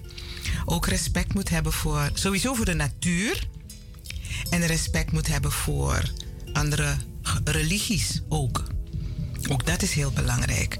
Ook 0.65 0.87
respect 0.87 1.33
moet 1.33 1.49
hebben 1.49 1.73
voor 1.73 2.09
sowieso 2.13 2.53
voor 2.53 2.65
de 2.65 2.73
natuur. 2.73 3.47
En 4.49 4.65
respect 4.65 5.11
moet 5.11 5.27
hebben 5.27 5.51
voor 5.51 6.11
andere 6.53 6.95
religies 7.43 8.21
ook. 8.29 8.63
Ook 9.49 9.65
dat 9.65 9.81
is 9.81 9.93
heel 9.93 10.11
belangrijk. 10.11 10.77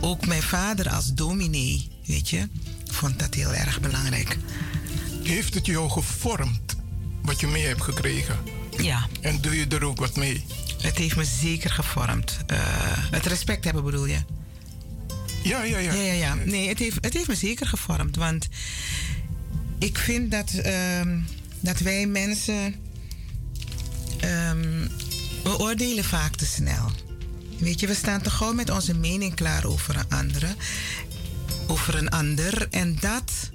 Ook 0.00 0.26
mijn 0.26 0.42
vader 0.42 0.88
als 0.90 1.12
dominee, 1.14 1.88
weet 2.06 2.28
je, 2.30 2.48
vond 2.90 3.18
dat 3.18 3.34
heel 3.34 3.54
erg 3.54 3.80
belangrijk. 3.80 4.36
Heeft 5.22 5.54
het 5.54 5.66
jou 5.66 5.90
gevormd 5.90 6.76
wat 7.22 7.40
je 7.40 7.46
mee 7.46 7.66
hebt 7.66 7.82
gekregen? 7.82 8.38
Ja. 8.78 9.06
En 9.20 9.40
doe 9.40 9.56
je 9.56 9.66
er 9.66 9.84
ook 9.84 9.98
wat 9.98 10.16
mee? 10.16 10.44
Het 10.82 10.98
heeft 10.98 11.16
me 11.16 11.24
zeker 11.24 11.70
gevormd. 11.70 12.38
Eh, 12.46 12.58
het 13.10 13.26
respect 13.26 13.64
hebben 13.64 13.84
bedoel 13.84 14.06
je? 14.06 14.18
Ja, 15.42 15.62
ja, 15.62 15.78
ja. 15.78 15.92
Ja, 15.92 16.00
ja, 16.02 16.12
ja. 16.12 16.34
Nee, 16.34 16.68
het 16.68 16.78
heeft, 16.78 16.98
het 17.00 17.14
heeft 17.14 17.28
me 17.28 17.34
zeker 17.34 17.66
gevormd. 17.66 18.16
Want 18.16 18.48
ik 19.78 19.98
vind 19.98 20.30
dat, 20.30 20.50
ehm, 20.52 21.18
dat 21.60 21.78
wij 21.78 22.06
mensen. 22.06 22.74
ehm, 24.20 24.86
we 25.42 25.58
oordelen 25.58 26.04
vaak 26.04 26.36
te 26.36 26.46
snel. 26.46 26.90
Weet 27.60 27.80
je, 27.80 27.86
we 27.86 27.94
staan 27.94 28.22
te 28.22 28.30
gauw 28.30 28.52
met 28.52 28.70
onze 28.70 28.94
mening 28.94 29.34
klaar 29.34 29.64
over 29.64 29.96
een 29.96 30.18
andere. 30.18 30.54
Over 31.66 31.94
een 31.94 32.08
ander. 32.08 32.68
En 32.70 32.96
dat 33.00 33.50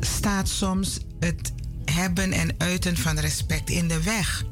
staat 0.00 0.48
soms 0.48 0.98
het 1.20 1.52
hebben 1.84 2.32
en 2.32 2.54
uiten 2.58 2.96
van 2.96 3.18
respect 3.18 3.70
in 3.70 3.88
de 3.88 4.02
weg. 4.02 4.44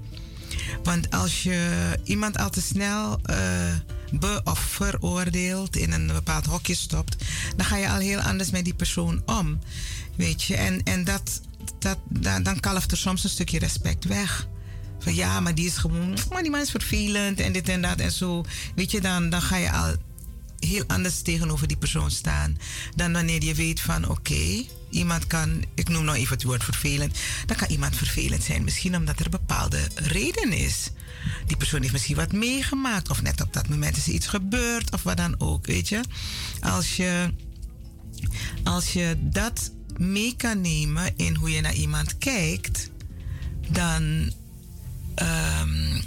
Want 0.83 1.11
als 1.11 1.43
je 1.43 1.99
iemand 2.05 2.39
al 2.39 2.51
te 2.51 2.61
snel 2.61 3.21
eh, 3.23 3.75
be- 4.11 4.41
of 4.45 4.59
veroordeelt, 4.59 5.77
in 5.77 5.93
een 5.93 6.07
bepaald 6.07 6.47
hokje 6.47 6.75
stopt, 6.75 7.17
dan 7.57 7.67
ga 7.67 7.77
je 7.77 7.89
al 7.89 7.99
heel 7.99 8.21
anders 8.21 8.51
met 8.51 8.65
die 8.65 8.75
persoon 8.75 9.23
om. 9.27 9.59
Weet 10.17 10.43
je, 10.43 10.57
en, 10.57 10.83
en 10.83 11.05
dat, 11.05 11.41
dat, 11.79 11.99
dan, 12.09 12.43
dan 12.43 12.61
kalft 12.61 12.91
er 12.91 12.97
soms 12.97 13.25
een 13.25 13.31
stukje 13.31 13.59
respect 13.59 14.05
weg. 14.05 14.49
Ja, 15.15 15.41
maar 15.41 15.55
die 15.55 15.67
is 15.67 15.77
gewoon, 15.77 16.17
maar 16.31 16.43
die 16.43 16.51
man 16.51 16.61
is 16.61 16.71
vervelend 16.71 17.41
en 17.41 17.53
dit 17.53 17.69
en 17.69 17.83
dat 17.83 18.01
en 18.01 18.13
zo. 18.13 18.45
Weet 18.75 18.91
je, 18.91 19.01
dan, 19.01 19.31
dan 19.31 19.43
ga 19.43 19.57
je 19.57 19.73
al 19.73 19.95
heel 20.59 20.85
anders 20.87 21.21
tegenover 21.21 21.67
die 21.67 21.77
persoon 21.77 22.11
staan. 22.11 22.59
Dan 22.95 23.13
wanneer 23.13 23.45
je 23.45 23.55
weet 23.55 23.81
van 23.81 24.09
oké, 24.09 24.65
iemand 24.91 25.27
kan, 25.27 25.65
ik 25.75 25.89
noem 25.89 26.05
nou 26.05 26.17
even 26.19 26.35
het 26.35 26.45
woord 26.45 26.65
vervelend. 26.65 27.19
Dan 27.47 27.57
kan 27.57 27.69
iemand 27.69 27.97
vervelend 27.97 28.43
zijn. 28.43 28.65
Misschien 28.65 28.97
omdat 28.97 29.19
er 29.19 29.25
een 29.25 29.31
bepaalde 29.31 29.81
reden 29.95 30.53
is. 30.53 30.91
Die 31.47 31.57
persoon 31.57 31.81
heeft 31.81 31.93
misschien 31.93 32.17
wat 32.17 32.33
meegemaakt. 32.33 33.11
Of 33.11 33.23
net 33.23 33.41
op 33.41 33.53
dat 33.53 33.69
moment 33.69 33.97
is 33.97 34.07
er 34.07 34.13
iets 34.13 34.27
gebeurd. 34.27 34.93
Of 34.93 35.03
wat 35.03 35.17
dan 35.17 35.35
ook, 35.41 35.67
weet 35.67 35.89
je. 35.89 36.01
Als 36.61 36.97
je, 36.97 37.33
als 38.65 38.93
je 38.93 39.17
dat 39.21 39.71
mee 39.97 40.35
kan 40.37 40.61
nemen 40.61 41.17
in 41.17 41.35
hoe 41.35 41.51
je 41.51 41.61
naar 41.61 41.75
iemand 41.75 42.19
kijkt. 42.19 42.91
Dan... 43.69 44.33
ehm, 45.17 46.01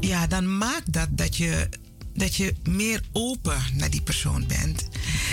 ja, 0.00 0.26
dan 0.26 0.58
maakt 0.58 0.92
dat 0.92 1.08
dat 1.10 1.36
je, 1.36 1.68
dat 2.14 2.34
je 2.36 2.54
meer 2.68 3.02
open 3.12 3.62
naar 3.72 3.90
die 3.90 4.02
persoon 4.02 4.46
bent. 4.46 4.88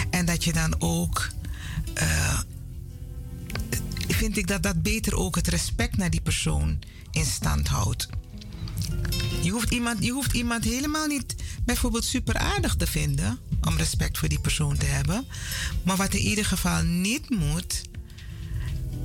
En 0.09 0.25
dat 0.25 0.43
je 0.43 0.53
dan 0.53 0.75
ook. 0.81 1.30
eh, 1.93 2.40
vind 4.07 4.38
ik 4.38 4.48
dat 4.48 4.64
dat 4.64 4.81
beter 4.81 5.15
ook 5.15 5.35
het 5.35 5.48
respect 5.48 5.98
naar 5.98 6.09
die 6.09 6.22
persoon 6.22 6.80
in 7.11 7.25
stand 7.25 7.67
houdt. 7.67 8.07
Je 9.41 9.51
hoeft 9.51 9.72
iemand, 9.72 10.03
je 10.03 10.11
hoeft 10.11 10.33
iemand 10.33 10.64
helemaal 10.64 11.07
niet 11.07 11.35
bijvoorbeeld 11.65 12.03
super 12.03 12.38
aardig 12.38 12.75
te 12.75 12.88
vinden 12.88 13.40
om 13.61 13.77
respect 13.77 14.17
voor 14.17 14.30
die 14.30 14.40
persoon 14.40 14.77
te 14.77 14.85
hebben. 14.85 15.25
Maar 15.83 15.98
wat 15.98 16.14
in 16.14 16.19
ieder 16.19 16.45
geval 16.45 16.83
niet 16.83 17.30
moet. 17.30 17.81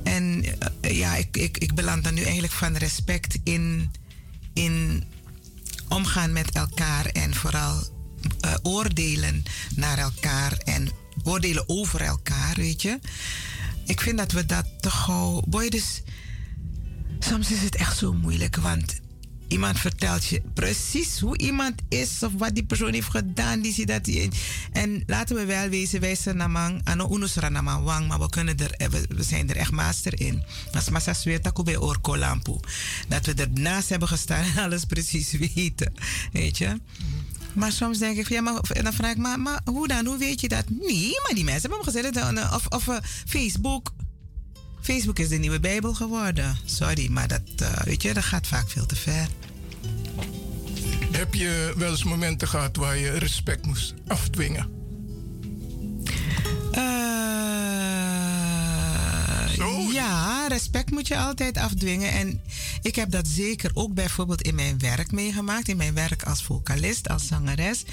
En 0.07 0.43
eh, 0.81 0.97
ja, 0.97 1.15
ik, 1.15 1.37
ik, 1.37 1.57
ik 1.57 1.73
beland 1.75 2.03
dan 2.03 2.13
nu 2.13 2.21
eigenlijk 2.21 2.53
van 2.53 2.75
respect 2.75 3.39
in, 3.43 3.91
in 4.53 5.03
omgaan 5.87 6.33
met 6.33 6.51
elkaar 6.51 7.05
en 7.05 7.35
vooral 7.35 7.83
eh, 8.39 8.53
oordelen 8.63 9.43
naar 9.75 9.97
elkaar 9.97 10.51
en 10.51 10.89
oordelen 11.23 11.69
over 11.69 12.01
elkaar, 12.01 12.55
weet 12.55 12.81
je. 12.81 12.99
Ik 13.85 14.01
vind 14.01 14.17
dat 14.17 14.31
we 14.31 14.45
dat 14.45 14.65
te 14.79 14.89
gauw. 14.89 15.41
Boy, 15.47 15.69
dus 15.69 16.01
soms 17.19 17.51
is 17.51 17.61
het 17.61 17.75
echt 17.75 17.97
zo 17.97 18.13
moeilijk, 18.13 18.55
want 18.55 18.99
iemand 19.47 19.79
vertelt 19.79 20.25
je 20.25 20.41
precies 20.53 21.19
hoe 21.19 21.37
iemand 21.37 21.73
is 21.89 22.23
of 22.23 22.31
wat 22.37 22.55
die 22.55 22.65
persoon 22.65 22.93
heeft 22.93 23.09
gedaan. 23.09 23.61
Die 23.61 23.73
dat 23.85 24.07
en 24.71 25.03
laten 25.05 25.35
we 25.35 25.45
wel 25.45 25.69
wezen, 25.69 25.99
wij 25.99 26.15
zijn 26.15 26.37
namang, 26.37 26.81
ano 26.83 27.15
unusra 27.15 27.49
maar 27.49 28.19
we, 28.19 28.29
kunnen 28.29 28.57
er, 28.57 28.89
we, 28.89 29.23
zijn 29.23 29.49
er 29.49 29.55
echt 29.55 29.71
master 29.71 30.19
in. 30.21 30.43
Als 30.73 30.89
massa 30.89 31.13
zweert 31.13 31.43
bij. 31.63 31.77
Dat 33.07 33.25
we 33.25 33.33
ernaast 33.33 33.89
hebben 33.89 34.07
gestaan 34.07 34.43
en 34.43 34.63
alles 34.63 34.85
precies 34.85 35.31
weten. 35.31 35.93
Weet 36.31 36.57
je? 36.57 36.79
Maar 37.53 37.71
soms 37.71 37.97
denk 37.97 38.17
ik, 38.17 38.29
ja, 38.29 38.41
maar, 38.41 38.61
dan 38.83 38.93
vraag 38.93 39.11
ik, 39.11 39.17
maar, 39.17 39.39
maar 39.39 39.61
hoe 39.65 39.87
dan? 39.87 40.05
Hoe 40.05 40.17
weet 40.17 40.41
je 40.41 40.47
dat? 40.47 40.63
Nee, 40.69 41.19
maar 41.23 41.33
die 41.33 41.43
mensen 41.43 41.69
hebben 41.69 41.93
gezegd, 41.93 42.13
dan, 42.13 42.53
of, 42.53 42.67
of 42.67 42.87
uh, 42.87 42.97
Facebook. 43.25 43.91
Facebook 44.87 45.19
is 45.19 45.29
de 45.29 45.37
nieuwe 45.37 45.59
Bijbel 45.59 45.93
geworden. 45.93 46.57
Sorry, 46.65 47.11
maar 47.11 47.27
dat, 47.27 47.41
uh, 47.61 47.81
weet 47.83 48.01
je, 48.01 48.13
dat 48.13 48.23
gaat 48.23 48.47
vaak 48.47 48.69
veel 48.69 48.85
te 48.85 48.95
ver. 48.95 49.27
Heb 51.11 51.33
je 51.33 51.73
wel 51.77 51.91
eens 51.91 52.03
momenten 52.03 52.47
gehad 52.47 52.75
waar 52.75 52.97
je 52.97 53.11
respect 53.11 53.65
moest 53.65 53.93
afdwingen? 54.07 54.69
Uh, 56.71 56.81
ja, 59.93 60.47
respect 60.47 60.91
moet 60.91 61.07
je 61.07 61.17
altijd 61.17 61.57
afdwingen. 61.57 62.11
En 62.11 62.41
ik 62.81 62.95
heb 62.95 63.11
dat 63.11 63.27
zeker 63.27 63.71
ook 63.73 63.93
bijvoorbeeld 63.93 64.41
in 64.41 64.55
mijn 64.55 64.79
werk 64.79 65.11
meegemaakt. 65.11 65.67
In 65.67 65.77
mijn 65.77 65.93
werk 65.93 66.23
als 66.23 66.43
vocalist, 66.43 67.09
als 67.09 67.27
zangeres. 67.27 67.83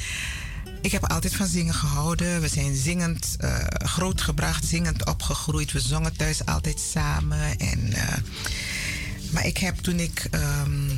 Ik 0.85 0.93
heb 0.93 1.11
altijd 1.11 1.37
van 1.37 1.47
zingen 1.47 1.75
gehouden. 1.75 2.41
We 2.41 2.49
zijn 2.49 2.77
zingend 2.77 3.37
uh, 3.41 3.59
grootgebracht, 3.69 4.65
zingend 4.65 5.07
opgegroeid. 5.07 5.73
We 5.73 5.81
zongen 5.81 6.17
thuis 6.17 6.47
altijd 6.47 6.81
samen. 6.81 7.59
En, 7.59 7.79
uh, 7.87 8.17
maar 9.33 9.47
ik 9.47 9.59
heb 9.59 9.77
toen 9.77 9.99
ik 9.99 10.29
um, 10.31 10.89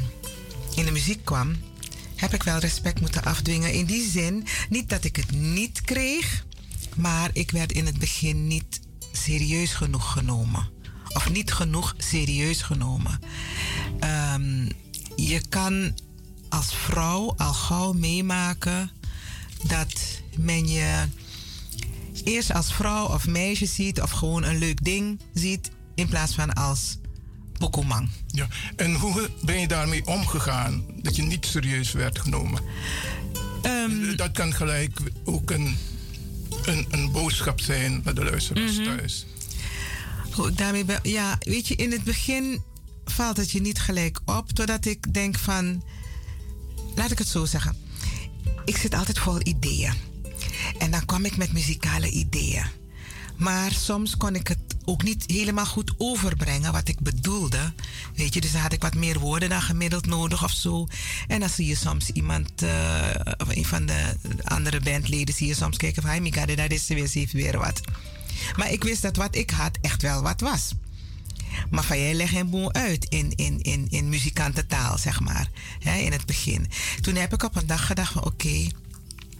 in 0.74 0.84
de 0.84 0.90
muziek 0.90 1.24
kwam, 1.24 1.56
heb 2.16 2.34
ik 2.34 2.42
wel 2.42 2.58
respect 2.58 3.00
moeten 3.00 3.24
afdwingen. 3.24 3.72
In 3.72 3.84
die 3.84 4.10
zin, 4.10 4.46
niet 4.68 4.88
dat 4.88 5.04
ik 5.04 5.16
het 5.16 5.30
niet 5.30 5.80
kreeg, 5.80 6.44
maar 6.96 7.30
ik 7.32 7.50
werd 7.50 7.72
in 7.72 7.86
het 7.86 7.98
begin 7.98 8.46
niet 8.46 8.80
serieus 9.12 9.72
genoeg 9.72 10.12
genomen. 10.12 10.68
Of 11.08 11.30
niet 11.30 11.52
genoeg 11.52 11.94
serieus 11.98 12.62
genomen. 12.62 13.20
Um, 14.34 14.68
je 15.16 15.40
kan 15.48 15.94
als 16.48 16.74
vrouw 16.74 17.34
al 17.36 17.52
gauw 17.52 17.92
meemaken 17.92 18.90
dat 19.66 19.92
men 20.38 20.68
je 20.68 21.04
eerst 22.24 22.52
als 22.52 22.72
vrouw 22.74 23.06
of 23.06 23.26
meisje 23.26 23.66
ziet 23.66 24.00
of 24.00 24.10
gewoon 24.10 24.42
een 24.44 24.58
leuk 24.58 24.84
ding 24.84 25.20
ziet 25.34 25.70
in 25.94 26.08
plaats 26.08 26.34
van 26.34 26.52
als 26.54 26.98
Pokomang. 27.58 28.08
Ja, 28.26 28.48
en 28.76 28.94
hoe 28.94 29.30
ben 29.44 29.60
je 29.60 29.68
daarmee 29.68 30.06
omgegaan 30.06 30.84
dat 31.02 31.16
je 31.16 31.22
niet 31.22 31.46
serieus 31.46 31.92
werd 31.92 32.18
genomen? 32.18 32.62
Um, 33.62 34.16
dat 34.16 34.32
kan 34.32 34.52
gelijk 34.54 34.98
ook 35.24 35.50
een, 35.50 35.76
een, 36.64 36.86
een 36.90 37.12
boodschap 37.12 37.60
zijn 37.60 38.00
naar 38.04 38.14
de 38.14 38.24
luisteraars 38.24 38.78
Mhm. 38.78 38.84
thuis. 38.96 39.26
Daarmee 40.54 40.84
ben, 40.84 40.98
ja, 41.02 41.36
weet 41.40 41.68
je, 41.68 41.74
in 41.74 41.92
het 41.92 42.04
begin 42.04 42.62
valt 43.04 43.36
het 43.36 43.50
je 43.50 43.60
niet 43.60 43.78
gelijk 43.80 44.20
op, 44.24 44.50
totdat 44.50 44.84
ik 44.84 45.14
denk 45.14 45.38
van, 45.38 45.82
laat 46.94 47.10
ik 47.10 47.18
het 47.18 47.28
zo 47.28 47.44
zeggen. 47.44 47.76
Ik 48.66 48.76
zit 48.76 48.94
altijd 48.94 49.18
vol 49.18 49.38
ideeën. 49.42 49.92
En 50.78 50.90
dan 50.90 51.04
kwam 51.04 51.24
ik 51.24 51.36
met 51.36 51.52
muzikale 51.52 52.10
ideeën. 52.10 52.66
Maar 53.36 53.72
soms 53.72 54.16
kon 54.16 54.34
ik 54.34 54.48
het 54.48 54.58
ook 54.84 55.02
niet 55.02 55.24
helemaal 55.26 55.66
goed 55.66 55.94
overbrengen 55.98 56.72
wat 56.72 56.88
ik 56.88 57.00
bedoelde. 57.00 57.72
Weet 58.14 58.34
je, 58.34 58.40
dus 58.40 58.52
dan 58.52 58.60
had 58.60 58.72
ik 58.72 58.82
wat 58.82 58.94
meer 58.94 59.18
woorden 59.18 59.48
dan 59.48 59.62
gemiddeld 59.62 60.06
nodig 60.06 60.44
of 60.44 60.50
zo. 60.50 60.86
En 61.26 61.40
dan 61.40 61.48
zie 61.48 61.66
je 61.66 61.74
soms 61.74 62.10
iemand, 62.10 62.62
uh, 62.62 62.70
of 63.36 63.48
een 63.48 63.64
van 63.64 63.86
de 63.86 64.16
andere 64.44 64.80
bandleden, 64.80 65.34
zie 65.34 65.46
je 65.46 65.54
soms 65.54 65.76
kijken 65.76 66.02
van, 66.02 66.10
hey 66.10 66.20
Mika, 66.20 66.46
dat 66.46 66.70
is 66.70 66.86
weer, 66.86 67.28
weer 67.32 67.58
wat. 67.58 67.80
Maar 68.56 68.72
ik 68.72 68.84
wist 68.84 69.02
dat 69.02 69.16
wat 69.16 69.34
ik 69.34 69.50
had 69.50 69.78
echt 69.80 70.02
wel 70.02 70.22
wat 70.22 70.40
was. 70.40 70.72
Maar 71.70 71.84
van 71.84 71.98
jij 71.98 72.14
legt 72.14 72.34
een 72.34 72.50
boel 72.50 72.72
uit 72.72 73.06
in, 73.08 73.32
in, 73.34 73.60
in, 73.60 73.86
in 73.90 74.08
muzikantentaal, 74.08 74.98
zeg 74.98 75.20
maar. 75.20 75.50
Hè, 75.78 75.98
in 75.98 76.12
het 76.12 76.26
begin. 76.26 76.70
Toen 77.00 77.14
heb 77.14 77.32
ik 77.32 77.42
op 77.42 77.56
een 77.56 77.66
dag 77.66 77.86
gedacht 77.86 78.12
van 78.12 78.24
oké, 78.24 78.66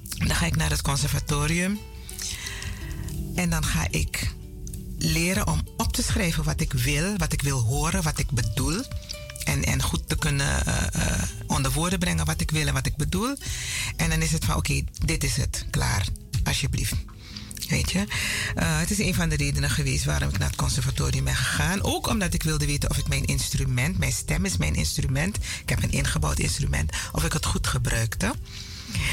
dan 0.09 0.37
ga 0.37 0.47
ik 0.47 0.57
naar 0.57 0.71
het 0.71 0.83
conservatorium. 0.83 1.79
En 3.35 3.51
dan 3.51 3.65
ga 3.65 3.87
ik 3.91 4.35
leren 4.99 5.47
om 5.47 5.63
op 5.77 5.93
te 5.93 6.03
schrijven 6.03 6.45
wat 6.45 6.61
ik 6.61 6.73
wil, 6.73 7.17
wat 7.17 7.33
ik 7.33 7.43
wil 7.43 7.61
horen, 7.61 8.03
wat 8.03 8.19
ik 8.19 8.31
bedoel. 8.31 8.83
En, 9.45 9.65
en 9.65 9.83
goed 9.83 10.09
te 10.09 10.17
kunnen 10.17 10.63
uh, 10.69 10.83
uh, 10.97 11.23
onder 11.47 11.73
woorden 11.73 11.99
brengen 11.99 12.27
wat 12.27 12.41
ik 12.41 12.51
wil 12.51 12.67
en 12.67 12.75
wat 12.75 12.87
ik 12.87 12.97
bedoel. 12.97 13.37
En 13.97 14.11
dan 14.11 14.23
is 14.23 14.33
het 14.33 14.45
van 14.45 14.57
oké, 14.57 14.83
dit 15.05 15.25
is 15.25 15.37
het, 15.37 15.67
klaar, 15.71 16.07
alsjeblieft. 16.45 16.95
Weet 17.69 17.91
je, 17.91 17.99
uh, 17.99 18.79
het 18.79 18.91
is 18.91 18.99
een 18.99 19.15
van 19.15 19.29
de 19.29 19.37
redenen 19.37 19.71
geweest 19.71 20.05
waarom 20.05 20.29
ik 20.29 20.39
naar 20.39 20.49
het 20.49 20.57
conservatorium 20.57 21.25
ben 21.25 21.37
gegaan. 21.37 21.83
Ook 21.83 22.07
omdat 22.09 22.35
ik 22.35 22.43
wilde 22.43 22.67
weten 22.67 22.91
of 22.91 22.99
ik 22.99 23.09
mijn 23.09 23.25
instrument, 23.25 23.99
mijn 23.99 24.13
stem 24.13 24.45
is 24.45 24.57
mijn 24.57 24.75
instrument. 24.75 25.37
Ik 25.37 25.69
heb 25.69 25.83
een 25.83 25.91
ingebouwd 25.91 26.39
instrument, 26.39 26.93
of 27.13 27.25
ik 27.25 27.33
het 27.33 27.47
goed 27.47 27.67
gebruikte. 27.67 28.35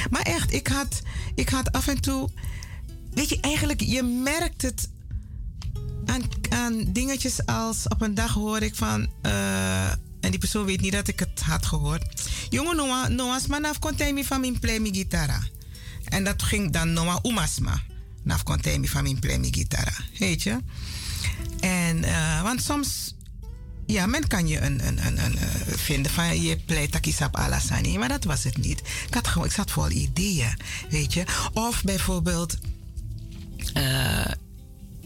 Maar 0.09 0.21
echt, 0.21 0.53
ik 0.53 0.67
had, 0.67 1.01
ik 1.35 1.49
had 1.49 1.71
af 1.71 1.87
en 1.87 2.01
toe. 2.01 2.29
Weet 3.11 3.29
je, 3.29 3.39
eigenlijk, 3.39 3.81
je 3.81 4.03
merkt 4.03 4.61
het 4.61 4.89
aan, 6.05 6.21
aan 6.49 6.83
dingetjes 6.91 7.45
als 7.45 7.87
op 7.87 8.01
een 8.01 8.13
dag 8.13 8.33
hoor 8.33 8.61
ik 8.61 8.75
van. 8.75 9.09
Uh, 9.21 9.91
en 9.91 10.29
die 10.29 10.39
persoon 10.39 10.65
weet 10.65 10.81
niet 10.81 10.91
dat 10.91 11.07
ik 11.07 11.19
het 11.19 11.41
had 11.41 11.65
gehoord. 11.65 12.29
Jongen, 12.49 12.75
Noah, 12.75 13.07
Noah's 13.07 13.47
man 13.47 13.65
af 13.65 13.79
kon 13.79 13.93
mij 13.97 14.23
van 14.23 14.39
mijn 14.39 14.59
play 14.59 14.79
mijn 14.79 14.95
gitara. 14.95 15.41
En 16.03 16.23
dat 16.23 16.43
ging 16.43 16.71
dan 16.71 16.93
Noah 16.93 17.17
Umasma. 17.23 17.81
Naf 18.23 18.43
van 18.89 19.03
play 19.19 19.37
mijn 19.37 19.53
gitara. 19.53 19.93
Weet 20.19 20.43
je? 20.43 20.59
En, 21.59 21.97
uh, 21.97 22.41
want 22.41 22.63
soms. 22.63 23.15
Ja, 23.85 24.05
men 24.05 24.27
kan 24.27 24.47
je 24.47 24.59
een, 24.59 24.87
een, 24.87 25.05
een, 25.05 25.25
een 25.25 25.33
uh, 25.33 25.43
vinden 25.75 26.11
van 26.11 26.41
je 26.41 26.57
play 26.57 26.87
takisap 26.87 27.35
alasani, 27.35 27.97
maar 27.97 28.07
dat 28.07 28.23
was 28.23 28.43
het 28.43 28.57
niet. 28.57 28.79
Ik, 29.07 29.13
had 29.13 29.27
gewoon, 29.27 29.47
ik 29.47 29.53
zat 29.53 29.71
vol 29.71 29.89
ideeën, 29.89 30.57
weet 30.89 31.13
je. 31.13 31.23
Of 31.53 31.83
bijvoorbeeld, 31.83 32.57
op 33.73 34.42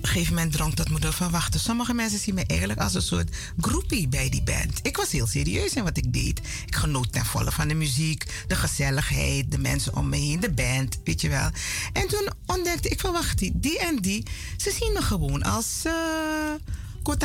een 0.07 0.13
gegeven 0.13 0.35
moment 0.35 0.53
dronk 0.53 0.75
dat 0.75 0.89
moeder 0.89 1.13
van 1.13 1.31
wachten. 1.31 1.59
Sommige 1.59 1.93
mensen 1.93 2.19
zien 2.19 2.35
me 2.35 2.45
eigenlijk 2.45 2.79
als 2.79 2.93
een 2.93 3.01
soort 3.01 3.35
groepie 3.59 4.07
bij 4.07 4.29
die 4.29 4.43
band. 4.43 4.79
Ik 4.81 4.97
was 4.97 5.11
heel 5.11 5.27
serieus 5.27 5.73
in 5.73 5.83
wat 5.83 5.97
ik 5.97 6.13
deed. 6.13 6.41
Ik 6.65 6.75
genoot 6.75 7.11
ten 7.11 7.25
volle 7.25 7.51
van 7.51 7.67
de 7.67 7.73
muziek, 7.73 8.25
de 8.47 8.55
gezelligheid, 8.55 9.51
de 9.51 9.57
mensen 9.57 9.95
om 9.95 10.09
me 10.09 10.17
heen, 10.17 10.39
de 10.39 10.51
band, 10.51 10.99
weet 11.03 11.21
je 11.21 11.29
wel. 11.29 11.49
En 11.93 12.07
toen 12.07 12.29
ontdekte 12.45 12.89
ik 12.89 12.99
van 12.99 13.11
wacht, 13.11 13.61
die 13.61 13.79
en 13.79 13.95
die, 13.95 14.25
ze 14.57 14.75
zien 14.79 14.93
me 14.93 15.01
gewoon 15.01 15.43
als 15.43 15.83
uh, 15.85 15.93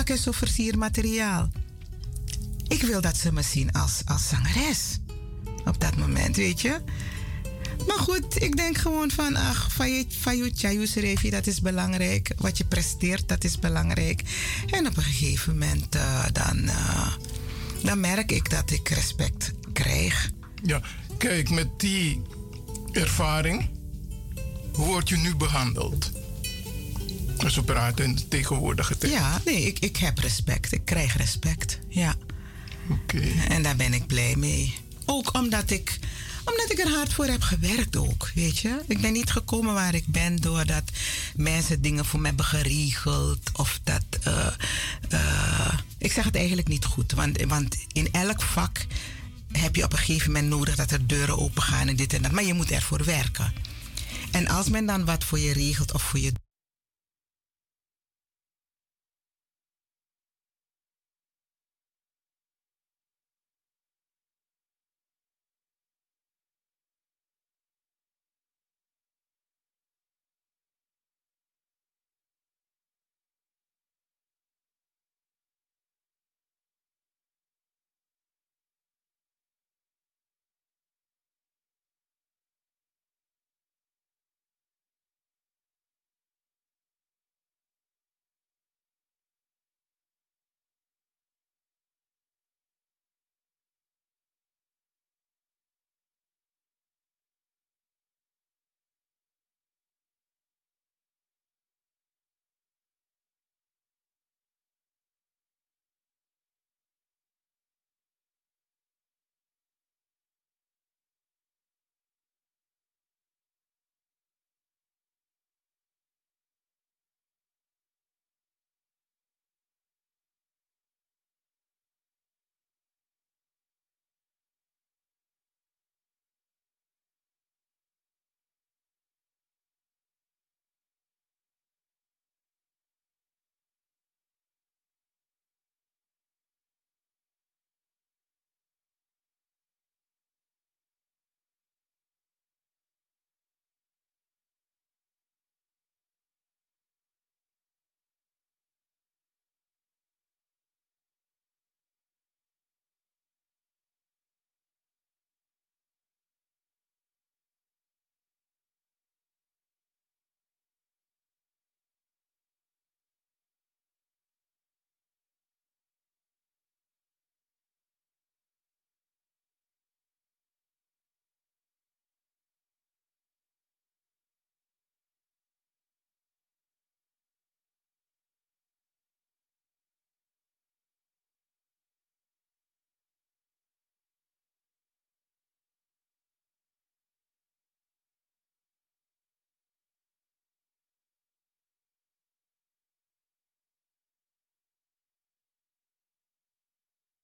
en 0.05 0.19
zo 0.19 0.33
versiermateriaal. 0.33 1.51
Ik 2.69 2.83
wil 2.83 3.01
dat 3.01 3.17
ze 3.17 3.33
me 3.33 3.43
zien 3.43 3.73
als, 3.73 4.03
als 4.05 4.29
zangeres. 4.29 4.99
Op 5.65 5.81
dat 5.81 5.97
moment, 5.97 6.37
weet 6.37 6.61
je. 6.61 6.81
Maar 7.87 7.99
goed, 7.99 8.43
ik 8.43 8.57
denk 8.57 8.79
gewoon 8.79 9.11
van, 9.11 9.37
ach, 9.37 9.73
Fayut 9.73 11.31
dat 11.31 11.47
is 11.47 11.61
belangrijk. 11.61 12.31
Wat 12.37 12.59
je 12.59 12.65
presteert, 12.65 13.29
dat 13.29 13.45
is 13.45 13.59
belangrijk. 13.59 14.23
En 14.67 14.87
op 14.87 14.97
een 14.97 15.03
gegeven 15.03 15.53
moment, 15.53 15.97
uh, 15.97 16.25
dan, 16.33 16.59
uh, 16.65 17.13
dan 17.83 18.01
merk 18.01 18.33
ik 18.33 18.51
dat 18.51 18.71
ik 18.71 18.89
respect 18.89 19.53
krijg. 19.73 20.31
Ja, 20.63 20.81
kijk, 21.19 21.51
met 21.51 21.81
die 21.81 22.23
ervaring, 22.93 23.71
hoe 24.73 24.87
word 24.87 25.09
je 25.09 25.17
nu 25.17 25.37
behandeld? 25.37 26.11
Als 27.39 27.55
we 27.55 27.63
praten 27.63 28.05
in 28.05 28.15
de 28.15 28.29
tegenwoordige 28.29 28.99
tijd. 28.99 29.13
Ja, 29.13 29.41
nee, 29.45 29.63
ik, 29.63 29.79
ik 29.79 29.97
heb 29.97 30.19
respect. 30.19 30.73
Ik 30.73 30.85
krijg 30.85 31.17
respect, 31.17 31.79
ja. 31.89 32.15
Oké. 32.91 33.17
Okay. 33.17 33.47
En 33.49 33.63
daar 33.63 33.77
ben 33.77 33.95
ik 33.95 34.07
blij 34.07 34.37
mee. 34.37 34.75
Ook 35.05 35.35
omdat 35.35 35.71
ik 35.71 35.99
omdat 36.45 36.71
ik 36.71 36.79
er 36.79 36.89
hard 36.89 37.13
voor 37.13 37.27
heb 37.27 37.43
gewerkt 37.43 37.97
ook, 37.97 38.31
weet 38.35 38.59
je. 38.59 38.81
Ik 38.87 39.01
ben 39.01 39.13
niet 39.13 39.31
gekomen 39.31 39.75
waar 39.75 39.95
ik 39.95 40.07
ben 40.07 40.37
doordat 40.37 40.83
mensen 41.37 41.83
dingen 41.83 42.05
voor 42.05 42.21
me 42.21 42.27
hebben 42.27 42.45
geregeld. 42.45 43.51
Of 43.53 43.81
dat, 43.85 44.05
uh, 44.27 44.47
uh, 45.13 45.73
Ik 45.99 46.13
zeg 46.13 46.25
het 46.25 46.37
eigenlijk 46.37 46.69
niet 46.69 46.85
goed, 46.85 47.13
want, 47.13 47.43
want 47.43 47.77
in 47.93 48.09
elk 48.13 48.43
vak 48.43 48.87
heb 49.53 49.77
je 49.77 49.85
op 49.85 49.93
een 49.93 49.99
gegeven 49.99 50.33
moment 50.33 50.49
nodig 50.51 50.77
dat 50.77 50.91
er 50.91 51.07
deuren 51.07 51.39
open 51.39 51.63
gaan 51.63 51.89
en 51.89 51.97
dit 51.97 52.13
en 52.13 52.23
dat. 52.23 52.33
Maar 52.33 52.45
je 52.45 52.55
moet 52.55 52.71
ervoor 52.71 53.05
werken. 53.05 53.53
En 54.31 54.49
als 54.49 54.69
men 54.69 54.87
dan 54.87 55.05
wat 55.05 55.25
voor 55.25 55.39
je 55.39 55.53
regelt 55.53 55.93
of 55.93 56.03
voor 56.03 56.21
je 56.21 56.33